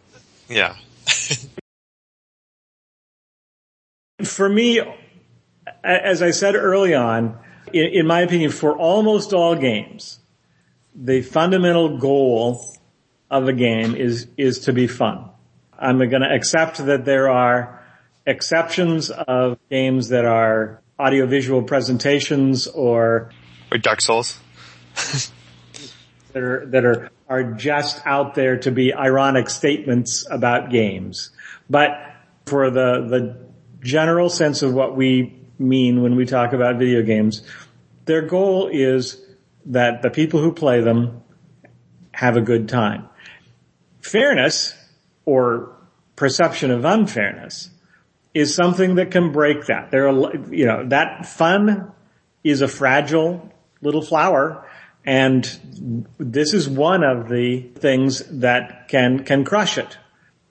Yeah. 0.49 0.77
for 4.25 4.49
me, 4.49 4.81
as 5.83 6.23
I 6.23 6.31
said 6.31 6.55
early 6.55 6.95
on, 6.95 7.39
in, 7.73 8.07
my 8.07 8.21
opinion, 8.21 8.51
for 8.51 8.77
almost 8.77 9.33
all 9.33 9.57
games, 9.57 10.19
the 10.95 11.23
fundamental 11.23 11.99
goal 11.99 12.65
of 13.31 13.49
a 13.49 13.53
game 13.53 13.97
is 13.97 14.29
is 14.37 14.61
to 14.61 14.73
be 14.73 14.87
fun. 14.87 15.31
I'm 15.79 15.99
going 15.99 16.23
to 16.23 16.33
accept 16.33 16.85
that 16.87 17.05
there 17.05 17.29
are 17.29 17.83
exceptions 18.27 19.11
of 19.11 19.59
games 19.71 20.09
that 20.09 20.25
are 20.25 20.81
audiovisual 20.99 21.63
presentations 21.63 22.67
or 22.69 23.31
or 23.73 23.79
Dark 23.79 24.01
Souls 24.01 24.39
that 26.33 26.43
are 26.43 26.67
that 26.67 26.85
are 26.85 27.11
are 27.29 27.43
just 27.55 28.07
out 28.07 28.35
there 28.35 28.59
to 28.59 28.71
be 28.71 28.93
ironic 28.93 29.49
statements 29.49 30.27
about 30.31 30.71
games. 30.71 31.31
But 31.71 31.91
for 32.47 32.71
the 32.71 33.07
the 33.09 33.45
general 33.81 34.29
sense 34.29 34.63
of 34.63 34.73
what 34.73 34.97
we 34.97 35.41
mean 35.59 36.03
when 36.03 36.17
we 36.17 36.27
talk 36.27 36.53
about 36.53 36.79
video 36.79 37.03
games, 37.03 37.43
their 38.05 38.23
goal 38.23 38.69
is 38.69 39.21
that 39.67 40.03
the 40.03 40.11
people 40.11 40.41
who 40.41 40.53
play 40.53 40.81
them 40.81 41.23
have 42.13 42.37
a 42.37 42.41
good 42.41 42.69
time. 42.69 43.09
Fairness 44.01 44.75
or 45.25 45.77
perception 46.17 46.71
of 46.71 46.85
unfairness 46.85 47.71
is 48.35 48.55
something 48.55 48.97
that 48.97 49.11
can 49.11 49.33
break 49.33 49.67
that. 49.67 49.91
There 49.91 50.09
are, 50.09 50.37
you 50.51 50.67
know, 50.67 50.87
that 50.89 51.27
fun 51.27 51.93
is 52.43 52.61
a 52.61 52.69
fragile 52.69 53.51
little 53.81 54.03
flower 54.03 54.64
and 55.05 56.07
this 56.19 56.55
is 56.55 56.69
one 56.69 57.05
of 57.05 57.29
the 57.29 57.61
things 57.77 58.21
that 58.41 58.89
can, 58.89 59.25
can 59.25 59.45
crush 59.45 59.77
it. 59.77 59.99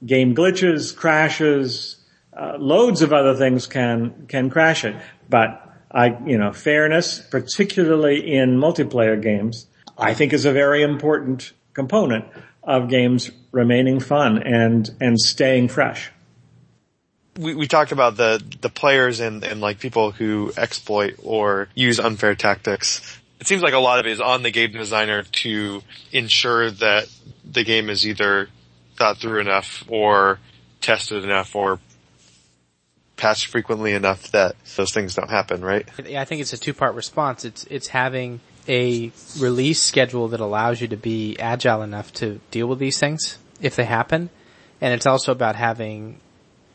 Game 0.06 0.36
glitches, 0.36 0.96
crashes, 0.96 1.98
uh, 2.38 2.58
loads 2.58 3.02
of 3.02 3.14
other 3.14 3.36
things 3.36 3.68
can, 3.68 4.28
can 4.28 4.50
crash 4.50 4.86
it. 4.86 4.96
But 5.30 5.60
I, 5.92 6.18
you 6.26 6.38
know, 6.38 6.52
fairness, 6.54 7.20
particularly 7.20 8.36
in 8.36 8.58
multiplayer 8.58 9.22
games, 9.22 9.68
I 9.98 10.14
think 10.14 10.34
is 10.34 10.46
a 10.46 10.52
very 10.52 10.84
important 10.84 11.54
component 11.74 12.26
of 12.64 12.90
games 12.90 13.32
remaining 13.52 14.00
fun 14.00 14.42
and, 14.42 14.90
and 15.00 15.20
staying 15.20 15.70
fresh 15.70 16.12
we, 17.38 17.56
we 17.56 17.68
talked 17.68 17.92
about 17.92 18.18
the, 18.18 18.42
the 18.62 18.70
players 18.70 19.20
and, 19.20 19.44
and 19.44 19.62
like 19.62 19.80
people 19.80 20.12
who 20.12 20.52
exploit 20.58 21.16
or 21.24 21.70
use 21.74 22.00
unfair 22.00 22.36
tactics. 22.36 23.20
It 23.44 23.48
seems 23.48 23.62
like 23.62 23.74
a 23.74 23.80
lot 23.80 24.00
of 24.00 24.06
it 24.06 24.14
is 24.14 24.22
on 24.22 24.42
the 24.42 24.52
game 24.52 24.72
designer 24.72 25.24
to 25.24 25.84
ensure 26.14 26.72
that 26.72 27.10
the 27.44 27.66
game 27.66 27.90
is 27.90 28.08
either 28.08 28.48
thought 28.96 29.18
through 29.18 29.42
enough 29.42 29.84
or 29.90 30.40
tested 30.80 31.26
enough 31.26 31.54
or 31.54 31.82
patched 33.18 33.48
frequently 33.48 33.92
enough 33.92 34.32
that 34.32 34.56
those 34.78 34.94
things 34.94 35.16
don't 35.16 35.30
happen, 35.30 35.60
right? 35.60 35.86
Yeah, 36.06 36.22
I 36.22 36.26
think 36.26 36.40
it's 36.40 36.54
a 36.54 36.58
two-part 36.58 36.96
response. 36.96 37.44
It's, 37.44 37.66
it's 37.66 37.90
having 37.90 38.40
a 38.70 39.12
release 39.38 39.82
schedule 39.82 40.30
that 40.30 40.40
allows 40.40 40.80
you 40.80 40.88
to 40.88 40.96
be 40.96 41.38
agile 41.38 41.82
enough 41.82 42.14
to 42.14 42.40
deal 42.50 42.68
with 42.68 42.80
these 42.80 42.98
things 42.98 43.40
if 43.60 43.76
they 43.76 43.84
happen. 43.84 44.30
And 44.80 44.94
it's 44.94 45.06
also 45.06 45.34
about 45.34 45.58
having 45.58 46.22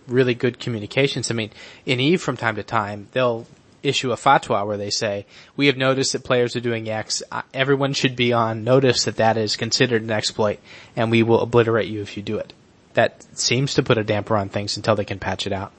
really 0.06 0.34
good 0.34 0.58
communications. 0.58 1.30
I 1.30 1.34
mean, 1.34 1.50
in 1.86 1.98
Eve 1.98 2.20
from 2.20 2.36
time 2.36 2.56
to 2.56 2.62
time, 2.62 3.08
they'll 3.12 3.46
issue 3.82 4.12
a 4.12 4.16
fatwa 4.16 4.66
where 4.66 4.76
they 4.76 4.90
say, 4.90 5.26
we 5.56 5.66
have 5.66 5.76
noticed 5.76 6.12
that 6.12 6.24
players 6.24 6.56
are 6.56 6.60
doing 6.60 6.88
X. 6.88 7.22
Everyone 7.54 7.92
should 7.92 8.16
be 8.16 8.32
on 8.32 8.64
notice 8.64 9.04
that 9.04 9.16
that 9.16 9.36
is 9.36 9.56
considered 9.56 10.02
an 10.02 10.10
exploit 10.10 10.58
and 10.96 11.10
we 11.10 11.22
will 11.22 11.40
obliterate 11.40 11.88
you 11.88 12.02
if 12.02 12.16
you 12.16 12.22
do 12.22 12.38
it. 12.38 12.52
That 12.94 13.24
seems 13.38 13.74
to 13.74 13.82
put 13.82 13.98
a 13.98 14.04
damper 14.04 14.36
on 14.36 14.48
things 14.48 14.76
until 14.76 14.96
they 14.96 15.04
can 15.04 15.18
patch 15.18 15.46
it 15.46 15.52
out. 15.52 15.72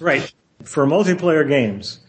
Right. 0.00 0.32
For 0.64 0.86
multiplayer 0.86 1.46
games, 1.48 2.00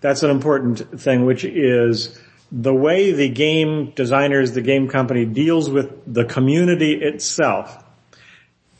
that's 0.00 0.22
an 0.22 0.30
important 0.30 1.00
thing, 1.00 1.24
which 1.24 1.44
is 1.44 2.18
the 2.50 2.74
way 2.74 3.12
the 3.12 3.28
game 3.28 3.92
designers, 3.96 4.52
the 4.52 4.60
game 4.60 4.88
company 4.88 5.24
deals 5.24 5.70
with 5.70 5.90
the 6.12 6.24
community 6.24 6.94
itself 6.94 7.82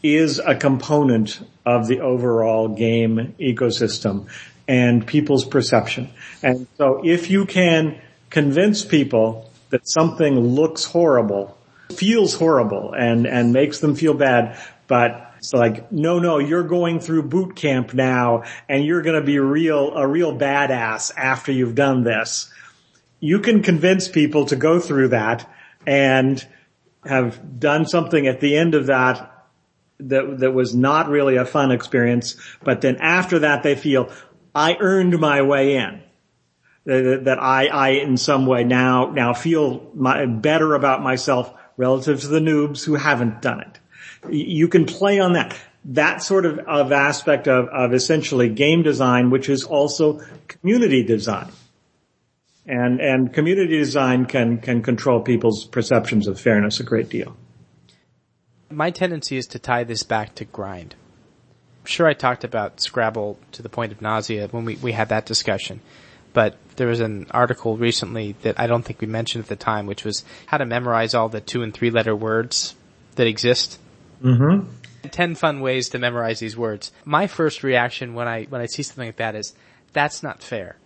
is 0.02 0.38
a 0.40 0.54
component 0.54 1.40
of 1.64 1.86
the 1.86 2.00
overall 2.00 2.68
game 2.68 3.34
ecosystem 3.40 4.28
and 4.68 5.06
people's 5.06 5.44
perception. 5.44 6.10
And 6.42 6.66
so 6.78 7.00
if 7.04 7.30
you 7.30 7.46
can 7.46 8.00
convince 8.30 8.84
people 8.84 9.50
that 9.70 9.88
something 9.88 10.38
looks 10.38 10.84
horrible, 10.84 11.58
feels 11.90 12.34
horrible 12.34 12.94
and, 12.94 13.26
and 13.26 13.52
makes 13.52 13.80
them 13.80 13.94
feel 13.94 14.14
bad, 14.14 14.58
but 14.86 15.32
it's 15.38 15.52
like, 15.52 15.90
no, 15.90 16.18
no, 16.18 16.38
you're 16.38 16.62
going 16.62 17.00
through 17.00 17.24
boot 17.24 17.56
camp 17.56 17.94
now 17.94 18.44
and 18.68 18.84
you're 18.84 19.02
going 19.02 19.20
to 19.20 19.26
be 19.26 19.38
real, 19.38 19.92
a 19.96 20.06
real 20.06 20.38
badass 20.38 21.12
after 21.16 21.50
you've 21.50 21.74
done 21.74 22.04
this. 22.04 22.52
You 23.18 23.40
can 23.40 23.62
convince 23.62 24.08
people 24.08 24.46
to 24.46 24.56
go 24.56 24.78
through 24.78 25.08
that 25.08 25.48
and 25.86 26.46
have 27.04 27.58
done 27.58 27.86
something 27.86 28.26
at 28.26 28.40
the 28.40 28.56
end 28.56 28.74
of 28.74 28.86
that 28.86 29.28
that, 29.98 30.40
that 30.40 30.52
was 30.52 30.74
not 30.74 31.08
really 31.08 31.36
a 31.36 31.44
fun 31.44 31.70
experience, 31.70 32.36
but 32.62 32.80
then 32.80 32.96
after 33.00 33.40
that 33.40 33.62
they 33.62 33.74
feel, 33.74 34.10
I 34.55 34.76
earned 34.78 35.18
my 35.18 35.42
way 35.42 35.76
in. 35.76 36.03
That, 36.84 37.38
I, 37.40 37.66
I 37.66 37.88
in 37.90 38.16
some 38.16 38.46
way 38.46 38.64
now, 38.64 39.11
now 39.11 39.34
feel 39.34 39.88
my, 39.94 40.26
better 40.26 40.74
about 40.74 41.00
myself 41.00 41.55
relative 41.76 42.20
to 42.22 42.26
the 42.26 42.40
noobs 42.40 42.84
who 42.84 42.96
haven't 42.96 43.40
done 43.40 43.61
it. 43.61 43.78
You 44.28 44.66
can 44.66 44.84
play 44.84 45.20
on 45.20 45.34
that. 45.34 45.57
That 45.84 46.22
sort 46.22 46.44
of, 46.44 46.59
of 46.61 46.90
aspect 46.90 47.46
of, 47.46 47.68
of 47.68 47.94
essentially 47.94 48.48
game 48.48 48.82
design, 48.82 49.30
which 49.30 49.48
is 49.48 49.64
also 49.64 50.20
community 50.48 51.05
design. 51.05 51.50
And, 52.66 53.00
and 53.00 53.32
community 53.32 53.78
design 53.78 54.26
can, 54.26 54.59
can 54.59 54.82
control 54.82 55.20
people's 55.20 55.64
perceptions 55.64 56.26
of 56.26 56.40
fairness 56.40 56.80
a 56.80 56.84
great 56.84 57.09
deal 57.09 57.36
my 58.72 58.90
tendency 58.90 59.36
is 59.36 59.46
to 59.48 59.59
tie 59.59 59.84
this 59.84 60.03
back 60.03 60.34
to 60.36 60.44
grind. 60.44 60.94
Sure 61.85 62.07
I 62.07 62.14
talked 62.14 62.45
about 62.45 62.80
Scrabble 62.80 63.39
to 63.53 63.62
the 63.62 63.68
point 63.68 63.93
of 63.93 64.01
nausea 64.01 64.49
when 64.49 64.64
we, 64.64 64.76
we 64.76 64.93
had 64.93 65.09
that 65.09 65.26
discussion. 65.26 65.80
But 66.33 66.57
there 66.76 66.87
was 66.87 67.01
an 67.01 67.26
article 67.30 67.76
recently 67.76 68.37
that 68.43 68.59
I 68.59 68.66
don't 68.66 68.83
think 68.83 69.01
we 69.01 69.07
mentioned 69.07 69.45
at 69.45 69.49
the 69.49 69.57
time, 69.57 69.87
which 69.87 70.05
was 70.05 70.24
how 70.47 70.59
to 70.59 70.64
memorize 70.64 71.14
all 71.14 71.28
the 71.28 71.41
two 71.41 71.62
and 71.62 71.74
three 71.74 71.91
letter 71.91 72.16
words 72.16 72.74
that 73.16 73.26
exist. 73.26 73.78
Mm-hmm. 74.22 74.68
Ten 75.09 75.35
fun 75.35 75.61
ways 75.61 75.91
to 75.91 75.99
memorize 75.99 76.39
these 76.39 76.57
words. 76.57 76.93
My 77.05 77.26
first 77.26 77.62
reaction 77.62 78.14
when 78.14 78.28
I, 78.28 78.45
when 78.45 78.61
I 78.61 78.66
see 78.66 78.83
something 78.83 79.09
like 79.09 79.16
that 79.16 79.35
is, 79.35 79.53
that's 79.93 80.22
not 80.22 80.43
fair. 80.43 80.76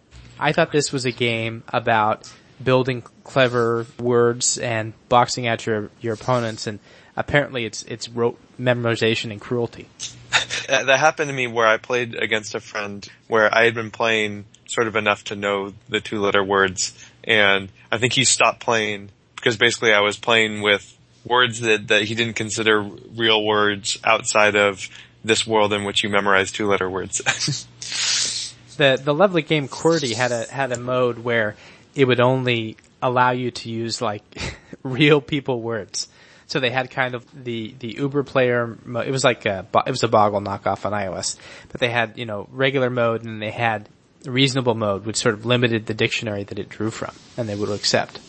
I 0.40 0.52
thought 0.52 0.72
this 0.72 0.92
was 0.92 1.04
a 1.04 1.12
game 1.12 1.62
about 1.68 2.32
building 2.62 3.02
clever 3.22 3.86
words 4.00 4.58
and 4.58 4.94
boxing 5.08 5.46
out 5.46 5.66
your, 5.66 5.90
your 6.00 6.14
opponents 6.14 6.66
and 6.66 6.78
apparently 7.16 7.64
it's 7.64 7.82
it's 7.84 8.08
rote 8.08 8.38
memorization 8.60 9.30
and 9.30 9.40
cruelty. 9.40 9.88
Uh, 10.68 10.84
That 10.84 10.98
happened 10.98 11.28
to 11.28 11.34
me 11.34 11.46
where 11.46 11.66
I 11.66 11.76
played 11.76 12.14
against 12.14 12.54
a 12.54 12.60
friend 12.60 13.06
where 13.28 13.52
I 13.54 13.64
had 13.64 13.74
been 13.74 13.90
playing 13.90 14.44
sort 14.66 14.88
of 14.88 14.96
enough 14.96 15.24
to 15.24 15.36
know 15.36 15.72
the 15.88 16.00
two 16.00 16.20
letter 16.20 16.42
words 16.42 16.92
and 17.24 17.68
I 17.90 17.98
think 17.98 18.12
he 18.12 18.24
stopped 18.24 18.60
playing 18.60 19.10
because 19.36 19.56
basically 19.56 19.92
I 19.92 20.00
was 20.00 20.16
playing 20.16 20.62
with 20.62 20.96
words 21.24 21.60
that, 21.60 21.88
that 21.88 22.02
he 22.04 22.14
didn't 22.14 22.34
consider 22.34 22.82
real 22.82 23.44
words 23.44 23.98
outside 24.04 24.56
of 24.56 24.88
this 25.24 25.46
world 25.46 25.72
in 25.72 25.84
which 25.84 26.02
you 26.02 26.08
memorize 26.08 26.52
two 26.52 26.66
letter 26.66 26.88
words. 26.88 27.18
the 28.76 29.00
the 29.02 29.14
lovely 29.14 29.42
game 29.42 29.68
QWERTY 29.68 30.14
had 30.14 30.32
a 30.32 30.44
had 30.46 30.72
a 30.72 30.78
mode 30.78 31.18
where 31.18 31.56
it 31.94 32.04
would 32.04 32.20
only 32.20 32.76
allow 33.02 33.30
you 33.30 33.50
to 33.50 33.70
use 33.70 34.00
like 34.00 34.22
real 34.82 35.20
people 35.20 35.60
words. 35.60 36.08
So 36.46 36.60
they 36.60 36.70
had 36.70 36.90
kind 36.90 37.14
of 37.14 37.26
the 37.44 37.74
the 37.78 37.96
Uber 37.98 38.22
player. 38.22 38.78
Mo- 38.84 39.00
it 39.00 39.10
was 39.10 39.24
like 39.24 39.46
a 39.46 39.66
it 39.86 39.90
was 39.90 40.02
a 40.02 40.08
Boggle 40.08 40.40
knockoff 40.40 40.86
on 40.86 40.92
iOS, 40.92 41.36
but 41.70 41.80
they 41.80 41.90
had 41.90 42.16
you 42.16 42.26
know 42.26 42.48
regular 42.50 42.90
mode 42.90 43.24
and 43.24 43.42
they 43.42 43.50
had 43.50 43.88
reasonable 44.24 44.74
mode, 44.74 45.06
which 45.06 45.16
sort 45.16 45.34
of 45.34 45.46
limited 45.46 45.86
the 45.86 45.94
dictionary 45.94 46.44
that 46.44 46.58
it 46.58 46.68
drew 46.68 46.90
from, 46.90 47.14
and 47.36 47.48
they 47.48 47.54
would 47.54 47.70
accept. 47.70 48.20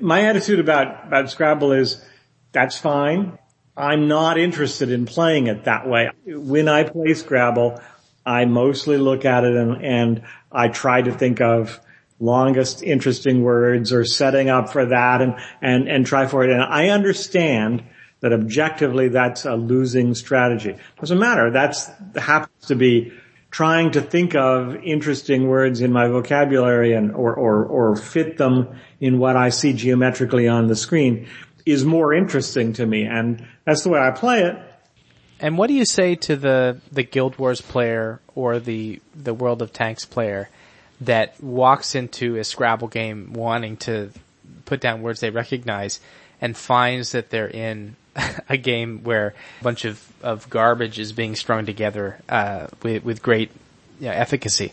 My 0.00 0.22
attitude 0.26 0.60
about, 0.60 1.06
about 1.06 1.30
Scrabble 1.30 1.72
is 1.72 2.04
that's 2.52 2.78
fine. 2.78 3.38
I'm 3.76 4.08
not 4.08 4.38
interested 4.38 4.90
in 4.90 5.06
playing 5.06 5.46
it 5.46 5.64
that 5.64 5.88
way. 5.88 6.10
When 6.26 6.68
I 6.68 6.84
play 6.84 7.14
Scrabble, 7.14 7.80
I 8.24 8.44
mostly 8.44 8.98
look 8.98 9.24
at 9.24 9.44
it 9.44 9.54
and, 9.54 9.84
and 9.84 10.22
I 10.50 10.68
try 10.68 11.02
to 11.02 11.12
think 11.12 11.40
of 11.40 11.80
longest 12.18 12.82
interesting 12.82 13.42
words 13.42 13.92
or 13.92 14.04
setting 14.04 14.48
up 14.48 14.70
for 14.70 14.86
that 14.86 15.20
and, 15.20 15.36
and, 15.60 15.88
and 15.88 16.06
try 16.06 16.26
for 16.26 16.44
it. 16.44 16.50
And 16.50 16.62
I 16.62 16.88
understand 16.88 17.82
that 18.20 18.32
objectively 18.32 19.08
that's 19.08 19.44
a 19.44 19.54
losing 19.54 20.14
strategy. 20.14 20.76
Doesn't 20.98 21.18
matter. 21.18 21.50
That's 21.50 21.90
happens 22.16 22.66
to 22.68 22.74
be 22.74 23.12
trying 23.50 23.90
to 23.92 24.00
think 24.00 24.34
of 24.34 24.76
interesting 24.76 25.48
words 25.48 25.80
in 25.80 25.92
my 25.92 26.08
vocabulary 26.08 26.92
and 26.94 27.12
or, 27.12 27.34
or, 27.34 27.64
or 27.64 27.96
fit 27.96 28.36
them 28.36 28.78
in 29.00 29.18
what 29.18 29.36
I 29.36 29.50
see 29.50 29.72
geometrically 29.72 30.48
on 30.48 30.66
the 30.66 30.76
screen 30.76 31.28
is 31.64 31.84
more 31.84 32.14
interesting 32.14 32.72
to 32.74 32.86
me. 32.86 33.04
And 33.04 33.46
that's 33.64 33.82
the 33.82 33.90
way 33.90 34.00
I 34.00 34.10
play 34.10 34.42
it. 34.42 34.56
And 35.38 35.58
what 35.58 35.66
do 35.66 35.74
you 35.74 35.84
say 35.84 36.14
to 36.14 36.36
the 36.36 36.80
the 36.90 37.02
Guild 37.02 37.38
Wars 37.38 37.60
player 37.60 38.20
or 38.34 38.58
the 38.58 39.02
the 39.14 39.34
World 39.34 39.60
of 39.60 39.72
Tanks 39.72 40.06
player 40.06 40.48
that 41.00 41.40
walks 41.42 41.94
into 41.94 42.36
a 42.36 42.44
Scrabble 42.44 42.88
game 42.88 43.32
wanting 43.32 43.76
to 43.78 44.10
put 44.64 44.80
down 44.80 45.02
words 45.02 45.20
they 45.20 45.30
recognize 45.30 46.00
and 46.40 46.56
finds 46.56 47.12
that 47.12 47.30
they're 47.30 47.48
in 47.48 47.96
a 48.48 48.56
game 48.56 49.02
where 49.04 49.34
a 49.60 49.64
bunch 49.64 49.84
of, 49.84 50.12
of 50.22 50.48
garbage 50.50 50.98
is 50.98 51.12
being 51.12 51.36
strung 51.36 51.66
together 51.66 52.18
uh, 52.28 52.66
with 52.82 53.04
with 53.04 53.22
great 53.22 53.50
you 54.00 54.06
know, 54.06 54.12
efficacy? 54.12 54.72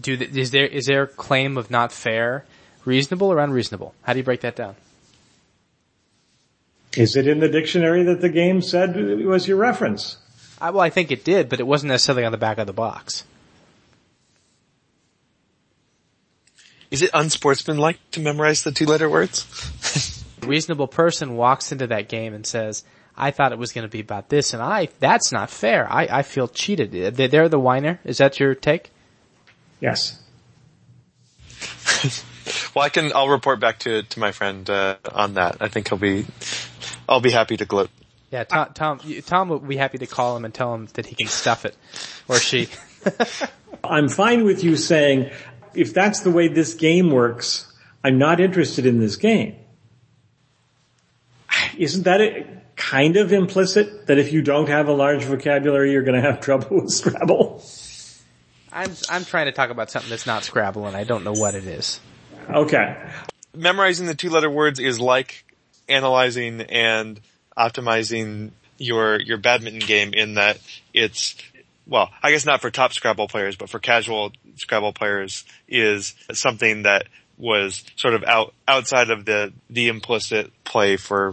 Do 0.00 0.16
the, 0.16 0.40
is 0.40 0.50
there 0.50 0.66
is 0.66 0.86
their 0.86 1.06
claim 1.06 1.56
of 1.56 1.70
not 1.70 1.92
fair 1.92 2.44
reasonable 2.84 3.32
or 3.32 3.38
unreasonable? 3.38 3.94
How 4.02 4.12
do 4.12 4.18
you 4.18 4.24
break 4.24 4.40
that 4.40 4.56
down? 4.56 4.76
Is 6.96 7.16
it 7.16 7.26
in 7.26 7.40
the 7.40 7.48
dictionary 7.48 8.04
that 8.04 8.20
the 8.20 8.28
game 8.28 8.62
said 8.62 8.96
was 9.24 9.48
your 9.48 9.56
reference? 9.56 10.18
I, 10.60 10.70
well, 10.70 10.80
I 10.80 10.90
think 10.90 11.10
it 11.10 11.24
did, 11.24 11.48
but 11.48 11.58
it 11.58 11.66
wasn't 11.66 11.90
necessarily 11.90 12.24
on 12.24 12.32
the 12.32 12.38
back 12.38 12.58
of 12.58 12.66
the 12.66 12.72
box. 12.72 13.24
Is 16.94 17.02
it 17.02 17.10
unsportsmanlike 17.12 17.98
to 18.12 18.20
memorize 18.20 18.62
the 18.62 18.70
two 18.70 18.86
letter 18.86 19.10
words? 19.10 19.44
A 20.42 20.46
reasonable 20.46 20.86
person 20.86 21.34
walks 21.36 21.72
into 21.72 21.88
that 21.88 22.08
game 22.08 22.34
and 22.34 22.46
says, 22.46 22.84
I 23.16 23.32
thought 23.32 23.50
it 23.50 23.58
was 23.58 23.72
going 23.72 23.82
to 23.82 23.88
be 23.90 23.98
about 23.98 24.28
this 24.28 24.54
and 24.54 24.62
I, 24.62 24.86
that's 25.00 25.32
not 25.32 25.50
fair. 25.50 25.92
I, 25.92 26.06
I 26.08 26.22
feel 26.22 26.46
cheated. 26.46 26.92
They- 27.16 27.26
They're 27.26 27.48
the 27.48 27.58
whiner. 27.58 27.98
Is 28.04 28.18
that 28.18 28.38
your 28.38 28.54
take? 28.54 28.92
Yes. 29.80 30.20
well, 32.76 32.84
I 32.84 32.90
can, 32.90 33.10
I'll 33.12 33.28
report 33.28 33.58
back 33.58 33.80
to, 33.80 34.04
to 34.04 34.20
my 34.20 34.30
friend, 34.30 34.70
uh, 34.70 34.96
on 35.12 35.34
that. 35.34 35.56
I 35.60 35.66
think 35.66 35.88
he'll 35.88 35.98
be, 35.98 36.26
I'll 37.08 37.20
be 37.20 37.32
happy 37.32 37.56
to 37.56 37.64
gloat. 37.64 37.90
Yeah, 38.30 38.44
Tom, 38.44 38.68
Tom, 38.72 39.00
you- 39.02 39.20
Tom 39.20 39.48
would 39.48 39.66
be 39.66 39.76
happy 39.76 39.98
to 39.98 40.06
call 40.06 40.36
him 40.36 40.44
and 40.44 40.54
tell 40.54 40.72
him 40.72 40.86
that 40.94 41.06
he 41.06 41.16
can 41.16 41.26
stuff 41.26 41.64
it. 41.64 41.76
Or 42.28 42.36
she. 42.38 42.68
I'm 43.84 44.08
fine 44.08 44.44
with 44.44 44.64
you 44.64 44.76
saying, 44.76 45.30
if 45.74 45.94
that's 45.94 46.20
the 46.20 46.30
way 46.30 46.48
this 46.48 46.74
game 46.74 47.10
works, 47.10 47.72
I'm 48.02 48.18
not 48.18 48.40
interested 48.40 48.86
in 48.86 48.98
this 48.98 49.16
game. 49.16 49.56
Isn't 51.76 52.04
that 52.04 52.20
a, 52.20 52.46
kind 52.76 53.16
of 53.16 53.32
implicit 53.32 54.06
that 54.06 54.18
if 54.18 54.32
you 54.32 54.42
don't 54.42 54.68
have 54.68 54.88
a 54.88 54.92
large 54.92 55.24
vocabulary, 55.24 55.92
you're 55.92 56.02
going 56.02 56.20
to 56.20 56.26
have 56.26 56.40
trouble 56.40 56.82
with 56.82 56.90
Scrabble? 56.90 57.62
I'm, 58.72 58.90
I'm 59.08 59.24
trying 59.24 59.46
to 59.46 59.52
talk 59.52 59.70
about 59.70 59.90
something 59.90 60.10
that's 60.10 60.26
not 60.26 60.44
Scrabble 60.44 60.86
and 60.86 60.96
I 60.96 61.04
don't 61.04 61.24
know 61.24 61.32
what 61.32 61.54
it 61.54 61.64
is. 61.64 62.00
Okay. 62.50 62.96
Memorizing 63.54 64.06
the 64.06 64.14
two 64.14 64.30
letter 64.30 64.50
words 64.50 64.80
is 64.80 65.00
like 65.00 65.44
analyzing 65.88 66.60
and 66.62 67.20
optimizing 67.56 68.50
your, 68.78 69.20
your 69.20 69.38
badminton 69.38 69.86
game 69.86 70.12
in 70.12 70.34
that 70.34 70.58
it's, 70.92 71.36
well, 71.86 72.10
I 72.22 72.30
guess 72.30 72.46
not 72.46 72.60
for 72.60 72.70
top 72.70 72.92
Scrabble 72.92 73.28
players, 73.28 73.56
but 73.56 73.68
for 73.68 73.78
casual 73.78 74.32
Scrabble 74.56 74.92
players 74.92 75.44
is 75.68 76.14
something 76.32 76.82
that 76.84 77.06
was 77.36 77.84
sort 77.96 78.14
of 78.14 78.24
out, 78.24 78.54
outside 78.66 79.10
of 79.10 79.24
the, 79.24 79.52
the 79.68 79.88
implicit 79.88 80.52
play 80.64 80.96
for, 80.96 81.32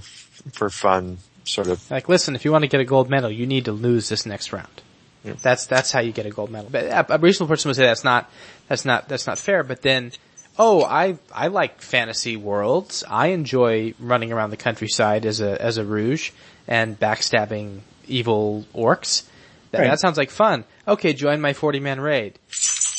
for 0.52 0.70
fun 0.70 1.20
sort 1.44 1.68
of. 1.68 1.90
Like, 1.92 2.10
listen, 2.10 2.36
if 2.36 2.46
you 2.46 2.52
want 2.52 2.64
to 2.64 2.68
get 2.68 2.82
a 2.82 2.86
gold 2.86 3.10
medal, 3.10 3.32
you 3.32 3.46
need 3.46 3.66
to 3.66 3.72
lose 3.72 4.10
this 4.10 4.26
next 4.26 4.52
round. 4.52 4.82
That's, 5.24 5.68
that's 5.68 5.92
how 5.92 6.00
you 6.00 6.12
get 6.12 6.26
a 6.26 6.32
gold 6.32 6.50
medal. 6.50 6.70
But 6.72 6.86
a, 6.86 7.16
a 7.16 7.18
reasonable 7.20 7.54
person 7.54 7.70
would 7.70 7.76
say 7.76 7.86
that's 7.86 8.04
not, 8.04 8.30
that's 8.68 8.86
not, 8.86 9.08
that's 9.08 9.28
not 9.28 9.38
fair, 9.38 9.64
but 9.64 9.84
then, 9.84 10.12
oh, 10.58 10.84
I, 10.84 11.18
I 11.34 11.48
like 11.48 11.82
fantasy 11.82 12.36
worlds. 12.36 13.04
I 13.08 13.28
enjoy 13.28 13.94
running 14.00 14.32
around 14.32 14.50
the 14.50 14.58
countryside 14.58 15.26
as 15.26 15.40
a, 15.40 15.62
as 15.62 15.78
a 15.78 15.86
rouge 15.86 16.32
and 16.68 17.00
backstabbing 17.00 17.82
evil 18.08 18.66
orcs. 18.74 19.24
That, 19.72 19.80
Right. 19.80 19.90
that 19.90 20.00
sounds 20.00 20.18
like 20.18 20.30
fun. 20.30 20.66
Okay, 20.88 21.14
join 21.14 21.42
my 21.42 21.54
40 21.54 21.80
man 21.80 22.00
raid. 22.02 22.38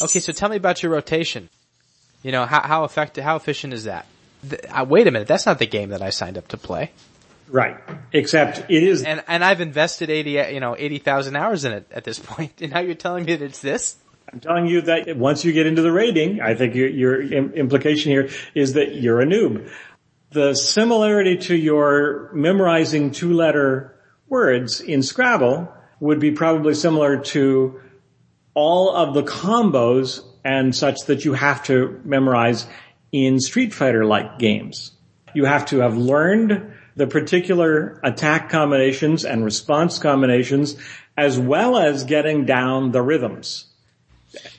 Okay, 0.00 0.20
so 0.20 0.32
tell 0.32 0.48
me 0.48 0.56
about 0.56 0.82
your 0.82 0.90
rotation. 0.92 1.48
You 2.22 2.32
know, 2.32 2.46
how, 2.46 2.60
how 2.62 2.84
effective, 2.84 3.24
how 3.24 3.36
efficient 3.36 3.72
is 3.72 3.84
that? 3.84 4.06
Th- 4.48 4.62
uh, 4.70 4.84
wait 4.88 5.06
a 5.06 5.10
minute, 5.10 5.28
that's 5.28 5.46
not 5.46 5.58
the 5.58 5.66
game 5.66 5.90
that 5.90 6.02
I 6.02 6.10
signed 6.10 6.38
up 6.38 6.48
to 6.48 6.56
play. 6.56 6.90
Right. 7.48 7.76
Except 8.12 8.70
it 8.70 8.82
is, 8.82 9.02
And, 9.02 9.22
and 9.28 9.44
I've 9.44 9.60
invested 9.60 10.08
80, 10.08 10.30
you 10.54 10.60
know, 10.60 10.74
80,000 10.78 11.36
hours 11.36 11.64
in 11.66 11.72
it 11.72 11.86
at 11.90 12.04
this 12.04 12.18
point. 12.22 12.52
and 12.62 12.72
now 12.72 12.80
you're 12.80 12.94
telling 12.94 13.24
me 13.26 13.36
that 13.36 13.44
it's 13.44 13.60
this? 13.60 13.96
I'm 14.32 14.40
telling 14.40 14.66
you 14.66 14.80
that 14.82 15.14
once 15.16 15.44
you 15.44 15.52
get 15.52 15.66
into 15.66 15.82
the 15.82 15.92
rating, 15.92 16.40
I 16.40 16.54
think 16.54 16.74
your, 16.74 16.88
your 16.88 17.20
im- 17.20 17.52
implication 17.52 18.12
here 18.12 18.30
is 18.54 18.72
that 18.74 18.94
you're 18.94 19.20
a 19.20 19.26
noob. 19.26 19.70
The 20.30 20.54
similarity 20.54 21.36
to 21.48 21.54
your 21.56 22.30
memorizing 22.32 23.10
two 23.10 23.34
letter 23.34 23.94
words 24.28 24.80
in 24.80 25.02
Scrabble 25.02 25.70
would 26.03 26.18
be 26.18 26.32
probably 26.32 26.74
similar 26.74 27.18
to 27.18 27.80
all 28.55 28.90
of 28.90 29.14
the 29.14 29.22
combos 29.22 30.20
and 30.44 30.74
such 30.74 30.96
that 31.07 31.24
you 31.24 31.32
have 31.32 31.62
to 31.62 32.00
memorize 32.05 32.66
in 33.12 33.38
Street 33.38 33.72
Fighter 33.72 34.05
like 34.05 34.36
games. 34.40 34.90
You 35.32 35.44
have 35.44 35.66
to 35.66 35.78
have 35.78 35.96
learned 35.96 36.72
the 36.96 37.07
particular 37.07 38.00
attack 38.03 38.50
combinations 38.50 39.24
and 39.24 39.44
response 39.44 40.00
combinations 40.00 40.76
as 41.16 41.38
well 41.38 41.78
as 41.78 42.03
getting 42.03 42.46
down 42.46 42.90
the 42.90 43.00
rhythms. 43.00 43.66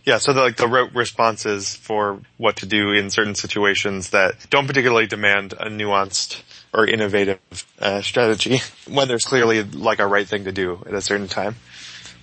Yeah, 0.06 0.20
so 0.20 0.32
the, 0.32 0.39
like 0.39 0.56
the 0.56 0.70
rote 0.70 0.94
responses 0.94 1.76
for 1.76 2.22
what 2.38 2.56
to 2.58 2.66
do 2.66 2.94
in 2.94 3.10
certain 3.10 3.36
situations 3.36 4.12
that 4.12 4.50
don't 4.50 4.66
particularly 4.66 5.08
demand 5.08 5.52
a 5.60 5.66
nuanced 5.66 6.41
or 6.74 6.88
innovative 6.88 7.39
uh, 7.80 8.01
strategy 8.01 8.59
when 8.88 9.07
there's 9.07 9.26
clearly 9.26 9.63
like 9.63 9.99
a 9.99 10.07
right 10.07 10.28
thing 10.28 10.45
to 10.45 10.51
do 10.51 10.84
at 10.86 10.93
a 10.93 11.01
certain 11.01 11.28
time. 11.28 11.55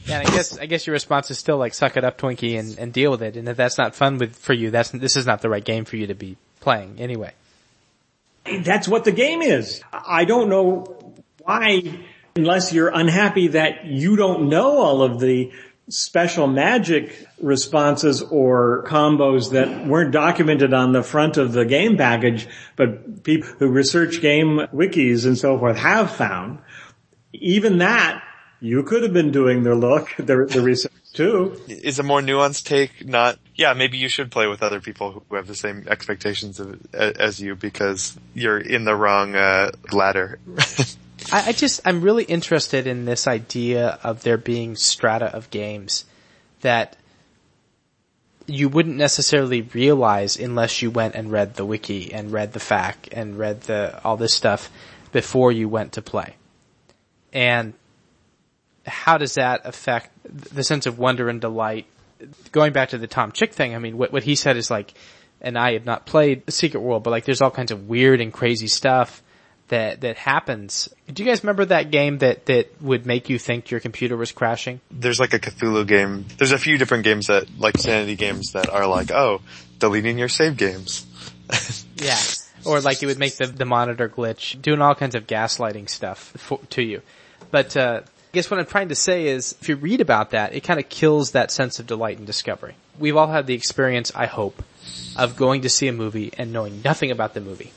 Yeah, 0.06 0.20
and 0.20 0.28
I 0.28 0.30
guess, 0.30 0.58
I 0.58 0.66
guess 0.66 0.86
your 0.86 0.92
response 0.94 1.30
is 1.30 1.38
still 1.38 1.58
like, 1.58 1.74
suck 1.74 1.96
it 1.96 2.04
up, 2.04 2.18
Twinkie, 2.18 2.58
and, 2.58 2.78
and 2.78 2.92
deal 2.92 3.10
with 3.10 3.22
it. 3.22 3.36
And 3.36 3.48
if 3.48 3.56
that's 3.56 3.76
not 3.76 3.94
fun 3.94 4.18
with, 4.18 4.34
for 4.34 4.54
you, 4.54 4.70
that's, 4.70 4.90
this 4.90 5.16
is 5.16 5.26
not 5.26 5.42
the 5.42 5.50
right 5.50 5.64
game 5.64 5.84
for 5.84 5.96
you 5.96 6.06
to 6.08 6.14
be 6.14 6.36
playing 6.60 6.96
anyway. 6.98 7.32
That's 8.64 8.88
what 8.88 9.04
the 9.04 9.12
game 9.12 9.42
is. 9.42 9.82
I 9.92 10.24
don't 10.24 10.48
know 10.48 11.14
why, 11.42 12.00
unless 12.34 12.72
you're 12.72 12.88
unhappy 12.88 13.48
that 13.48 13.84
you 13.84 14.16
don't 14.16 14.48
know 14.48 14.78
all 14.78 15.02
of 15.02 15.20
the 15.20 15.52
special 15.90 16.46
magic 16.46 17.28
responses 17.40 18.22
or 18.22 18.84
combos 18.86 19.50
that 19.50 19.86
weren't 19.86 20.12
documented 20.12 20.72
on 20.72 20.92
the 20.92 21.02
front 21.02 21.36
of 21.36 21.52
the 21.52 21.64
game 21.64 21.96
package, 21.96 22.48
but 22.76 23.22
people 23.24 23.48
who 23.58 23.68
research 23.68 24.20
game 24.20 24.60
wikis 24.72 25.26
and 25.26 25.36
so 25.36 25.58
forth 25.58 25.76
have 25.76 26.10
found. 26.10 26.60
Even 27.32 27.78
that, 27.78 28.22
you 28.60 28.82
could 28.82 29.02
have 29.02 29.12
been 29.12 29.30
doing 29.30 29.62
the 29.62 29.74
look, 29.74 30.14
the, 30.16 30.46
the 30.46 30.60
research 30.60 30.92
too. 31.12 31.60
Is 31.66 31.98
a 31.98 32.02
more 32.02 32.20
nuanced 32.20 32.64
take 32.64 33.06
not, 33.06 33.38
yeah, 33.56 33.74
maybe 33.74 33.98
you 33.98 34.08
should 34.08 34.30
play 34.30 34.46
with 34.46 34.62
other 34.62 34.80
people 34.80 35.24
who 35.28 35.36
have 35.36 35.46
the 35.46 35.54
same 35.54 35.86
expectations 35.88 36.60
of, 36.60 36.94
as 36.94 37.40
you 37.40 37.56
because 37.56 38.16
you're 38.34 38.58
in 38.58 38.84
the 38.84 38.94
wrong, 38.94 39.34
uh, 39.34 39.72
ladder. 39.92 40.38
I, 41.32 41.48
I 41.48 41.52
just, 41.52 41.80
I'm 41.84 42.00
really 42.00 42.24
interested 42.24 42.86
in 42.86 43.04
this 43.04 43.26
idea 43.26 43.98
of 44.02 44.22
there 44.22 44.36
being 44.36 44.76
strata 44.76 45.26
of 45.26 45.50
games 45.50 46.04
that 46.60 46.96
you 48.46 48.68
wouldn't 48.68 48.96
necessarily 48.96 49.62
realize 49.62 50.36
unless 50.36 50.82
you 50.82 50.90
went 50.90 51.14
and 51.14 51.30
read 51.30 51.54
the 51.54 51.64
wiki 51.64 52.12
and 52.12 52.32
read 52.32 52.52
the 52.52 52.58
FAQ 52.58 52.94
and 53.12 53.38
read 53.38 53.62
the, 53.62 54.00
all 54.04 54.16
this 54.16 54.34
stuff 54.34 54.70
before 55.12 55.52
you 55.52 55.68
went 55.68 55.92
to 55.92 56.02
play. 56.02 56.34
And 57.32 57.74
how 58.84 59.18
does 59.18 59.34
that 59.34 59.62
affect 59.64 60.10
the 60.24 60.64
sense 60.64 60.86
of 60.86 60.98
wonder 60.98 61.28
and 61.28 61.40
delight? 61.40 61.86
Going 62.50 62.72
back 62.72 62.90
to 62.90 62.98
the 62.98 63.06
Tom 63.06 63.30
Chick 63.30 63.52
thing, 63.52 63.74
I 63.74 63.78
mean, 63.78 63.96
what, 63.96 64.12
what 64.12 64.24
he 64.24 64.34
said 64.34 64.56
is 64.56 64.70
like, 64.70 64.94
and 65.40 65.56
I 65.56 65.74
have 65.74 65.86
not 65.86 66.06
played 66.06 66.42
Secret 66.52 66.80
World, 66.80 67.04
but 67.04 67.10
like 67.10 67.24
there's 67.24 67.40
all 67.40 67.50
kinds 67.50 67.70
of 67.70 67.88
weird 67.88 68.20
and 68.20 68.32
crazy 68.32 68.66
stuff 68.66 69.22
that, 69.70 70.02
that 70.02 70.16
happens. 70.16 70.88
Do 71.12 71.22
you 71.22 71.28
guys 71.28 71.42
remember 71.42 71.64
that 71.66 71.90
game 71.90 72.18
that, 72.18 72.46
that 72.46 72.82
would 72.82 73.06
make 73.06 73.30
you 73.30 73.38
think 73.38 73.70
your 73.70 73.80
computer 73.80 74.16
was 74.16 74.32
crashing? 74.32 74.80
There's 74.90 75.18
like 75.18 75.32
a 75.32 75.38
Cthulhu 75.38 75.86
game. 75.86 76.26
There's 76.36 76.52
a 76.52 76.58
few 76.58 76.76
different 76.76 77.04
games 77.04 77.28
that, 77.28 77.46
like 77.58 77.78
sanity 77.78 78.16
games 78.16 78.52
that 78.52 78.68
are 78.68 78.86
like, 78.86 79.10
oh, 79.10 79.40
deleting 79.78 80.18
your 80.18 80.28
save 80.28 80.56
games. 80.56 81.06
yeah. 81.96 82.18
Or 82.64 82.80
like 82.80 83.02
it 83.02 83.06
would 83.06 83.18
make 83.18 83.36
the, 83.36 83.46
the 83.46 83.64
monitor 83.64 84.08
glitch, 84.08 84.60
doing 84.60 84.82
all 84.82 84.94
kinds 84.94 85.14
of 85.14 85.26
gaslighting 85.26 85.88
stuff 85.88 86.18
for, 86.36 86.58
to 86.70 86.82
you. 86.82 87.02
But, 87.50 87.76
uh, 87.76 88.02
I 88.04 88.32
guess 88.32 88.48
what 88.48 88.60
I'm 88.60 88.66
trying 88.66 88.90
to 88.90 88.94
say 88.94 89.26
is, 89.26 89.56
if 89.60 89.68
you 89.68 89.74
read 89.74 90.00
about 90.00 90.30
that, 90.30 90.54
it 90.54 90.60
kind 90.60 90.78
of 90.78 90.88
kills 90.88 91.32
that 91.32 91.50
sense 91.50 91.80
of 91.80 91.88
delight 91.88 92.18
and 92.18 92.26
discovery. 92.28 92.76
We've 92.96 93.16
all 93.16 93.26
had 93.26 93.48
the 93.48 93.54
experience, 93.54 94.12
I 94.14 94.26
hope, 94.26 94.62
of 95.16 95.36
going 95.36 95.62
to 95.62 95.68
see 95.68 95.88
a 95.88 95.92
movie 95.92 96.32
and 96.38 96.52
knowing 96.52 96.80
nothing 96.84 97.10
about 97.10 97.34
the 97.34 97.40
movie. 97.40 97.72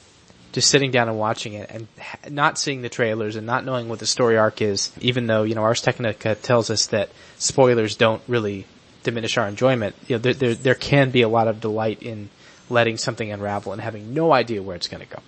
Just 0.53 0.69
sitting 0.69 0.91
down 0.91 1.09
and 1.09 1.17
watching 1.17 1.53
it 1.53 1.69
and 1.69 1.87
not 2.29 2.57
seeing 2.57 2.81
the 2.81 2.89
trailers 2.89 3.35
and 3.35 3.45
not 3.45 3.65
knowing 3.65 3.89
what 3.89 3.99
the 3.99 4.05
story 4.05 4.37
arc 4.37 4.61
is, 4.61 4.91
even 5.01 5.27
though, 5.27 5.43
you 5.43 5.55
know, 5.55 5.63
Ars 5.63 5.81
Technica 5.81 6.35
tells 6.35 6.69
us 6.69 6.87
that 6.87 7.09
spoilers 7.37 7.95
don't 7.95 8.21
really 8.27 8.65
diminish 9.03 9.37
our 9.37 9.47
enjoyment. 9.47 9.95
You 10.07 10.15
know, 10.15 10.19
there, 10.19 10.33
there, 10.33 10.53
there 10.53 10.75
can 10.75 11.11
be 11.11 11.23
a 11.23 11.27
lot 11.27 11.47
of 11.47 11.59
delight 11.59 12.01
in 12.01 12.29
letting 12.69 12.97
something 12.97 13.31
unravel 13.31 13.73
and 13.73 13.81
having 13.81 14.13
no 14.13 14.31
idea 14.31 14.61
where 14.61 14.75
it's 14.75 14.87
going 14.87 15.05
to 15.05 15.09
go. 15.09 15.21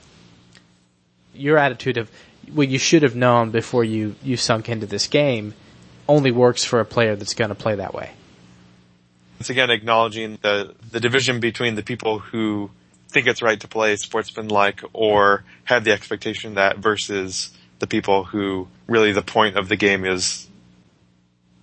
Your 1.33 1.57
attitude 1.57 1.97
of, 1.97 2.09
well, 2.53 2.67
you 2.67 2.77
should 2.77 3.03
have 3.03 3.15
known 3.15 3.51
before 3.51 3.83
you, 3.83 4.15
you 4.23 4.37
sunk 4.37 4.69
into 4.69 4.85
this 4.85 5.07
game 5.07 5.53
only 6.07 6.31
works 6.31 6.63
for 6.63 6.79
a 6.79 6.85
player 6.85 7.15
that's 7.15 7.33
going 7.33 7.49
to 7.49 7.55
play 7.55 7.75
that 7.75 7.93
way. 7.93 8.11
It's 9.39 9.49
again 9.49 9.69
acknowledging 9.69 10.37
the, 10.41 10.75
the 10.91 10.99
division 10.99 11.39
between 11.39 11.75
the 11.75 11.83
people 11.83 12.19
who 12.19 12.71
think 13.15 13.27
it's 13.27 13.41
right 13.41 13.61
to 13.61 13.67
play 13.69 13.95
sportsmanlike 13.95 14.81
or 14.91 15.45
have 15.63 15.85
the 15.85 15.93
expectation 15.93 16.55
that 16.55 16.79
versus 16.79 17.49
the 17.79 17.87
people 17.87 18.25
who 18.25 18.67
really 18.87 19.13
the 19.13 19.21
point 19.21 19.55
of 19.55 19.69
the 19.69 19.77
game 19.77 20.03
is 20.03 20.45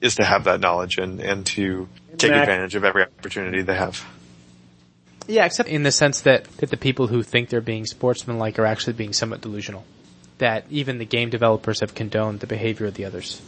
is 0.00 0.14
to 0.14 0.24
have 0.24 0.44
that 0.44 0.61
knowledge 0.61 0.96
and, 0.96 1.20
and 1.20 1.44
to 1.44 1.86
take 2.16 2.32
advantage 2.32 2.74
of 2.74 2.84
every 2.84 3.03
opportunity 3.03 3.61
they 3.61 3.74
have. 3.74 4.03
Yeah, 5.28 5.44
except 5.44 5.68
in 5.68 5.82
the 5.82 5.92
sense 5.92 6.22
that, 6.22 6.44
that 6.57 6.70
the 6.70 6.76
people 6.78 7.07
who 7.07 7.22
think 7.22 7.50
they're 7.50 7.61
being 7.61 7.84
sportsmanlike 7.84 8.59
are 8.59 8.66
actually 8.66 8.94
being 8.94 9.12
somewhat 9.12 9.42
delusional. 9.42 9.84
That 10.38 10.64
even 10.70 10.98
the 10.98 11.05
game 11.05 11.28
developers 11.28 11.80
have 11.80 11.94
condoned 11.94 12.40
the 12.40 12.48
behavior 12.48 12.86
of 12.86 12.94
the 12.94 13.05
others. 13.05 13.40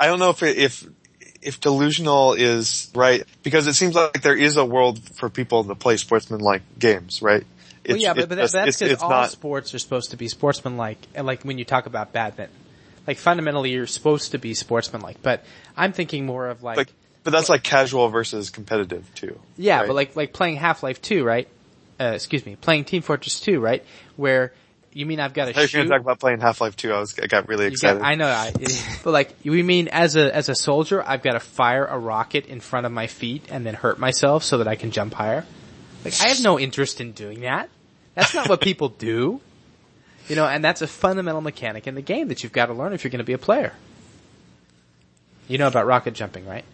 I 0.00 0.06
don't 0.06 0.18
know 0.18 0.30
if 0.30 0.42
if 0.42 0.88
if 1.40 1.60
delusional 1.60 2.34
is 2.34 2.90
right 2.94 3.24
because 3.42 3.66
it 3.66 3.74
seems 3.74 3.94
like 3.94 4.22
there 4.22 4.36
is 4.36 4.56
a 4.56 4.64
world 4.64 4.98
for 5.16 5.28
people 5.28 5.64
to 5.64 5.74
play 5.74 5.96
sportsmanlike 5.96 6.62
games, 6.78 7.22
right? 7.22 7.44
It's, 7.84 7.94
well, 7.94 7.98
yeah, 7.98 8.14
but, 8.14 8.28
but 8.28 8.52
that's 8.52 8.78
because 8.78 9.02
all 9.02 9.08
not, 9.08 9.30
sports 9.30 9.74
are 9.74 9.78
supposed 9.78 10.10
to 10.10 10.16
be 10.16 10.28
sportsmanlike, 10.28 10.98
and 11.14 11.26
like 11.26 11.42
when 11.44 11.58
you 11.58 11.64
talk 11.64 11.86
about 11.86 12.12
badminton, 12.12 12.54
like 13.06 13.18
fundamentally 13.18 13.70
you're 13.70 13.86
supposed 13.86 14.32
to 14.32 14.38
be 14.38 14.52
sportsmanlike. 14.54 15.22
But 15.22 15.44
I'm 15.76 15.92
thinking 15.92 16.26
more 16.26 16.48
of 16.48 16.62
like, 16.62 16.76
like 16.76 16.92
but 17.24 17.30
that's 17.30 17.48
like 17.48 17.62
casual 17.62 18.08
versus 18.08 18.50
competitive 18.50 19.08
too. 19.14 19.38
Yeah, 19.56 19.78
right? 19.78 19.86
but 19.86 19.94
like 19.94 20.16
like 20.16 20.32
playing 20.32 20.56
Half 20.56 20.82
Life 20.82 21.00
Two, 21.00 21.24
right? 21.24 21.48
Uh, 22.00 22.12
excuse 22.14 22.44
me, 22.44 22.56
playing 22.56 22.84
Team 22.84 23.02
Fortress 23.02 23.40
Two, 23.40 23.60
right? 23.60 23.84
Where 24.16 24.52
you 24.98 25.06
mean 25.06 25.20
I've 25.20 25.32
got 25.32 25.44
to 25.44 25.52
shoot? 25.52 25.72
You're 25.72 25.80
going 25.82 25.88
to 25.88 25.94
talk 25.94 26.00
about 26.00 26.18
playing 26.18 26.40
Half-Life 26.40 26.74
2. 26.74 26.92
I 26.92 26.98
was, 26.98 27.16
I 27.20 27.28
got 27.28 27.46
really 27.46 27.66
excited. 27.66 28.00
Got, 28.00 28.08
I 28.08 28.16
know, 28.16 28.26
I, 28.26 28.52
but 29.04 29.12
like, 29.12 29.32
you 29.44 29.52
mean 29.62 29.86
as 29.86 30.16
a, 30.16 30.34
as 30.34 30.48
a 30.48 30.56
soldier, 30.56 31.00
I've 31.06 31.22
got 31.22 31.34
to 31.34 31.40
fire 31.40 31.86
a 31.86 31.96
rocket 31.96 32.46
in 32.46 32.58
front 32.58 32.84
of 32.84 32.90
my 32.90 33.06
feet 33.06 33.44
and 33.48 33.64
then 33.64 33.74
hurt 33.74 34.00
myself 34.00 34.42
so 34.42 34.58
that 34.58 34.66
I 34.66 34.74
can 34.74 34.90
jump 34.90 35.14
higher? 35.14 35.46
Like, 36.04 36.20
I 36.20 36.28
have 36.28 36.42
no 36.42 36.58
interest 36.58 37.00
in 37.00 37.12
doing 37.12 37.42
that. 37.42 37.70
That's 38.16 38.34
not 38.34 38.48
what 38.48 38.60
people 38.60 38.88
do. 38.88 39.40
You 40.28 40.34
know, 40.34 40.46
and 40.46 40.64
that's 40.64 40.82
a 40.82 40.88
fundamental 40.88 41.42
mechanic 41.42 41.86
in 41.86 41.94
the 41.94 42.02
game 42.02 42.26
that 42.28 42.42
you've 42.42 42.52
got 42.52 42.66
to 42.66 42.74
learn 42.74 42.92
if 42.92 43.04
you're 43.04 43.10
going 43.12 43.18
to 43.18 43.24
be 43.24 43.34
a 43.34 43.38
player. 43.38 43.74
You 45.46 45.58
know 45.58 45.68
about 45.68 45.86
rocket 45.86 46.14
jumping, 46.14 46.44
right? 46.44 46.64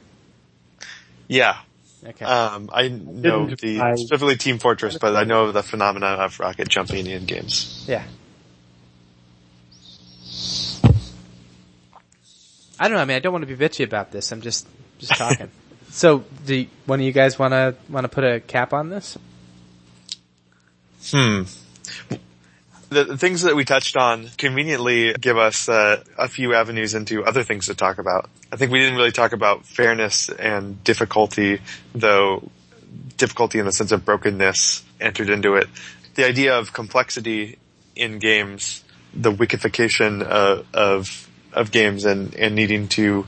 Yeah. 1.28 1.58
Okay. 2.06 2.24
Um, 2.24 2.68
I 2.72 2.88
know 2.88 3.46
the 3.46 3.80
I, 3.80 3.94
specifically 3.94 4.36
Team 4.36 4.58
Fortress, 4.58 4.98
but 4.98 5.16
I 5.16 5.24
know 5.24 5.52
the 5.52 5.62
phenomenon 5.62 6.20
of 6.20 6.38
rocket 6.38 6.68
jumping 6.68 7.06
in 7.06 7.24
games. 7.24 7.84
Yeah. 7.88 8.04
I 12.78 12.88
don't 12.88 12.96
know. 12.96 13.02
I 13.02 13.04
mean, 13.04 13.16
I 13.16 13.20
don't 13.20 13.32
want 13.32 13.48
to 13.48 13.56
be 13.56 13.56
bitchy 13.56 13.84
about 13.84 14.10
this. 14.10 14.32
I'm 14.32 14.42
just 14.42 14.66
just 14.98 15.12
talking. 15.12 15.50
so, 15.90 16.24
do 16.44 16.66
one 16.86 17.00
of 17.00 17.06
you 17.06 17.12
guys 17.12 17.38
want 17.38 17.52
to 17.52 17.74
want 17.88 18.04
to 18.04 18.08
put 18.08 18.24
a 18.24 18.40
cap 18.40 18.72
on 18.74 18.90
this? 18.90 19.16
Hmm 21.10 21.44
the 22.94 23.18
things 23.18 23.42
that 23.42 23.56
we 23.56 23.64
touched 23.64 23.96
on 23.96 24.28
conveniently 24.38 25.12
give 25.14 25.36
us 25.36 25.68
uh, 25.68 26.02
a 26.16 26.28
few 26.28 26.54
avenues 26.54 26.94
into 26.94 27.24
other 27.24 27.42
things 27.42 27.66
to 27.66 27.74
talk 27.74 27.98
about. 27.98 28.30
I 28.52 28.56
think 28.56 28.72
we 28.72 28.78
didn't 28.78 28.96
really 28.96 29.12
talk 29.12 29.32
about 29.32 29.66
fairness 29.66 30.28
and 30.28 30.82
difficulty, 30.84 31.60
though 31.94 32.50
difficulty 33.16 33.58
in 33.58 33.66
the 33.66 33.72
sense 33.72 33.92
of 33.92 34.04
brokenness 34.04 34.84
entered 35.00 35.28
into 35.28 35.54
it. 35.54 35.68
The 36.14 36.26
idea 36.26 36.58
of 36.58 36.72
complexity 36.72 37.58
in 37.96 38.18
games, 38.18 38.84
the 39.12 39.32
wikification 39.32 40.22
of 40.22 40.66
of, 40.72 41.28
of 41.52 41.70
games 41.70 42.04
and, 42.04 42.34
and 42.34 42.54
needing 42.54 42.88
to 42.88 43.26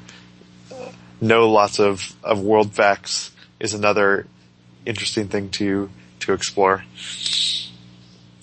know 1.21 1.51
lots 1.51 1.79
of, 1.79 2.15
of 2.23 2.41
world 2.41 2.73
facts 2.75 3.31
is 3.59 3.75
another 3.75 4.27
interesting 4.85 5.29
thing 5.29 5.51
to 5.51 5.91
to 6.21 6.33
explore 6.33 6.85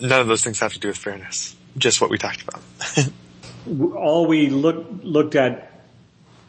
none 0.03 0.21
of 0.21 0.27
those 0.27 0.43
things 0.43 0.59
have 0.59 0.73
to 0.73 0.79
do 0.79 0.89
with 0.89 0.97
fairness. 0.97 1.55
Just 1.77 2.01
what 2.01 2.09
we 2.09 2.17
talked 2.17 2.43
about. 2.43 2.61
All 3.95 4.27
we 4.27 4.49
look, 4.49 4.85
looked 5.01 5.35
at 5.35 5.71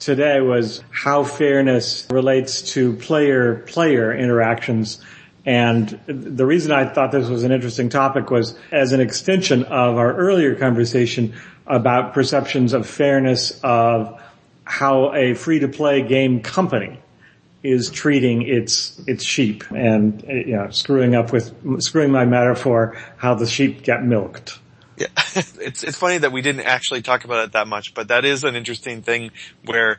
today 0.00 0.40
was 0.40 0.82
how 0.90 1.24
fairness 1.24 2.06
relates 2.10 2.72
to 2.72 2.94
player-player 2.96 4.12
interactions. 4.12 5.00
And 5.46 5.88
the 6.06 6.44
reason 6.44 6.72
I 6.72 6.86
thought 6.86 7.12
this 7.12 7.28
was 7.28 7.44
an 7.44 7.52
interesting 7.52 7.88
topic 7.88 8.30
was 8.30 8.58
as 8.72 8.92
an 8.92 9.00
extension 9.00 9.62
of 9.64 9.96
our 9.96 10.12
earlier 10.14 10.56
conversation 10.56 11.34
about 11.66 12.12
perceptions 12.12 12.72
of 12.72 12.86
fairness 12.86 13.60
of 13.62 14.20
how 14.64 15.14
a 15.14 15.34
free-to-play 15.34 16.02
game 16.02 16.40
company 16.40 16.98
is 17.64 17.90
treating 17.90 18.42
its 18.42 19.00
its 19.06 19.24
sheep 19.24 19.64
and 19.70 20.22
you 20.22 20.54
know 20.54 20.68
screwing 20.70 21.14
up 21.14 21.32
with 21.32 21.82
screwing 21.82 22.12
my 22.12 22.26
metaphor 22.26 22.96
how 23.16 23.34
the 23.34 23.46
sheep 23.46 23.82
get 23.82 24.04
milked. 24.04 24.60
Yeah, 24.96 25.06
it's 25.34 25.82
it's 25.82 25.98
funny 25.98 26.18
that 26.18 26.30
we 26.30 26.42
didn't 26.42 26.66
actually 26.66 27.02
talk 27.02 27.24
about 27.24 27.46
it 27.46 27.52
that 27.52 27.66
much, 27.66 27.94
but 27.94 28.08
that 28.08 28.24
is 28.24 28.44
an 28.44 28.54
interesting 28.54 29.02
thing 29.02 29.30
where 29.64 29.98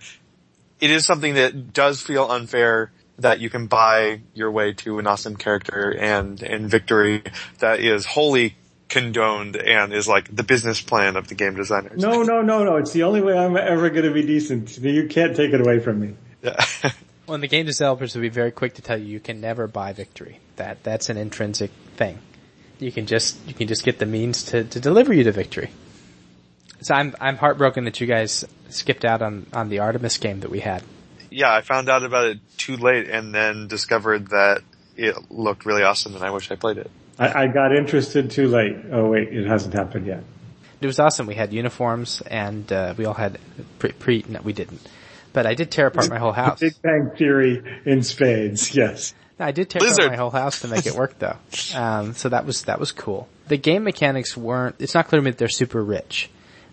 it 0.79 0.91
is 0.91 1.05
something 1.05 1.33
that 1.33 1.73
does 1.73 2.01
feel 2.01 2.29
unfair 2.29 2.91
that 3.17 3.39
you 3.39 3.49
can 3.49 3.65
buy 3.65 4.21
your 4.33 4.51
way 4.51 4.73
to 4.73 4.99
an 4.99 5.07
awesome 5.07 5.35
character 5.35 5.91
and 5.99 6.43
and 6.43 6.69
victory 6.69 7.23
that 7.59 7.79
is 7.79 8.05
wholly 8.05 8.55
condoned 8.89 9.55
and 9.55 9.91
is 9.91 10.07
like 10.07 10.33
the 10.33 10.43
business 10.43 10.81
plan 10.81 11.15
of 11.15 11.27
the 11.29 11.35
game 11.35 11.55
designers. 11.55 11.99
No, 11.99 12.21
no, 12.21 12.43
no, 12.43 12.63
no. 12.63 12.75
It's 12.75 12.91
the 12.91 13.03
only 13.03 13.21
way 13.21 13.35
I'm 13.35 13.57
ever 13.57 13.89
going 13.89 14.05
to 14.05 14.13
be 14.13 14.21
decent. 14.21 14.77
You 14.77 15.07
can't 15.07 15.35
take 15.35 15.51
it 15.51 15.61
away 15.61 15.79
from 15.79 15.99
me. 15.99 16.13
Yeah. 16.43 16.63
Well, 17.27 17.39
the 17.39 17.47
game 17.47 17.65
developers 17.65 18.13
will 18.13 18.21
be 18.21 18.29
very 18.29 18.51
quick 18.51 18.75
to 18.75 18.81
tell 18.81 18.97
you 18.97 19.05
you 19.05 19.19
can 19.19 19.41
never 19.41 19.67
buy 19.67 19.93
victory. 19.93 20.39
That 20.57 20.83
that's 20.83 21.09
an 21.09 21.17
intrinsic 21.17 21.71
thing. 21.95 22.19
You 22.79 22.91
can 22.91 23.07
just 23.07 23.37
you 23.47 23.53
can 23.53 23.67
just 23.67 23.83
get 23.83 23.99
the 23.99 24.05
means 24.05 24.43
to, 24.45 24.63
to 24.63 24.79
deliver 24.79 25.13
you 25.13 25.23
to 25.23 25.31
victory. 25.31 25.71
So 26.81 26.93
I'm 26.93 27.15
I'm 27.19 27.37
heartbroken 27.37 27.85
that 27.85 27.99
you 27.99 28.05
guys 28.05 28.45
skipped 28.69 29.05
out 29.05 29.21
on 29.21 29.47
on 29.53 29.69
the 29.69 29.79
Artemis 29.79 30.17
game 30.17 30.41
that 30.41 30.51
we 30.51 30.59
had. 30.59 30.83
Yeah, 31.31 31.53
I 31.53 31.61
found 31.61 31.89
out 31.89 32.03
about 32.03 32.27
it 32.27 32.39
too 32.57 32.77
late, 32.77 33.09
and 33.09 33.33
then 33.33 33.67
discovered 33.67 34.29
that 34.29 34.61
it 34.95 35.15
looked 35.31 35.65
really 35.65 35.83
awesome, 35.83 36.15
and 36.15 36.23
I 36.23 36.29
wish 36.29 36.51
I 36.51 36.55
played 36.55 36.77
it. 36.77 36.91
I, 37.17 37.43
I 37.43 37.47
got 37.47 37.75
interested 37.75 38.29
too 38.29 38.47
late. 38.47 38.75
Oh 38.91 39.09
wait, 39.09 39.33
it 39.33 39.47
hasn't 39.47 39.73
happened 39.73 40.05
yet. 40.05 40.23
It 40.79 40.85
was 40.85 40.99
awesome. 40.99 41.25
We 41.25 41.35
had 41.35 41.51
uniforms, 41.53 42.21
and 42.21 42.71
uh, 42.71 42.93
we 42.95 43.05
all 43.05 43.13
had 43.15 43.39
pre. 43.79 43.93
pre 43.93 44.25
no, 44.27 44.41
we 44.43 44.53
didn't 44.53 44.81
but 45.35 45.45
I 45.45 45.53
did 45.53 45.69
tear 45.69 45.87
apart 45.87 46.09
my 46.09 46.17
whole 46.17 46.31
house. 46.31 46.61
Big 46.61 46.81
Bang 46.81 47.11
Theory 47.15 47.61
in 47.85 48.01
spades, 48.01 48.73
yes. 48.73 49.13
I 49.37 49.51
did 49.51 49.69
tear 49.69 49.81
Blizzard. 49.81 50.05
apart 50.05 50.11
my 50.13 50.17
whole 50.17 50.31
house 50.31 50.61
to 50.61 50.67
make 50.69 50.85
it 50.85 50.95
work 50.95 51.19
though. 51.19 51.35
Um, 51.75 52.13
so 52.13 52.29
that 52.29 52.45
was, 52.45 52.63
that 52.63 52.79
was 52.79 52.91
cool. 52.91 53.27
The 53.47 53.57
game 53.57 53.83
mechanics 53.83 54.35
weren't, 54.35 54.77
it's 54.79 54.95
not 54.95 55.07
clear 55.07 55.19
to 55.19 55.25
me 55.25 55.31
that 55.31 55.37
they're 55.37 55.49
super 55.49 55.83
rich, 55.83 56.29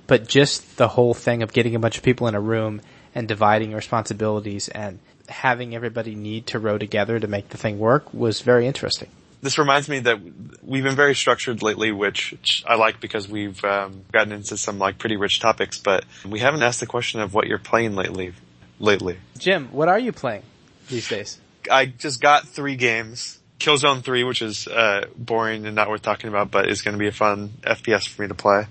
but 0.06 0.28
just 0.28 0.76
the 0.76 0.88
whole 0.88 1.12
thing 1.12 1.42
of 1.42 1.52
getting 1.52 1.74
a 1.74 1.78
bunch 1.78 1.98
of 1.98 2.04
people 2.04 2.28
in 2.28 2.34
a 2.34 2.40
room 2.40 2.80
and 3.14 3.28
dividing 3.28 3.72
responsibilities 3.74 4.68
and 4.68 5.00
having 5.28 5.74
everybody 5.74 6.14
need 6.14 6.46
to 6.48 6.58
row 6.58 6.78
together 6.78 7.18
to 7.18 7.26
make 7.26 7.48
the 7.48 7.58
thing 7.58 7.78
work 7.78 8.14
was 8.14 8.40
very 8.40 8.66
interesting. 8.66 9.08
This 9.40 9.58
reminds 9.58 9.88
me 9.88 9.98
that 10.00 10.20
we've 10.62 10.84
been 10.84 10.94
very 10.94 11.16
structured 11.16 11.62
lately, 11.62 11.90
which, 11.90 12.30
which 12.30 12.62
I 12.64 12.76
like 12.76 13.00
because 13.00 13.28
we've 13.28 13.62
um, 13.64 14.02
gotten 14.12 14.32
into 14.32 14.56
some 14.56 14.78
like 14.78 14.98
pretty 14.98 15.16
rich 15.16 15.40
topics. 15.40 15.78
But 15.78 16.04
we 16.24 16.38
haven't 16.38 16.62
asked 16.62 16.78
the 16.78 16.86
question 16.86 17.20
of 17.20 17.34
what 17.34 17.48
you're 17.48 17.58
playing 17.58 17.96
lately. 17.96 18.34
Lately, 18.82 19.16
Jim, 19.38 19.68
what 19.70 19.88
are 19.88 19.98
you 19.98 20.10
playing 20.12 20.42
these 20.88 21.08
days? 21.08 21.38
I 21.70 21.86
just 21.86 22.20
got 22.20 22.48
three 22.48 22.74
games. 22.74 23.38
Killzone 23.60 24.02
3, 24.02 24.24
which 24.24 24.42
is 24.42 24.66
uh, 24.66 25.06
boring 25.16 25.66
and 25.66 25.76
not 25.76 25.88
worth 25.88 26.02
talking 26.02 26.28
about, 26.28 26.50
but 26.50 26.68
is 26.68 26.82
going 26.82 26.94
to 26.94 26.98
be 26.98 27.06
a 27.06 27.12
fun 27.12 27.50
FPS 27.60 28.08
for 28.08 28.22
me 28.22 28.28
to 28.28 28.34
play. 28.34 28.66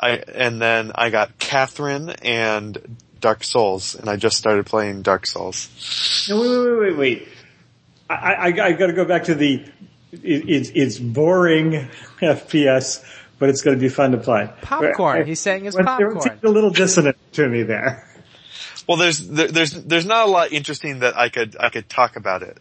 I 0.00 0.10
and 0.34 0.60
then 0.60 0.90
I 0.96 1.10
got 1.10 1.38
Catherine 1.38 2.10
and 2.10 2.96
Dark 3.20 3.44
Souls, 3.44 3.94
and 3.94 4.10
I 4.10 4.16
just 4.16 4.36
started 4.36 4.66
playing 4.66 5.02
Dark 5.02 5.24
Souls. 5.24 6.26
No, 6.28 6.40
wait, 6.40 6.48
wait, 6.48 6.58
wait, 6.58 6.80
wait, 6.80 6.96
wait. 6.98 7.28
I, 8.10 8.14
I, 8.34 8.46
I 8.46 8.72
got 8.72 8.88
to 8.88 8.92
go 8.92 9.04
back 9.04 9.24
to 9.24 9.36
the. 9.36 9.64
It, 10.10 10.20
it's 10.48 10.70
it's 10.74 10.98
boring 10.98 11.88
FPS, 12.20 13.04
but 13.38 13.50
it's 13.50 13.62
going 13.62 13.76
to 13.78 13.80
be 13.80 13.88
fun 13.88 14.10
to 14.10 14.18
play. 14.18 14.50
Popcorn. 14.62 15.26
He's 15.26 15.38
saying 15.38 15.66
it's 15.66 15.76
It 15.76 15.84
popcorn. 15.84 16.20
seemed 16.20 16.42
a 16.42 16.50
little 16.50 16.70
dissonant 16.70 17.16
to 17.34 17.48
me 17.48 17.62
there. 17.62 18.08
Well, 18.86 18.98
there's 18.98 19.26
there, 19.26 19.48
there's 19.48 19.72
there's 19.72 20.06
not 20.06 20.26
a 20.26 20.30
lot 20.30 20.52
interesting 20.52 21.00
that 21.00 21.16
I 21.16 21.28
could 21.28 21.56
I 21.58 21.70
could 21.70 21.88
talk 21.88 22.16
about 22.16 22.42
it. 22.42 22.58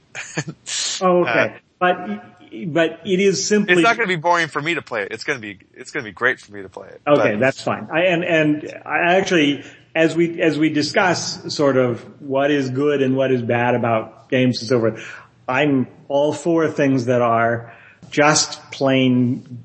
Oh, 1.01 1.23
uh, 1.25 1.29
okay. 1.29 1.55
but 1.79 2.33
but 2.67 3.01
it 3.05 3.19
is 3.19 3.47
simply 3.47 3.73
It's 3.73 3.81
not 3.81 3.97
going 3.97 4.07
to 4.07 4.15
be 4.15 4.21
boring 4.21 4.47
for 4.47 4.61
me 4.61 4.75
to 4.75 4.81
play 4.81 5.03
it. 5.03 5.09
It's 5.11 5.23
going 5.23 5.37
to 5.37 5.41
be 5.41 5.59
it's 5.73 5.91
going 5.91 6.03
to 6.03 6.09
be 6.09 6.13
great 6.13 6.39
for 6.39 6.51
me 6.53 6.61
to 6.61 6.69
play 6.69 6.87
it. 6.89 7.01
Okay, 7.05 7.31
But- 7.31 7.39
that's 7.39 7.61
fine. 7.61 7.89
I, 7.91 8.05
and 8.05 8.23
and 8.23 8.81
I 8.85 9.15
actually, 9.15 9.63
as 9.95 10.15
we 10.15 10.41
as 10.41 10.57
we 10.57 10.69
discuss 10.69 11.53
sort 11.53 11.77
of 11.77 12.21
what 12.21 12.51
is 12.51 12.69
good 12.69 13.01
and 13.01 13.15
what 13.15 13.31
is 13.31 13.41
bad 13.41 13.75
about 13.75 14.29
games 14.29 14.59
and 14.61 14.69
so 14.69 14.79
forth, 14.79 15.05
I'm 15.47 15.87
all 16.07 16.33
for 16.33 16.69
things 16.69 17.05
that 17.05 17.21
are 17.21 17.73
just 18.11 18.71
plain 18.71 19.63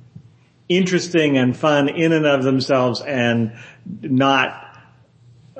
interesting 0.68 1.38
and 1.38 1.56
fun 1.56 1.88
in 1.88 2.12
and 2.12 2.26
of 2.26 2.42
themselves, 2.42 3.00
and 3.00 3.52
not 4.02 4.67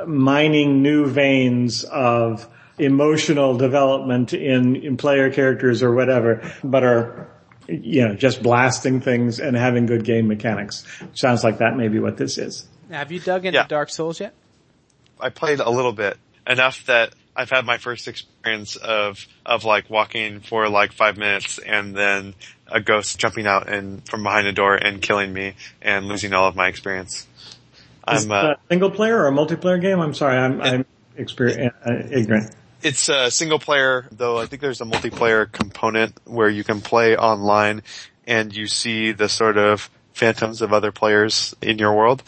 mining 0.06 0.82
new 0.82 1.06
veins 1.06 1.84
of 1.84 2.48
emotional 2.78 3.56
development 3.56 4.32
in, 4.32 4.76
in 4.76 4.96
player 4.96 5.30
characters 5.32 5.82
or 5.82 5.92
whatever, 5.94 6.50
but 6.62 6.84
are, 6.84 7.28
you 7.66 8.06
know, 8.06 8.14
just 8.14 8.42
blasting 8.42 9.00
things 9.00 9.40
and 9.40 9.56
having 9.56 9.86
good 9.86 10.04
game 10.04 10.28
mechanics. 10.28 10.84
Sounds 11.14 11.42
like 11.42 11.58
that 11.58 11.76
may 11.76 11.88
be 11.88 11.98
what 11.98 12.16
this 12.16 12.38
is. 12.38 12.66
Have 12.90 13.12
you 13.12 13.20
dug 13.20 13.44
into 13.44 13.58
Yeah. 13.58 13.66
Dark 13.66 13.90
Souls 13.90 14.20
yet? 14.20 14.32
I 15.20 15.30
played 15.30 15.60
a 15.60 15.68
little 15.70 15.92
bit 15.92 16.16
enough 16.46 16.86
that 16.86 17.12
I've 17.36 17.50
had 17.50 17.66
my 17.66 17.78
first 17.78 18.08
experience 18.08 18.76
of 18.76 19.26
of 19.46 19.64
like 19.64 19.90
walking 19.90 20.40
for 20.40 20.68
like 20.68 20.92
five 20.92 21.16
minutes 21.16 21.58
and 21.58 21.94
then 21.94 22.34
a 22.66 22.80
ghost 22.80 23.18
jumping 23.18 23.46
out 23.46 23.68
and 23.68 24.04
from 24.08 24.22
behind 24.22 24.46
a 24.46 24.52
door 24.52 24.74
and 24.74 25.00
killing 25.02 25.32
me 25.32 25.54
and 25.82 26.06
losing 26.06 26.32
all 26.32 26.48
of 26.48 26.56
my 26.56 26.68
experience. 26.68 27.26
Is 28.12 28.24
I'm 28.24 28.30
it 28.30 28.34
uh, 28.34 28.50
a 28.52 28.56
single 28.70 28.90
player 28.90 29.18
or 29.18 29.28
a 29.28 29.32
multiplayer 29.32 29.80
game? 29.80 30.00
I'm 30.00 30.14
sorry, 30.14 30.36
I'm, 30.36 30.60
I'm 30.60 30.86
exper- 31.18 31.72
uh, 31.86 32.08
ignorant. 32.10 32.54
It's 32.82 33.08
a 33.08 33.30
single 33.30 33.58
player, 33.58 34.06
though 34.12 34.38
I 34.38 34.46
think 34.46 34.62
there's 34.62 34.80
a 34.80 34.84
multiplayer 34.84 35.50
component 35.50 36.14
where 36.24 36.48
you 36.48 36.62
can 36.62 36.80
play 36.80 37.16
online 37.16 37.82
and 38.26 38.54
you 38.54 38.68
see 38.68 39.10
the 39.10 39.28
sort 39.28 39.56
of 39.58 39.90
phantoms 40.12 40.62
of 40.62 40.72
other 40.72 40.92
players 40.92 41.56
in 41.60 41.78
your 41.78 41.94
world. 41.94 42.22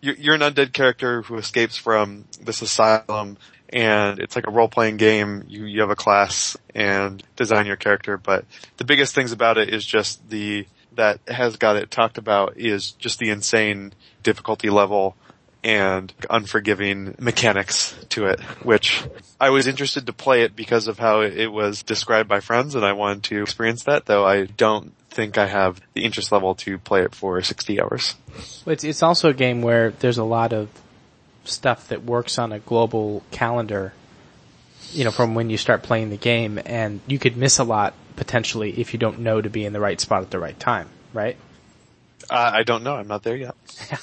You're, 0.00 0.14
you're 0.14 0.34
an 0.34 0.40
undead 0.40 0.72
character 0.72 1.22
who 1.22 1.36
escapes 1.36 1.76
from 1.76 2.24
this 2.40 2.62
asylum 2.62 3.36
and 3.68 4.18
it's 4.18 4.36
like 4.36 4.46
a 4.46 4.50
role-playing 4.50 4.96
game. 4.96 5.44
You, 5.48 5.66
you 5.66 5.80
have 5.82 5.90
a 5.90 5.96
class 5.96 6.56
and 6.74 7.22
design 7.36 7.66
your 7.66 7.76
character, 7.76 8.16
but 8.16 8.44
the 8.78 8.84
biggest 8.84 9.14
things 9.14 9.32
about 9.32 9.58
it 9.58 9.72
is 9.72 9.84
just 9.84 10.28
the, 10.30 10.66
that 10.94 11.20
has 11.28 11.56
got 11.56 11.76
it 11.76 11.90
talked 11.90 12.16
about 12.16 12.56
is 12.56 12.92
just 12.92 13.18
the 13.18 13.30
insane 13.30 13.92
difficulty 14.22 14.70
level 14.70 15.14
and 15.62 16.12
unforgiving 16.28 17.14
mechanics 17.18 17.94
to 18.10 18.26
it, 18.26 18.40
which 18.62 19.02
I 19.40 19.50
was 19.50 19.66
interested 19.66 20.06
to 20.06 20.12
play 20.12 20.42
it 20.42 20.56
because 20.56 20.88
of 20.88 20.98
how 20.98 21.20
it 21.20 21.52
was 21.52 21.82
described 21.82 22.28
by 22.28 22.40
friends 22.40 22.74
and 22.74 22.84
I 22.84 22.92
wanted 22.92 23.24
to 23.24 23.42
experience 23.42 23.84
that, 23.84 24.06
though 24.06 24.24
I 24.24 24.44
don't 24.44 24.92
think 25.10 25.38
I 25.38 25.46
have 25.46 25.80
the 25.94 26.04
interest 26.04 26.32
level 26.32 26.54
to 26.56 26.78
play 26.78 27.02
it 27.02 27.14
for 27.14 27.40
60 27.42 27.80
hours. 27.80 28.14
It's, 28.66 28.84
it's 28.84 29.02
also 29.02 29.30
a 29.30 29.34
game 29.34 29.60
where 29.60 29.90
there's 29.90 30.18
a 30.18 30.24
lot 30.24 30.52
of 30.52 30.68
stuff 31.44 31.88
that 31.88 32.04
works 32.04 32.38
on 32.38 32.52
a 32.52 32.58
global 32.58 33.22
calendar, 33.30 33.92
you 34.92 35.04
know, 35.04 35.10
from 35.10 35.34
when 35.34 35.50
you 35.50 35.56
start 35.56 35.82
playing 35.82 36.10
the 36.10 36.16
game 36.16 36.60
and 36.64 37.00
you 37.06 37.18
could 37.18 37.36
miss 37.36 37.58
a 37.58 37.64
lot 37.64 37.94
potentially 38.16 38.78
if 38.78 38.92
you 38.92 38.98
don't 38.98 39.18
know 39.20 39.40
to 39.40 39.50
be 39.50 39.64
in 39.64 39.72
the 39.72 39.80
right 39.80 40.00
spot 40.00 40.22
at 40.22 40.30
the 40.30 40.38
right 40.38 40.58
time, 40.58 40.88
right? 41.12 41.36
Uh, 42.30 42.50
I 42.54 42.62
don't 42.62 42.82
know, 42.82 42.94
I'm 42.94 43.08
not 43.08 43.22
there 43.22 43.36
yet. 43.36 43.54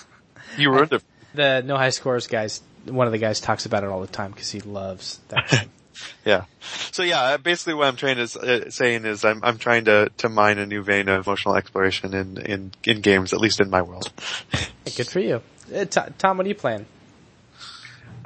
you 0.58 0.72
ruined 0.72 0.94
it. 0.94 1.04
The 1.38 1.64
No 1.66 1.78
High 1.78 1.92
Scores 1.92 2.28
guys, 2.28 2.62
one 2.86 3.08
of 3.08 3.14
the 3.14 3.18
guys 3.18 3.40
talks 3.40 3.66
about 3.66 3.84
it 3.84 3.90
all 3.90 4.02
the 4.02 4.08
time 4.08 4.32
because 4.32 4.52
he 4.52 4.60
loves 4.60 5.20
that. 5.30 5.68
Yeah. 6.26 6.46
So 6.92 7.02
yeah, 7.02 7.38
basically 7.38 7.74
what 7.74 7.88
I'm 7.88 7.96
trying 7.96 8.18
to 8.18 8.40
uh, 8.40 8.70
saying 8.70 9.06
is 9.06 9.26
I'm 9.26 9.44
I'm 9.44 9.58
trying 9.58 9.86
to 9.86 10.12
to 10.18 10.30
mine 10.30 10.60
a 10.60 10.66
new 10.68 10.84
vein 10.84 11.10
of 11.10 11.26
emotional 11.26 11.56
exploration 11.56 12.14
in 12.14 12.38
in 12.38 12.72
in 12.84 13.02
games, 13.02 13.34
at 13.34 13.40
least 13.40 13.60
in 13.60 13.72
my 13.72 13.82
world. 13.82 14.12
Good 14.96 15.08
for 15.08 15.20
you. 15.20 15.42
Uh, 15.74 15.86
Tom, 15.86 16.14
Tom, 16.20 16.38
what 16.38 16.46
are 16.46 16.50
you 16.50 16.56
playing? 16.56 16.86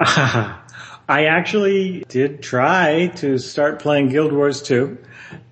I 0.00 1.26
actually 1.26 2.04
did 2.08 2.42
try 2.42 3.08
to 3.16 3.38
start 3.38 3.80
playing 3.80 4.08
Guild 4.08 4.32
Wars 4.32 4.62
2, 4.62 4.98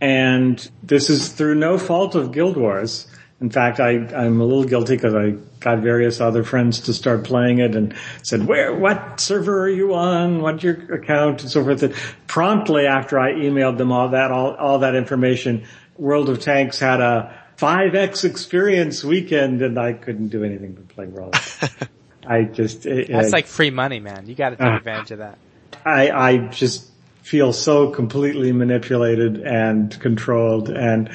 and 0.01 0.71
this 0.83 1.11
is 1.11 1.31
through 1.31 1.57
no 1.57 1.79
fault 1.79 2.15
of 2.15 2.33
Guild 2.33 2.57
Wars. 2.57 3.07
In 3.41 3.49
fact, 3.49 3.81
I, 3.81 3.93
I'm 3.93 4.41
a 4.41 4.45
little 4.45 4.65
guilty 4.65 4.97
because 4.97 5.15
I 5.15 5.31
got 5.61 5.79
various 5.79 6.21
other 6.21 6.45
friends 6.45 6.81
to 6.81 6.93
start 6.93 7.25
playing 7.25 7.59
it 7.59 7.75
and 7.75 7.95
said, 8.23 8.47
where, 8.47 8.75
what 8.75 9.19
server 9.19 9.63
are 9.63 9.69
you 9.71 9.95
on? 9.95 10.43
What's 10.43 10.63
your 10.63 10.75
account? 10.95 11.41
And 11.43 11.51
so 11.51 11.65
forth. 11.65 11.83
And 11.83 11.95
promptly 12.27 12.85
after 12.87 13.19
I 13.19 13.33
emailed 13.33 13.79
them 13.79 13.93
all 13.93 14.11
that, 14.11 14.31
all, 14.31 14.55
all 14.57 14.81
that 14.81 14.95
information, 14.95 15.65
World 15.97 16.29
of 16.29 16.41
Tanks 16.41 16.79
had 16.79 17.01
a 17.01 17.35
5x 17.57 18.25
experience 18.25 19.03
weekend 19.03 19.63
and 19.63 19.79
I 19.79 19.95
couldn't 19.95 20.29
do 20.29 20.45
anything 20.45 20.73
but 20.75 20.89
play 20.89 21.07
World. 21.07 21.35
I 22.27 22.43
just, 22.45 22.85
it, 22.85 23.09
That's 23.09 23.29
it- 23.29 23.33
like 23.33 23.47
free 23.47 23.71
money, 23.71 24.01
man. 24.01 24.27
You 24.29 24.35
gotta 24.35 24.57
take 24.57 24.67
Uh. 24.67 24.77
advantage 24.77 25.13
of 25.13 25.19
that. 25.21 25.39
I, 25.87 26.11
I 26.11 26.37
just 26.49 26.91
feel 27.23 27.55
so 27.55 27.91
completely 27.91 28.53
manipulated 28.53 29.39
and 29.41 29.99
controlled 29.99 30.69
and 30.69 31.09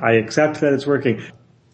I 0.00 0.12
accept 0.12 0.60
that 0.60 0.72
it's 0.74 0.86
working. 0.86 1.22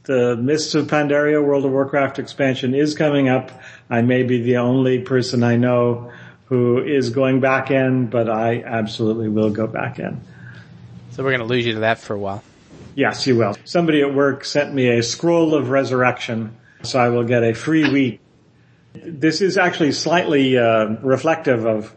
The 0.09 0.37
Mists 0.37 0.75
of 0.75 0.87
Pandaria 0.87 1.45
World 1.45 1.67
of 1.67 1.71
Warcraft 1.71 2.19
expansion 2.19 2.75
is 2.75 2.95
coming 2.95 3.29
up. 3.29 3.51
I 3.91 4.01
may 4.01 4.23
be 4.23 4.41
the 4.41 4.57
only 4.57 5.01
person 5.01 5.43
I 5.43 5.57
know 5.57 6.11
who 6.47 6.83
is 6.83 7.11
going 7.11 7.41
back 7.41 7.71
in, 7.71 8.07
but 8.07 8.31
I 8.31 8.63
absolutely 8.63 9.29
will 9.29 9.51
go 9.51 9.67
back 9.67 9.99
in. 9.99 10.23
So 11.11 11.23
we're 11.23 11.33
gonna 11.33 11.45
lose 11.45 11.67
you 11.67 11.75
to 11.75 11.81
that 11.81 11.99
for 11.99 12.15
a 12.15 12.19
while. 12.19 12.43
Yes, 12.95 13.27
you 13.27 13.37
will. 13.37 13.55
Somebody 13.67 14.01
at 14.01 14.15
work 14.15 14.47
sent 14.47 14.73
me 14.73 14.89
a 14.89 15.03
scroll 15.03 15.55
of 15.55 15.69
resurrection, 15.69 16.57
so 16.85 16.99
I 16.99 17.11
will 17.11 17.25
get 17.25 17.45
a 17.45 17.53
free 17.53 17.93
week. 17.93 18.21
This 18.95 19.43
is 19.43 19.59
actually 19.59 19.93
slightly 19.93 20.57
uh, 20.57 20.87
reflective 21.03 21.67
of 21.67 21.95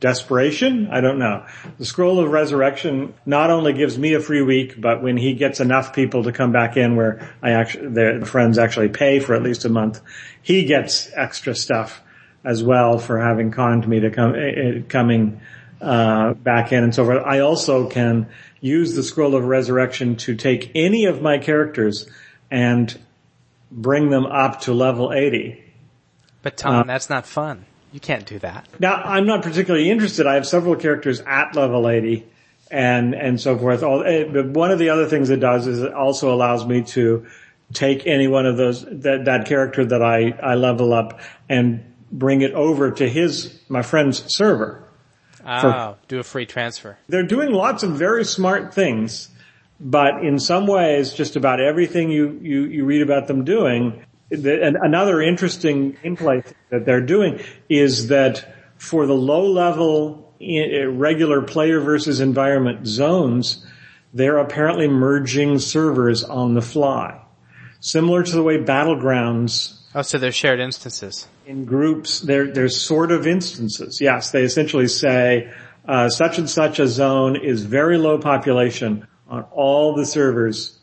desperation. 0.00 0.88
I 0.90 1.00
don't 1.00 1.18
know. 1.18 1.44
The 1.78 1.84
scroll 1.84 2.20
of 2.20 2.30
resurrection 2.30 3.14
not 3.26 3.50
only 3.50 3.72
gives 3.72 3.98
me 3.98 4.14
a 4.14 4.20
free 4.20 4.42
week, 4.42 4.80
but 4.80 5.02
when 5.02 5.16
he 5.16 5.34
gets 5.34 5.60
enough 5.60 5.92
people 5.92 6.24
to 6.24 6.32
come 6.32 6.52
back 6.52 6.76
in, 6.76 6.96
where 6.96 7.34
I 7.42 7.50
actually 7.50 7.88
their 7.88 8.24
friends 8.24 8.58
actually 8.58 8.90
pay 8.90 9.18
for 9.18 9.34
at 9.34 9.42
least 9.42 9.64
a 9.64 9.68
month, 9.68 10.00
he 10.42 10.64
gets 10.64 11.10
extra 11.14 11.54
stuff 11.54 12.00
as 12.44 12.62
well 12.62 12.98
for 12.98 13.18
having 13.18 13.50
conned 13.50 13.88
me 13.88 14.00
to 14.00 14.10
come 14.10 14.34
uh, 14.34 14.82
coming 14.88 15.40
uh, 15.80 16.34
back 16.34 16.72
in 16.72 16.84
and 16.84 16.94
so 16.94 17.04
forth. 17.04 17.22
I 17.24 17.40
also 17.40 17.88
can 17.88 18.28
use 18.60 18.94
the 18.94 19.02
scroll 19.02 19.34
of 19.34 19.44
resurrection 19.44 20.16
to 20.16 20.34
take 20.34 20.72
any 20.74 21.06
of 21.06 21.22
my 21.22 21.38
characters 21.38 22.08
and 22.50 22.96
bring 23.70 24.10
them 24.10 24.26
up 24.26 24.62
to 24.62 24.72
level 24.72 25.12
80. 25.12 25.62
But 26.42 26.56
Tom, 26.56 26.86
that's 26.86 27.10
not 27.10 27.26
fun. 27.26 27.66
You 27.92 28.00
can't 28.00 28.26
do 28.26 28.38
that. 28.40 28.66
Now, 28.78 28.96
I'm 28.96 29.26
not 29.26 29.42
particularly 29.42 29.90
interested. 29.90 30.26
I 30.26 30.34
have 30.34 30.46
several 30.46 30.76
characters 30.76 31.20
at 31.20 31.54
level 31.54 31.88
80 31.88 32.26
and, 32.70 33.14
and 33.14 33.40
so 33.40 33.56
forth. 33.56 33.82
All, 33.82 34.04
eh, 34.04 34.24
But 34.24 34.48
one 34.48 34.70
of 34.70 34.78
the 34.78 34.90
other 34.90 35.06
things 35.06 35.30
it 35.30 35.40
does 35.40 35.66
is 35.66 35.82
it 35.82 35.94
also 35.94 36.32
allows 36.32 36.66
me 36.66 36.82
to 36.82 37.26
take 37.72 38.06
any 38.06 38.28
one 38.28 38.46
of 38.46 38.56
those, 38.56 38.84
that, 38.84 39.24
that 39.24 39.46
character 39.46 39.84
that 39.86 40.02
I, 40.02 40.30
I 40.42 40.54
level 40.54 40.92
up 40.92 41.20
and 41.48 41.84
bring 42.10 42.42
it 42.42 42.52
over 42.52 42.90
to 42.90 43.08
his, 43.08 43.58
my 43.68 43.82
friend's 43.82 44.34
server. 44.34 44.84
Oh, 45.46 45.96
do 46.08 46.18
a 46.18 46.22
free 46.22 46.44
transfer. 46.46 46.98
They're 47.08 47.22
doing 47.22 47.52
lots 47.52 47.82
of 47.82 47.92
very 47.92 48.24
smart 48.24 48.74
things, 48.74 49.28
but 49.80 50.22
in 50.22 50.38
some 50.38 50.66
ways, 50.66 51.14
just 51.14 51.36
about 51.36 51.60
everything 51.60 52.10
you, 52.10 52.38
you, 52.42 52.64
you 52.64 52.84
read 52.84 53.00
about 53.00 53.28
them 53.28 53.44
doing 53.44 54.04
another 54.30 55.20
interesting 55.20 55.96
inplay 56.04 56.44
that 56.70 56.84
they're 56.84 57.00
doing 57.00 57.40
is 57.68 58.08
that 58.08 58.54
for 58.76 59.06
the 59.06 59.14
low 59.14 59.46
level 59.50 60.34
regular 60.40 61.42
player 61.42 61.80
versus 61.80 62.20
environment 62.20 62.86
zones, 62.86 63.66
they're 64.14 64.38
apparently 64.38 64.88
merging 64.88 65.58
servers 65.58 66.22
on 66.24 66.54
the 66.54 66.62
fly. 66.62 67.20
Similar 67.80 68.22
to 68.24 68.32
the 68.32 68.42
way 68.42 68.58
battlegrounds 68.58 69.78
Oh, 69.94 70.02
so 70.02 70.18
they're 70.18 70.32
shared 70.32 70.60
instances. 70.60 71.26
In 71.46 71.64
groups, 71.64 72.20
they're, 72.20 72.52
they're 72.52 72.68
sort 72.68 73.10
of 73.10 73.26
instances. 73.26 74.00
Yes, 74.00 74.30
they 74.30 74.42
essentially 74.42 74.86
say, 74.86 75.50
uh, 75.86 76.10
such 76.10 76.38
and 76.38 76.48
such 76.48 76.78
a 76.78 76.86
zone 76.86 77.36
is 77.36 77.64
very 77.64 77.96
low 77.96 78.18
population 78.18 79.06
on 79.28 79.44
all 79.44 79.94
the 79.94 80.04
servers. 80.04 80.78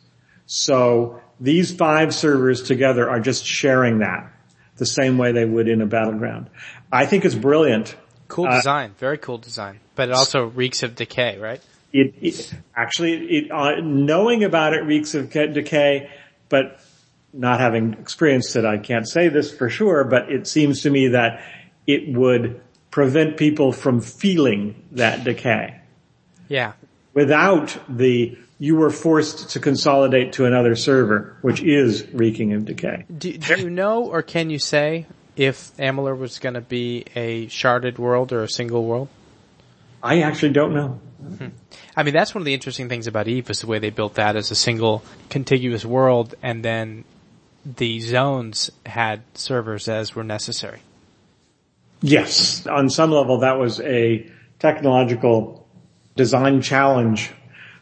So 0.48 1.22
these 1.40 1.74
five 1.74 2.14
servers 2.14 2.64
together 2.64 3.10
are 3.10 3.20
just 3.20 3.46
sharing 3.46 4.00
that 4.00 4.32
the 4.78 4.86
same 4.86 5.18
way 5.18 5.32
they 5.32 5.46
would 5.46 5.68
in 5.68 5.82
a 5.82 5.86
battleground. 5.86 6.50
I 6.92 7.06
think 7.06 7.26
it's 7.26 7.36
brilliant. 7.36 7.96
Cool 8.28 8.48
uh, 8.48 8.56
design, 8.58 8.92
uh, 8.92 9.00
very 9.00 9.18
cool 9.18 9.38
design, 9.38 9.80
but 9.96 10.10
it 10.10 10.16
also 10.16 10.46
reeks 10.46 10.84
of 10.84 10.96
decay, 10.96 11.38
right? 11.38 11.62
It, 11.94 12.16
it 12.22 12.54
actually, 12.76 13.14
it, 13.14 13.52
uh, 13.52 13.80
knowing 13.82 14.44
about 14.44 14.74
it 14.74 14.82
reeks 14.82 15.14
of 15.14 15.30
decay, 15.32 16.10
but 16.50 16.82
not 17.32 17.60
having 17.60 17.94
experienced 17.94 18.56
it, 18.56 18.66
I 18.66 18.78
can't 18.78 19.08
say 19.08 19.30
this 19.30 19.54
for 19.54 19.70
sure, 19.70 20.04
but 20.04 20.32
it 20.32 20.48
seems 20.48 20.82
to 20.84 20.90
me 20.90 21.10
that 21.10 21.44
it 21.86 22.14
would 22.14 22.62
prevent 22.92 23.38
people 23.38 23.72
from 23.72 24.02
feeling 24.02 24.84
that 24.94 25.24
decay. 25.24 25.80
Yeah. 26.48 26.74
Without 27.14 27.78
the, 27.90 28.38
you 28.58 28.76
were 28.76 28.90
forced 28.90 29.50
to 29.52 29.60
consolidate 29.60 30.34
to 30.34 30.46
another 30.46 30.76
server, 30.76 31.38
which 31.42 31.62
is 31.62 32.08
reeking 32.14 32.54
of 32.54 32.66
decay. 32.66 33.06
Do, 33.16 33.38
do 33.38 33.60
you 33.60 33.70
know 33.70 34.06
or 34.06 34.22
can 34.22 34.50
you 34.50 34.60
say 34.60 35.06
if 35.36 35.76
Amalur 35.78 36.18
was 36.18 36.40
going 36.40 36.56
to 36.56 36.62
be 36.62 37.06
a 37.16 37.48
sharded 37.48 37.98
world 37.98 38.32
or 38.32 38.44
a 38.44 38.50
single 38.50 38.86
world? 38.86 39.10
I 40.02 40.22
actually 40.22 40.54
don't 40.54 40.74
know. 40.74 41.00
Hmm. 41.38 41.48
I 41.98 42.04
mean, 42.04 42.14
that's 42.14 42.36
one 42.36 42.42
of 42.42 42.46
the 42.46 42.54
interesting 42.54 42.88
things 42.88 43.08
about 43.08 43.28
Eve 43.28 43.50
is 43.50 43.62
the 43.62 43.68
way 43.68 43.80
they 43.80 43.90
built 43.90 44.16
that 44.16 44.36
as 44.36 44.52
a 44.52 44.56
single 44.56 45.04
contiguous 45.30 45.84
world 45.84 46.36
and 46.44 46.64
then 46.64 47.04
the 47.66 48.00
zones 48.00 48.72
had 48.86 49.24
servers 49.34 49.88
as 49.88 50.16
were 50.16 50.24
necessary. 50.24 50.80
Yes, 52.02 52.68
on 52.68 52.90
some 52.90 53.12
level 53.12 53.40
that 53.40 53.58
was 53.58 53.80
a 53.80 54.30
technological 54.60 55.68
design 56.16 56.62
challenge 56.62 57.32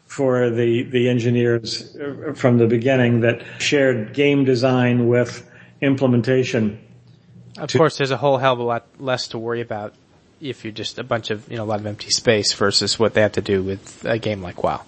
for 0.06 0.50
the, 0.50 0.82
the 0.84 1.08
engineers 1.08 1.96
uh, 1.96 2.32
from 2.34 2.58
the 2.58 2.66
beginning 2.66 3.20
that 3.20 3.42
shared 3.58 4.14
game 4.14 4.44
design 4.44 5.08
with 5.08 5.48
implementation. 5.80 6.80
Of 7.58 7.70
to- 7.70 7.78
course, 7.78 7.96
there's 7.96 8.10
a 8.10 8.16
whole 8.16 8.38
hell 8.38 8.54
of 8.54 8.58
a 8.60 8.64
lot 8.64 8.86
less 8.98 9.28
to 9.28 9.38
worry 9.38 9.60
about 9.60 9.94
if 10.40 10.64
you're 10.64 10.72
just 10.72 10.98
a 10.98 11.04
bunch 11.04 11.30
of, 11.30 11.50
you 11.50 11.56
know, 11.56 11.64
a 11.64 11.66
lot 11.66 11.80
of 11.80 11.86
empty 11.86 12.10
space 12.10 12.52
versus 12.52 12.98
what 12.98 13.14
they 13.14 13.22
have 13.22 13.32
to 13.32 13.40
do 13.40 13.62
with 13.62 14.04
a 14.04 14.18
game 14.18 14.42
like 14.42 14.62
WoW. 14.62 14.82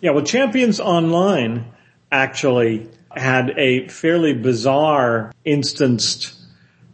Yeah, 0.00 0.10
well, 0.10 0.24
Champions 0.24 0.78
Online 0.80 1.72
actually 2.12 2.88
had 3.10 3.50
a 3.56 3.88
fairly 3.88 4.34
bizarre 4.34 5.32
instanced 5.44 6.34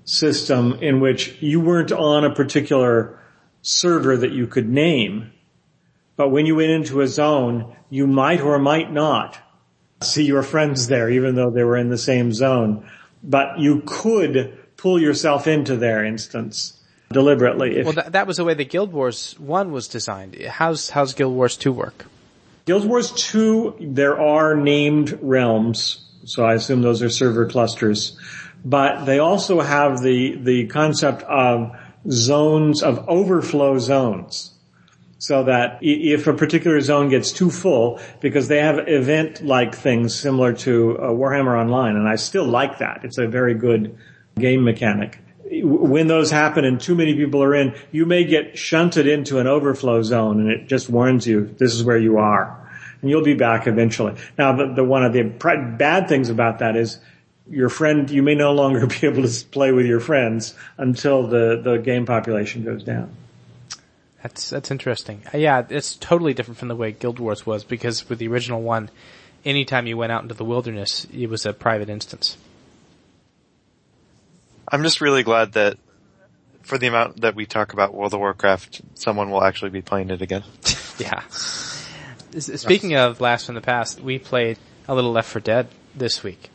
system 0.05 0.75
in 0.75 1.01
which 1.01 1.41
you 1.43 1.61
weren't 1.61 1.93
on 1.93 2.25
a 2.25 2.35
particular 2.35 3.19
server 3.63 4.17
that 4.17 4.33
you 4.33 4.47
could 4.47 4.69
name. 4.69 5.32
But 6.17 6.29
when 6.29 6.47
you 6.47 6.57
went 6.57 6.71
into 6.71 7.01
a 7.01 7.09
zone, 7.09 7.77
you 7.91 8.07
might 8.07 8.41
or 8.41 8.59
might 8.59 8.93
not 8.93 9.39
see 10.03 10.25
your 10.25 10.43
friends 10.43 10.89
there, 10.89 11.09
even 11.11 11.35
though 11.35 11.51
they 11.51 11.65
were 11.65 11.77
in 11.77 11.89
the 11.89 11.99
same 11.99 12.33
zone. 12.33 12.89
But 13.23 13.59
you 13.59 13.83
could 13.87 14.59
pull 14.77 15.01
yourself 15.01 15.47
into 15.47 15.77
their 15.77 16.05
instance 16.05 16.81
deliberately. 17.13 17.83
well, 17.83 17.93
that, 17.93 18.13
that 18.13 18.27
was 18.27 18.39
the 18.39 18.45
way 18.45 18.55
the 18.55 18.65
Guild 18.65 18.93
Wars 18.93 19.39
1 19.39 19.71
was 19.71 19.89
designed. 19.89 20.37
How's, 20.43 20.91
how's 20.91 21.15
Guild 21.15 21.35
Wars 21.35 21.57
2 21.57 21.73
work? 21.73 22.07
Guild 22.65 22.87
Wars 22.87 23.13
2, 23.13 23.77
there 23.81 24.19
are 24.21 24.57
named 24.57 25.19
realms 25.23 26.03
so 26.25 26.45
I 26.45 26.55
assume 26.55 26.83
those 26.83 27.03
are 27.03 27.11
server 27.11 27.47
clusters. 27.47 28.17
But 28.65 29.05
they 29.05 29.19
also 29.19 29.61
have 29.61 30.03
the, 30.03 30.37
the 30.37 30.67
concept 30.67 31.23
of 31.25 31.77
zones 32.09 32.83
of 32.83 33.09
overflow 33.09 33.79
zones. 33.79 34.52
So 35.23 35.45
that 35.45 35.79
if 35.83 36.27
a 36.27 36.35
particular 36.35 36.81
zone 36.81 37.09
gets 37.09 37.31
too 37.31 37.49
full, 37.49 38.01
because 38.19 38.49
they 38.49 38.59
have 38.59 38.89
event-like 38.89 39.73
things 39.73 40.17
similar 40.17 40.53
to 40.55 40.99
uh, 40.99 41.03
Warhammer 41.11 41.57
Online, 41.57 41.95
and 41.95 42.09
I 42.09 42.17
still 42.17 42.45
like 42.45 42.79
that. 42.79 43.05
It's 43.05 43.19
a 43.19 43.29
very 43.29 43.55
good 43.55 43.97
game 44.37 44.65
mechanic. 44.65 45.21
When 45.49 46.09
those 46.09 46.33
happen 46.33 46.65
and 46.65 46.81
too 46.81 46.97
many 46.97 47.15
people 47.15 47.41
are 47.41 47.55
in, 47.55 47.73
you 47.93 48.05
may 48.05 48.25
get 48.25 48.59
shunted 48.59 49.07
into 49.07 49.39
an 49.39 49.47
overflow 49.47 50.03
zone 50.03 50.41
and 50.41 50.51
it 50.51 50.67
just 50.67 50.91
warns 50.91 51.25
you, 51.25 51.55
this 51.57 51.73
is 51.73 51.85
where 51.85 51.99
you 51.99 52.19
are 52.19 52.59
and 53.01 53.09
you'll 53.09 53.23
be 53.23 53.35
back 53.35 53.69
eventually. 53.69 54.15
Now, 54.37 54.57
the, 54.57 54.75
the 54.75 54.83
one 54.83 55.05
of 55.05 55.13
the 55.13 55.23
bad 55.23 56.09
things 56.09 56.31
about 56.31 56.59
that 56.59 56.75
is 56.75 56.99
your 57.49 57.69
friend, 57.69 58.11
you 58.11 58.25
may 58.25 58.35
no 58.35 58.55
longer 58.55 58.87
be 59.01 59.07
able 59.07 59.23
to 59.23 59.47
play 59.53 59.71
with 59.71 59.87
your 59.87 60.01
friends 60.01 60.55
until 60.79 61.29
the, 61.29 61.61
the 61.63 61.77
game 61.77 62.07
population 62.07 62.65
goes 62.65 62.83
down. 62.83 63.15
That's, 64.23 64.51
that's 64.51 64.71
interesting. 64.71 65.23
Uh, 65.33 65.39
yeah, 65.39 65.65
it's 65.69 65.97
totally 65.97 66.35
different 66.35 66.59
from 66.59 66.69
the 66.69 66.77
way 66.77 66.93
Guild 66.93 67.19
Wars 67.19 67.45
was 67.45 67.65
because 67.65 68.09
with 68.09 68.19
the 68.19 68.29
original 68.29 68.63
one, 68.63 68.91
anytime 69.45 69.87
you 69.87 69.97
went 69.97 70.13
out 70.13 70.23
into 70.23 70.35
the 70.35 70.45
wilderness, 70.45 71.07
it 71.13 71.29
was 71.29 71.45
a 71.45 71.53
private 71.53 71.89
instance. 71.89 72.37
I'm 74.69 74.83
just 74.83 75.01
really 75.01 75.23
glad 75.23 75.53
that 75.53 75.77
for 76.63 76.79
the 76.79 76.87
amount 76.87 77.21
that 77.23 77.35
we 77.35 77.47
talk 77.47 77.73
about 77.73 77.93
World 77.93 78.15
of 78.15 78.21
Warcraft, 78.21 78.83
someone 78.95 79.31
will 79.31 79.43
actually 79.43 79.71
be 79.71 79.83
playing 79.83 80.11
it 80.11 80.23
again. 80.23 80.45
yeah. 80.99 81.23
Speaking 81.29 82.95
of 82.95 83.19
Blast 83.19 83.47
from 83.47 83.57
the 83.57 83.61
Past, 83.61 84.01
we 84.01 84.19
played 84.19 84.59
a 84.89 84.95
little 84.95 85.13
Left 85.13 85.29
4 85.29 85.41
Dead 85.41 85.69
this 85.95 86.23
week. 86.23 86.49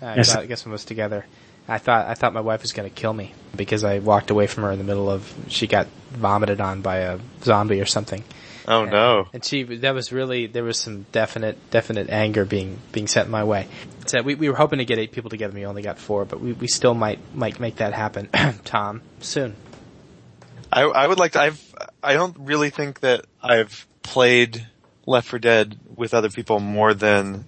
I, 0.00 0.16
yes. 0.16 0.32
thought, 0.32 0.44
I 0.44 0.46
guess 0.46 0.64
it 0.64 0.70
was 0.70 0.84
together. 0.84 1.26
I 1.70 1.78
thought 1.78 2.08
I 2.08 2.14
thought 2.14 2.32
my 2.32 2.40
wife 2.40 2.62
was 2.62 2.72
going 2.72 2.88
to 2.88 2.94
kill 2.94 3.12
me 3.12 3.32
because 3.54 3.84
I 3.84 4.00
walked 4.00 4.30
away 4.30 4.48
from 4.48 4.64
her 4.64 4.72
in 4.72 4.78
the 4.78 4.84
middle 4.84 5.08
of 5.08 5.32
she 5.46 5.68
got 5.68 5.86
vomited 6.10 6.60
on 6.60 6.82
by 6.82 6.98
a 6.98 7.20
zombie 7.44 7.80
or 7.80 7.86
something. 7.86 8.24
Oh 8.66 8.82
and, 8.82 8.90
no! 8.90 9.28
And 9.32 9.44
she 9.44 9.62
that 9.62 9.94
was 9.94 10.12
really 10.12 10.48
there 10.48 10.64
was 10.64 10.78
some 10.78 11.06
definite 11.12 11.70
definite 11.70 12.10
anger 12.10 12.44
being 12.44 12.78
being 12.90 13.06
sent 13.06 13.30
my 13.30 13.44
way. 13.44 13.68
So 14.06 14.20
we 14.20 14.34
we 14.34 14.48
were 14.48 14.56
hoping 14.56 14.80
to 14.80 14.84
get 14.84 14.98
eight 14.98 15.12
people 15.12 15.30
together. 15.30 15.54
We 15.54 15.64
only 15.64 15.82
got 15.82 15.98
four, 15.98 16.24
but 16.24 16.40
we 16.40 16.54
we 16.54 16.66
still 16.66 16.94
might 16.94 17.20
might 17.36 17.60
make 17.60 17.76
that 17.76 17.94
happen, 17.94 18.28
Tom, 18.64 19.02
soon. 19.20 19.54
I 20.72 20.82
I 20.82 21.06
would 21.06 21.20
like 21.20 21.32
to. 21.32 21.40
I've 21.40 21.74
I 22.02 22.14
don't 22.14 22.36
really 22.40 22.70
think 22.70 22.98
that 23.00 23.26
I've 23.40 23.86
played 24.02 24.66
Left 25.06 25.28
4 25.28 25.38
Dead 25.38 25.78
with 25.94 26.14
other 26.14 26.30
people 26.30 26.58
more 26.58 26.94
than 26.94 27.44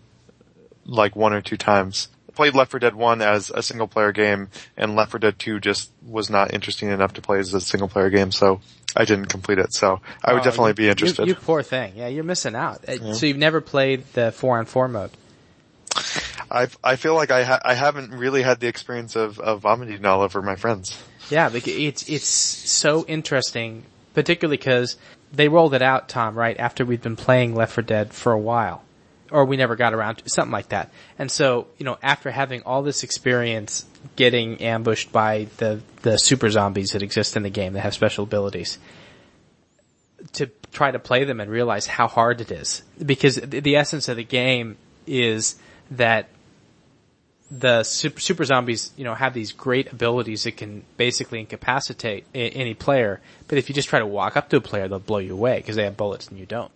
like 0.84 1.16
one 1.16 1.32
or 1.32 1.40
two 1.40 1.56
times. 1.56 2.08
Played 2.34 2.54
Left 2.54 2.70
4 2.70 2.80
Dead 2.80 2.94
1 2.94 3.22
as 3.22 3.50
a 3.50 3.62
single 3.62 3.88
player 3.88 4.12
game 4.12 4.48
and 4.76 4.96
Left 4.96 5.10
4 5.10 5.20
Dead 5.20 5.38
2 5.38 5.60
just 5.60 5.90
was 6.06 6.30
not 6.30 6.54
interesting 6.54 6.88
enough 6.88 7.14
to 7.14 7.20
play 7.20 7.38
as 7.38 7.52
a 7.54 7.60
single 7.60 7.88
player 7.88 8.10
game 8.10 8.32
so 8.32 8.60
I 8.96 9.04
didn't 9.04 9.26
complete 9.26 9.58
it. 9.58 9.72
So 9.72 10.00
I 10.24 10.32
would 10.32 10.42
oh, 10.42 10.44
definitely 10.44 10.70
you, 10.70 10.74
be 10.74 10.88
interested. 10.88 11.26
You, 11.26 11.34
you, 11.34 11.34
poor 11.34 11.62
thing. 11.62 11.94
Yeah, 11.96 12.08
you're 12.08 12.24
missing 12.24 12.54
out. 12.54 12.84
Uh, 12.88 12.92
yeah. 13.00 13.12
So 13.14 13.26
you've 13.26 13.38
never 13.38 13.60
played 13.60 14.04
the 14.12 14.32
4 14.32 14.58
on 14.58 14.66
4 14.66 14.88
mode? 14.88 15.10
I 16.50 16.68
I 16.84 16.96
feel 16.96 17.14
like 17.14 17.30
I 17.30 17.44
ha- 17.44 17.60
I 17.64 17.74
haven't 17.74 18.12
really 18.12 18.42
had 18.42 18.60
the 18.60 18.66
experience 18.66 19.16
of, 19.16 19.38
of 19.38 19.60
vomiting 19.60 20.04
all 20.04 20.20
over 20.20 20.42
my 20.42 20.56
friends. 20.56 21.02
Yeah, 21.30 21.50
it's 21.52 22.08
it's 22.08 22.26
so 22.26 23.04
interesting, 23.06 23.84
particularly 24.14 24.58
because 24.58 24.96
they 25.32 25.48
rolled 25.48 25.74
it 25.74 25.82
out, 25.82 26.08
Tom, 26.08 26.36
right 26.36 26.58
after 26.58 26.84
we'd 26.84 27.02
been 27.02 27.16
playing 27.16 27.54
Left 27.54 27.72
4 27.72 27.82
Dead 27.82 28.12
for 28.12 28.32
a 28.32 28.38
while, 28.38 28.82
or 29.32 29.44
we 29.44 29.56
never 29.56 29.76
got 29.76 29.94
around 29.94 30.16
to 30.16 30.28
something 30.28 30.52
like 30.52 30.68
that. 30.68 30.90
And 31.18 31.30
so, 31.30 31.66
you 31.78 31.84
know, 31.84 31.98
after 32.02 32.30
having 32.30 32.62
all 32.62 32.82
this 32.82 33.02
experience 33.02 33.84
getting 34.16 34.60
ambushed 34.60 35.10
by 35.12 35.48
the 35.56 35.80
the 36.02 36.18
super 36.18 36.50
zombies 36.50 36.90
that 36.92 37.02
exist 37.02 37.36
in 37.36 37.42
the 37.42 37.50
game 37.50 37.72
that 37.72 37.80
have 37.80 37.94
special 37.94 38.24
abilities, 38.24 38.78
to 40.34 40.50
try 40.72 40.90
to 40.90 40.98
play 40.98 41.24
them 41.24 41.40
and 41.40 41.50
realize 41.50 41.86
how 41.86 42.08
hard 42.08 42.40
it 42.40 42.50
is, 42.50 42.82
because 43.04 43.36
the, 43.36 43.76
essence 43.76 44.08
of 44.08 44.16
the 44.16 44.24
game 44.24 44.76
is 45.06 45.56
that 45.90 46.28
the 47.50 47.82
super, 47.82 48.20
super, 48.20 48.44
zombies, 48.44 48.92
you 48.96 49.04
know, 49.04 49.14
have 49.14 49.34
these 49.34 49.52
great 49.52 49.92
abilities 49.92 50.44
that 50.44 50.56
can 50.56 50.82
basically 50.96 51.40
incapacitate 51.40 52.24
any 52.34 52.72
player. 52.72 53.20
But 53.46 53.58
if 53.58 53.68
you 53.68 53.74
just 53.74 53.88
try 53.88 53.98
to 53.98 54.06
walk 54.06 54.36
up 54.36 54.48
to 54.50 54.56
a 54.56 54.60
player, 54.60 54.88
they'll 54.88 55.00
blow 55.00 55.18
you 55.18 55.34
away 55.34 55.58
because 55.58 55.76
they 55.76 55.84
have 55.84 55.96
bullets 55.96 56.28
and 56.28 56.38
you 56.38 56.46
don't. 56.46 56.72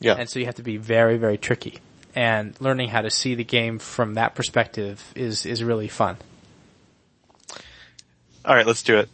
Yeah. 0.00 0.14
And 0.14 0.28
so 0.28 0.38
you 0.38 0.46
have 0.46 0.56
to 0.56 0.62
be 0.62 0.76
very, 0.76 1.16
very 1.18 1.38
tricky. 1.38 1.78
And 2.14 2.58
learning 2.60 2.88
how 2.88 3.02
to 3.02 3.10
see 3.10 3.34
the 3.34 3.44
game 3.44 3.78
from 3.78 4.14
that 4.14 4.34
perspective 4.34 5.12
is, 5.14 5.46
is 5.46 5.62
really 5.62 5.88
fun. 5.88 6.16
Alright, 8.44 8.66
let's 8.66 8.82
do 8.82 8.98
it. 8.98 9.08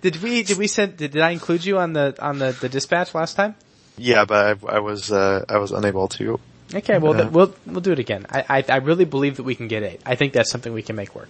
did 0.00 0.22
we, 0.22 0.42
did 0.42 0.56
we 0.58 0.66
send, 0.66 0.96
did, 0.96 1.12
did 1.12 1.22
I 1.22 1.30
include 1.30 1.64
you 1.64 1.78
on 1.78 1.92
the, 1.92 2.16
on 2.20 2.38
the, 2.38 2.52
the 2.52 2.68
dispatch 2.68 3.14
last 3.14 3.36
time? 3.36 3.54
Yeah, 3.98 4.24
but 4.24 4.64
I, 4.64 4.76
I 4.76 4.78
was, 4.80 5.12
uh, 5.12 5.44
I 5.48 5.58
was 5.58 5.72
unable 5.72 6.08
to 6.08 6.40
Okay, 6.74 6.98
well, 6.98 7.14
Yeah. 7.14 7.22
th- 7.22 7.32
we'll 7.32 7.54
we'll 7.66 7.80
do 7.80 7.92
it 7.92 7.98
again. 7.98 8.26
I, 8.28 8.44
I 8.58 8.64
I 8.68 8.76
really 8.76 9.06
believe 9.06 9.36
that 9.38 9.42
we 9.42 9.54
can 9.54 9.68
get 9.68 9.82
eight. 9.82 10.00
I 10.04 10.16
think 10.16 10.34
that's 10.34 10.50
something 10.50 10.72
we 10.72 10.82
can 10.82 10.96
make 10.96 11.14
work. 11.14 11.28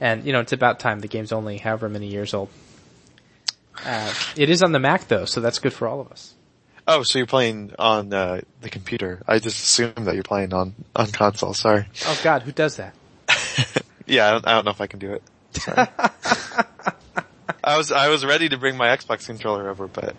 And 0.00 0.24
you 0.24 0.32
know, 0.32 0.40
it's 0.40 0.52
about 0.52 0.80
time. 0.80 0.98
The 0.98 1.06
game's 1.08 1.30
only 1.32 1.58
however 1.58 1.88
many 1.88 2.08
years 2.08 2.34
old. 2.34 2.48
Uh, 3.86 4.12
it 4.36 4.50
is 4.50 4.62
on 4.62 4.72
the 4.72 4.80
Mac 4.80 5.06
though, 5.06 5.26
so 5.26 5.40
that's 5.40 5.60
good 5.60 5.72
for 5.72 5.86
all 5.86 6.00
of 6.00 6.10
us. 6.10 6.34
Oh, 6.86 7.02
so 7.04 7.18
you're 7.18 7.26
playing 7.26 7.74
on 7.78 8.12
uh, 8.12 8.40
the 8.60 8.68
computer. 8.68 9.22
I 9.26 9.38
just 9.38 9.62
assumed 9.62 10.06
that 10.06 10.14
you're 10.14 10.24
playing 10.24 10.52
on, 10.52 10.74
on 10.96 11.12
console. 11.12 11.54
Sorry. 11.54 11.86
Oh 12.06 12.20
God, 12.24 12.42
who 12.42 12.52
does 12.52 12.76
that? 12.76 12.94
Yeah, 14.06 14.28
I 14.28 14.30
don't, 14.32 14.46
I 14.48 14.52
don't 14.52 14.64
know 14.64 14.70
if 14.72 14.80
I 14.80 14.86
can 14.86 14.98
do 14.98 15.12
it. 15.12 15.22
I 17.64 17.76
was 17.76 17.92
I 17.92 18.08
was 18.08 18.24
ready 18.24 18.48
to 18.48 18.58
bring 18.58 18.76
my 18.76 18.88
Xbox 18.88 19.26
controller 19.26 19.70
over, 19.70 19.86
but 19.86 20.16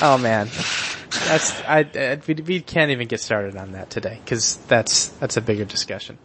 Oh 0.00 0.18
man, 0.18 0.46
that's 1.26 1.60
I, 1.62 1.86
I 1.94 2.20
we, 2.26 2.34
we 2.34 2.60
can't 2.60 2.90
even 2.90 3.08
get 3.08 3.20
started 3.20 3.56
on 3.56 3.72
that 3.72 3.90
today 3.90 4.20
because 4.24 4.56
that's 4.68 5.08
that's 5.08 5.36
a 5.36 5.40
bigger 5.40 5.64
discussion. 5.64 6.18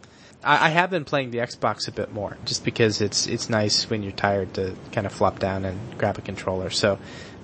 I, 0.44 0.66
I 0.66 0.68
have 0.70 0.90
been 0.90 1.04
playing 1.04 1.30
the 1.30 1.38
Xbox 1.38 1.88
a 1.88 1.92
bit 1.92 2.12
more 2.12 2.36
just 2.44 2.64
because 2.64 3.00
it's 3.00 3.26
it's 3.26 3.50
nice 3.50 3.90
when 3.90 4.02
you're 4.02 4.12
tired 4.12 4.54
to 4.54 4.76
kind 4.92 5.06
of 5.06 5.12
flop 5.12 5.38
down 5.38 5.64
and 5.64 5.78
grab 5.98 6.18
a 6.18 6.22
controller. 6.22 6.70
So 6.70 6.98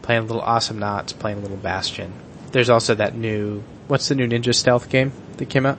playing 0.05 0.23
a 0.23 0.27
little 0.27 0.43
Awesomenauts, 0.43 1.19
playing 1.19 1.39
a 1.39 1.41
little 1.41 1.57
Bastion. 1.57 2.13
There's 2.53 2.71
also 2.71 2.95
that 2.95 3.17
new 3.17 3.63
what's 3.89 4.09
the 4.09 4.15
new 4.15 4.29
Ninja 4.29 4.55
Stealth 4.55 4.89
game 4.89 5.13
that 5.39 5.49
came 5.49 5.67
out? 5.67 5.79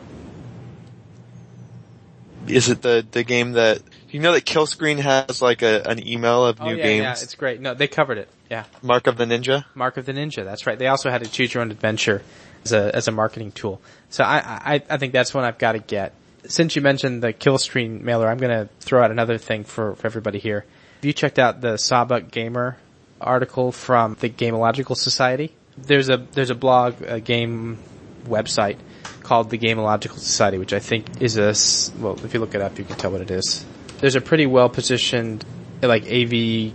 is 2.48 2.70
it 2.70 2.82
the 2.82 3.06
the 3.12 3.24
game 3.24 3.54
that 3.54 3.82
you 4.10 4.20
know 4.20 4.34
that 4.34 4.46
Killscreen 4.46 5.00
has 5.00 5.42
like 5.42 5.62
a 5.62 5.88
an 5.88 6.06
email 6.08 6.46
of 6.46 6.62
oh 6.62 6.66
new 6.66 6.76
yeah, 6.76 6.84
games? 6.84 7.04
yeah, 7.04 7.24
it's 7.24 7.36
great. 7.36 7.62
No, 7.62 7.74
they 7.74 7.88
covered 7.88 8.18
it. 8.18 8.30
Yeah. 8.50 8.66
Mark 8.82 9.08
of 9.08 9.18
the 9.18 9.26
Ninja. 9.26 9.66
Mark 9.74 9.98
of 9.98 10.06
the 10.06 10.14
Ninja. 10.14 10.46
That's 10.46 10.68
right. 10.68 10.78
They 10.78 10.88
also 10.88 11.10
had 11.10 11.22
a 11.22 11.28
choose 11.28 11.54
your 11.54 11.62
own 11.62 11.72
adventure 11.72 12.22
as 12.64 12.72
a 12.72 12.96
as 12.96 13.08
a 13.08 13.12
marketing 13.12 13.52
tool. 13.52 13.82
So 14.10 14.24
I 14.24 14.38
I, 14.40 14.84
I 14.90 14.98
think 14.98 15.14
that's 15.14 15.34
one 15.34 15.44
I've 15.44 15.58
got 15.58 15.74
to 15.74 15.80
get. 15.80 16.14
Since 16.46 16.76
you 16.76 16.82
mentioned 16.82 17.24
the 17.24 17.34
Killscreen 17.34 18.02
mailer, 18.02 18.28
I'm 18.28 18.38
going 18.38 18.56
to 18.56 18.70
throw 18.80 19.04
out 19.04 19.10
another 19.10 19.40
thing 19.40 19.64
for, 19.64 19.96
for 19.96 20.06
everybody 20.06 20.38
here. 20.38 20.64
Have 20.98 21.06
you 21.06 21.12
checked 21.12 21.40
out 21.40 21.60
the 21.60 21.78
Sawbuck 21.78 22.30
Gamer 22.30 22.78
article 23.26 23.72
from 23.72 24.16
the 24.20 24.30
Gameological 24.30 24.96
Society? 24.96 25.54
There's 25.78 26.10
a 26.10 26.18
there's 26.18 26.52
a 26.52 26.56
blog, 26.56 27.02
a 27.02 27.20
game 27.20 27.80
website 28.26 28.78
called 29.24 29.50
the 29.50 29.58
Gameological 29.58 30.18
Society, 30.18 30.58
which 30.58 30.74
I 30.74 30.80
think 30.80 31.22
is 31.22 31.38
a 31.38 31.54
well. 32.02 32.18
If 32.24 32.34
you 32.34 32.40
look 32.40 32.56
it 32.56 32.62
up, 32.62 32.78
you 32.78 32.86
can 32.86 32.96
tell 32.96 33.12
what 33.12 33.22
it 33.22 33.32
is. 33.32 33.66
There's 34.00 34.16
a 34.16 34.22
pretty 34.22 34.46
well 34.46 34.70
positioned 34.70 35.44
like 35.82 36.04
AV 36.04 36.74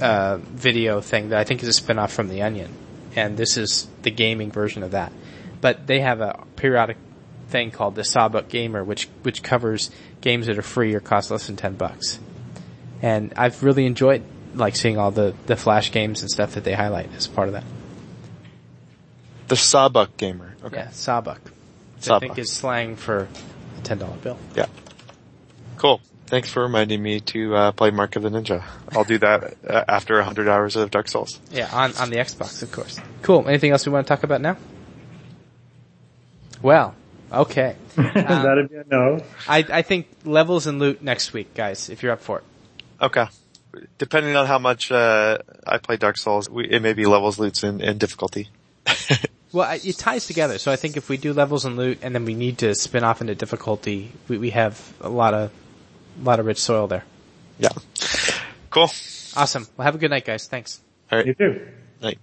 uh, 0.00 0.38
video 0.38 1.00
thing 1.00 1.30
that 1.30 1.38
I 1.38 1.44
think 1.44 1.62
is 1.62 1.78
a 1.78 1.82
spinoff 1.82 2.10
from 2.10 2.28
The 2.28 2.42
Onion, 2.42 2.74
and 3.16 3.36
this 3.36 3.56
is 3.56 3.86
the 4.02 4.10
gaming 4.10 4.50
version 4.50 4.82
of 4.82 4.90
that. 4.90 5.12
But 5.60 5.86
they 5.86 6.00
have 6.00 6.20
a 6.20 6.44
periodic 6.56 6.98
thing 7.48 7.70
called 7.70 7.94
the 7.94 8.04
Sawbuck 8.04 8.48
Gamer, 8.48 8.84
which 8.84 9.08
which 9.22 9.42
covers 9.42 9.90
games 10.20 10.46
that 10.46 10.58
are 10.58 10.62
free 10.62 10.94
or 10.94 11.00
cost 11.00 11.30
less 11.30 11.46
than 11.46 11.56
ten 11.56 11.74
bucks. 11.74 12.18
And 13.00 13.32
I've 13.36 13.62
really 13.62 13.86
enjoyed 13.86 14.22
like 14.54 14.76
seeing 14.76 14.98
all 14.98 15.10
the 15.10 15.34
the 15.46 15.56
flash 15.56 15.92
games 15.92 16.22
and 16.22 16.30
stuff 16.30 16.54
that 16.54 16.64
they 16.64 16.72
highlight 16.74 17.12
as 17.16 17.26
part 17.26 17.48
of 17.48 17.54
that. 17.54 17.64
The 19.48 19.56
Sawbuck 19.56 20.16
Gamer. 20.16 20.54
Okay. 20.64 20.76
Yeah, 20.76 20.88
Sawbuck. 20.90 21.40
Which 21.44 22.04
I 22.04 22.06
Sawbuck. 22.06 22.20
think 22.20 22.38
is 22.38 22.50
slang 22.52 22.96
for 22.96 23.28
a 23.78 23.80
ten 23.82 23.98
dollar 23.98 24.16
bill. 24.16 24.38
Yeah. 24.56 24.66
Cool. 25.76 26.00
Thanks 26.26 26.50
for 26.50 26.62
reminding 26.62 27.02
me 27.02 27.20
to 27.20 27.54
uh, 27.54 27.72
play 27.72 27.90
Mark 27.90 28.16
of 28.16 28.22
the 28.22 28.30
Ninja. 28.30 28.64
I'll 28.92 29.04
do 29.04 29.18
that 29.18 29.56
uh, 29.68 29.84
after 29.86 30.14
100 30.16 30.48
hours 30.48 30.74
of 30.74 30.90
Dark 30.90 31.06
Souls. 31.08 31.38
Yeah, 31.50 31.68
on 31.70 31.94
on 31.96 32.08
the 32.08 32.16
Xbox, 32.16 32.62
of 32.62 32.72
course. 32.72 32.98
Cool. 33.20 33.46
Anything 33.46 33.72
else 33.72 33.84
we 33.84 33.92
want 33.92 34.06
to 34.06 34.08
talk 34.08 34.22
about 34.24 34.40
now? 34.40 34.56
Well, 36.62 36.94
okay. 37.30 37.76
That'd 37.96 38.70
be 38.70 38.76
a 38.76 38.84
no. 38.90 39.22
I 39.46 39.58
I 39.70 39.82
think 39.82 40.06
levels 40.24 40.66
and 40.66 40.78
loot 40.78 41.02
next 41.02 41.32
week, 41.34 41.52
guys. 41.54 41.90
If 41.90 42.02
you're 42.02 42.12
up 42.12 42.22
for 42.22 42.38
it. 42.38 42.44
Okay. 43.02 43.26
Depending 43.98 44.36
on 44.36 44.46
how 44.46 44.58
much 44.58 44.90
uh, 44.90 45.38
I 45.66 45.78
play 45.78 45.96
Dark 45.96 46.16
Souls, 46.16 46.48
we, 46.48 46.68
it 46.68 46.80
may 46.80 46.92
be 46.92 47.06
levels, 47.06 47.38
loots, 47.38 47.62
and, 47.62 47.80
and 47.80 47.98
difficulty. 47.98 48.48
Well, 49.54 49.70
it 49.84 49.96
ties 49.96 50.26
together. 50.26 50.58
So 50.58 50.72
I 50.72 50.76
think 50.76 50.96
if 50.96 51.08
we 51.08 51.16
do 51.16 51.32
levels 51.32 51.64
and 51.64 51.76
loot, 51.76 52.00
and 52.02 52.12
then 52.12 52.24
we 52.24 52.34
need 52.34 52.58
to 52.58 52.74
spin 52.74 53.04
off 53.04 53.20
into 53.20 53.36
difficulty, 53.36 54.10
we, 54.26 54.36
we 54.36 54.50
have 54.50 54.92
a 55.00 55.08
lot 55.08 55.32
of, 55.32 55.52
a 56.20 56.24
lot 56.24 56.40
of 56.40 56.46
rich 56.46 56.58
soil 56.58 56.88
there. 56.88 57.04
Yeah. 57.60 57.68
Cool. 58.70 58.90
Awesome. 59.36 59.68
Well, 59.76 59.84
have 59.84 59.94
a 59.94 59.98
good 59.98 60.10
night, 60.10 60.24
guys. 60.24 60.48
Thanks. 60.48 60.80
All 61.12 61.18
right. 61.18 61.26
You 61.28 61.34
too. 61.34 61.68
Night. 62.02 62.18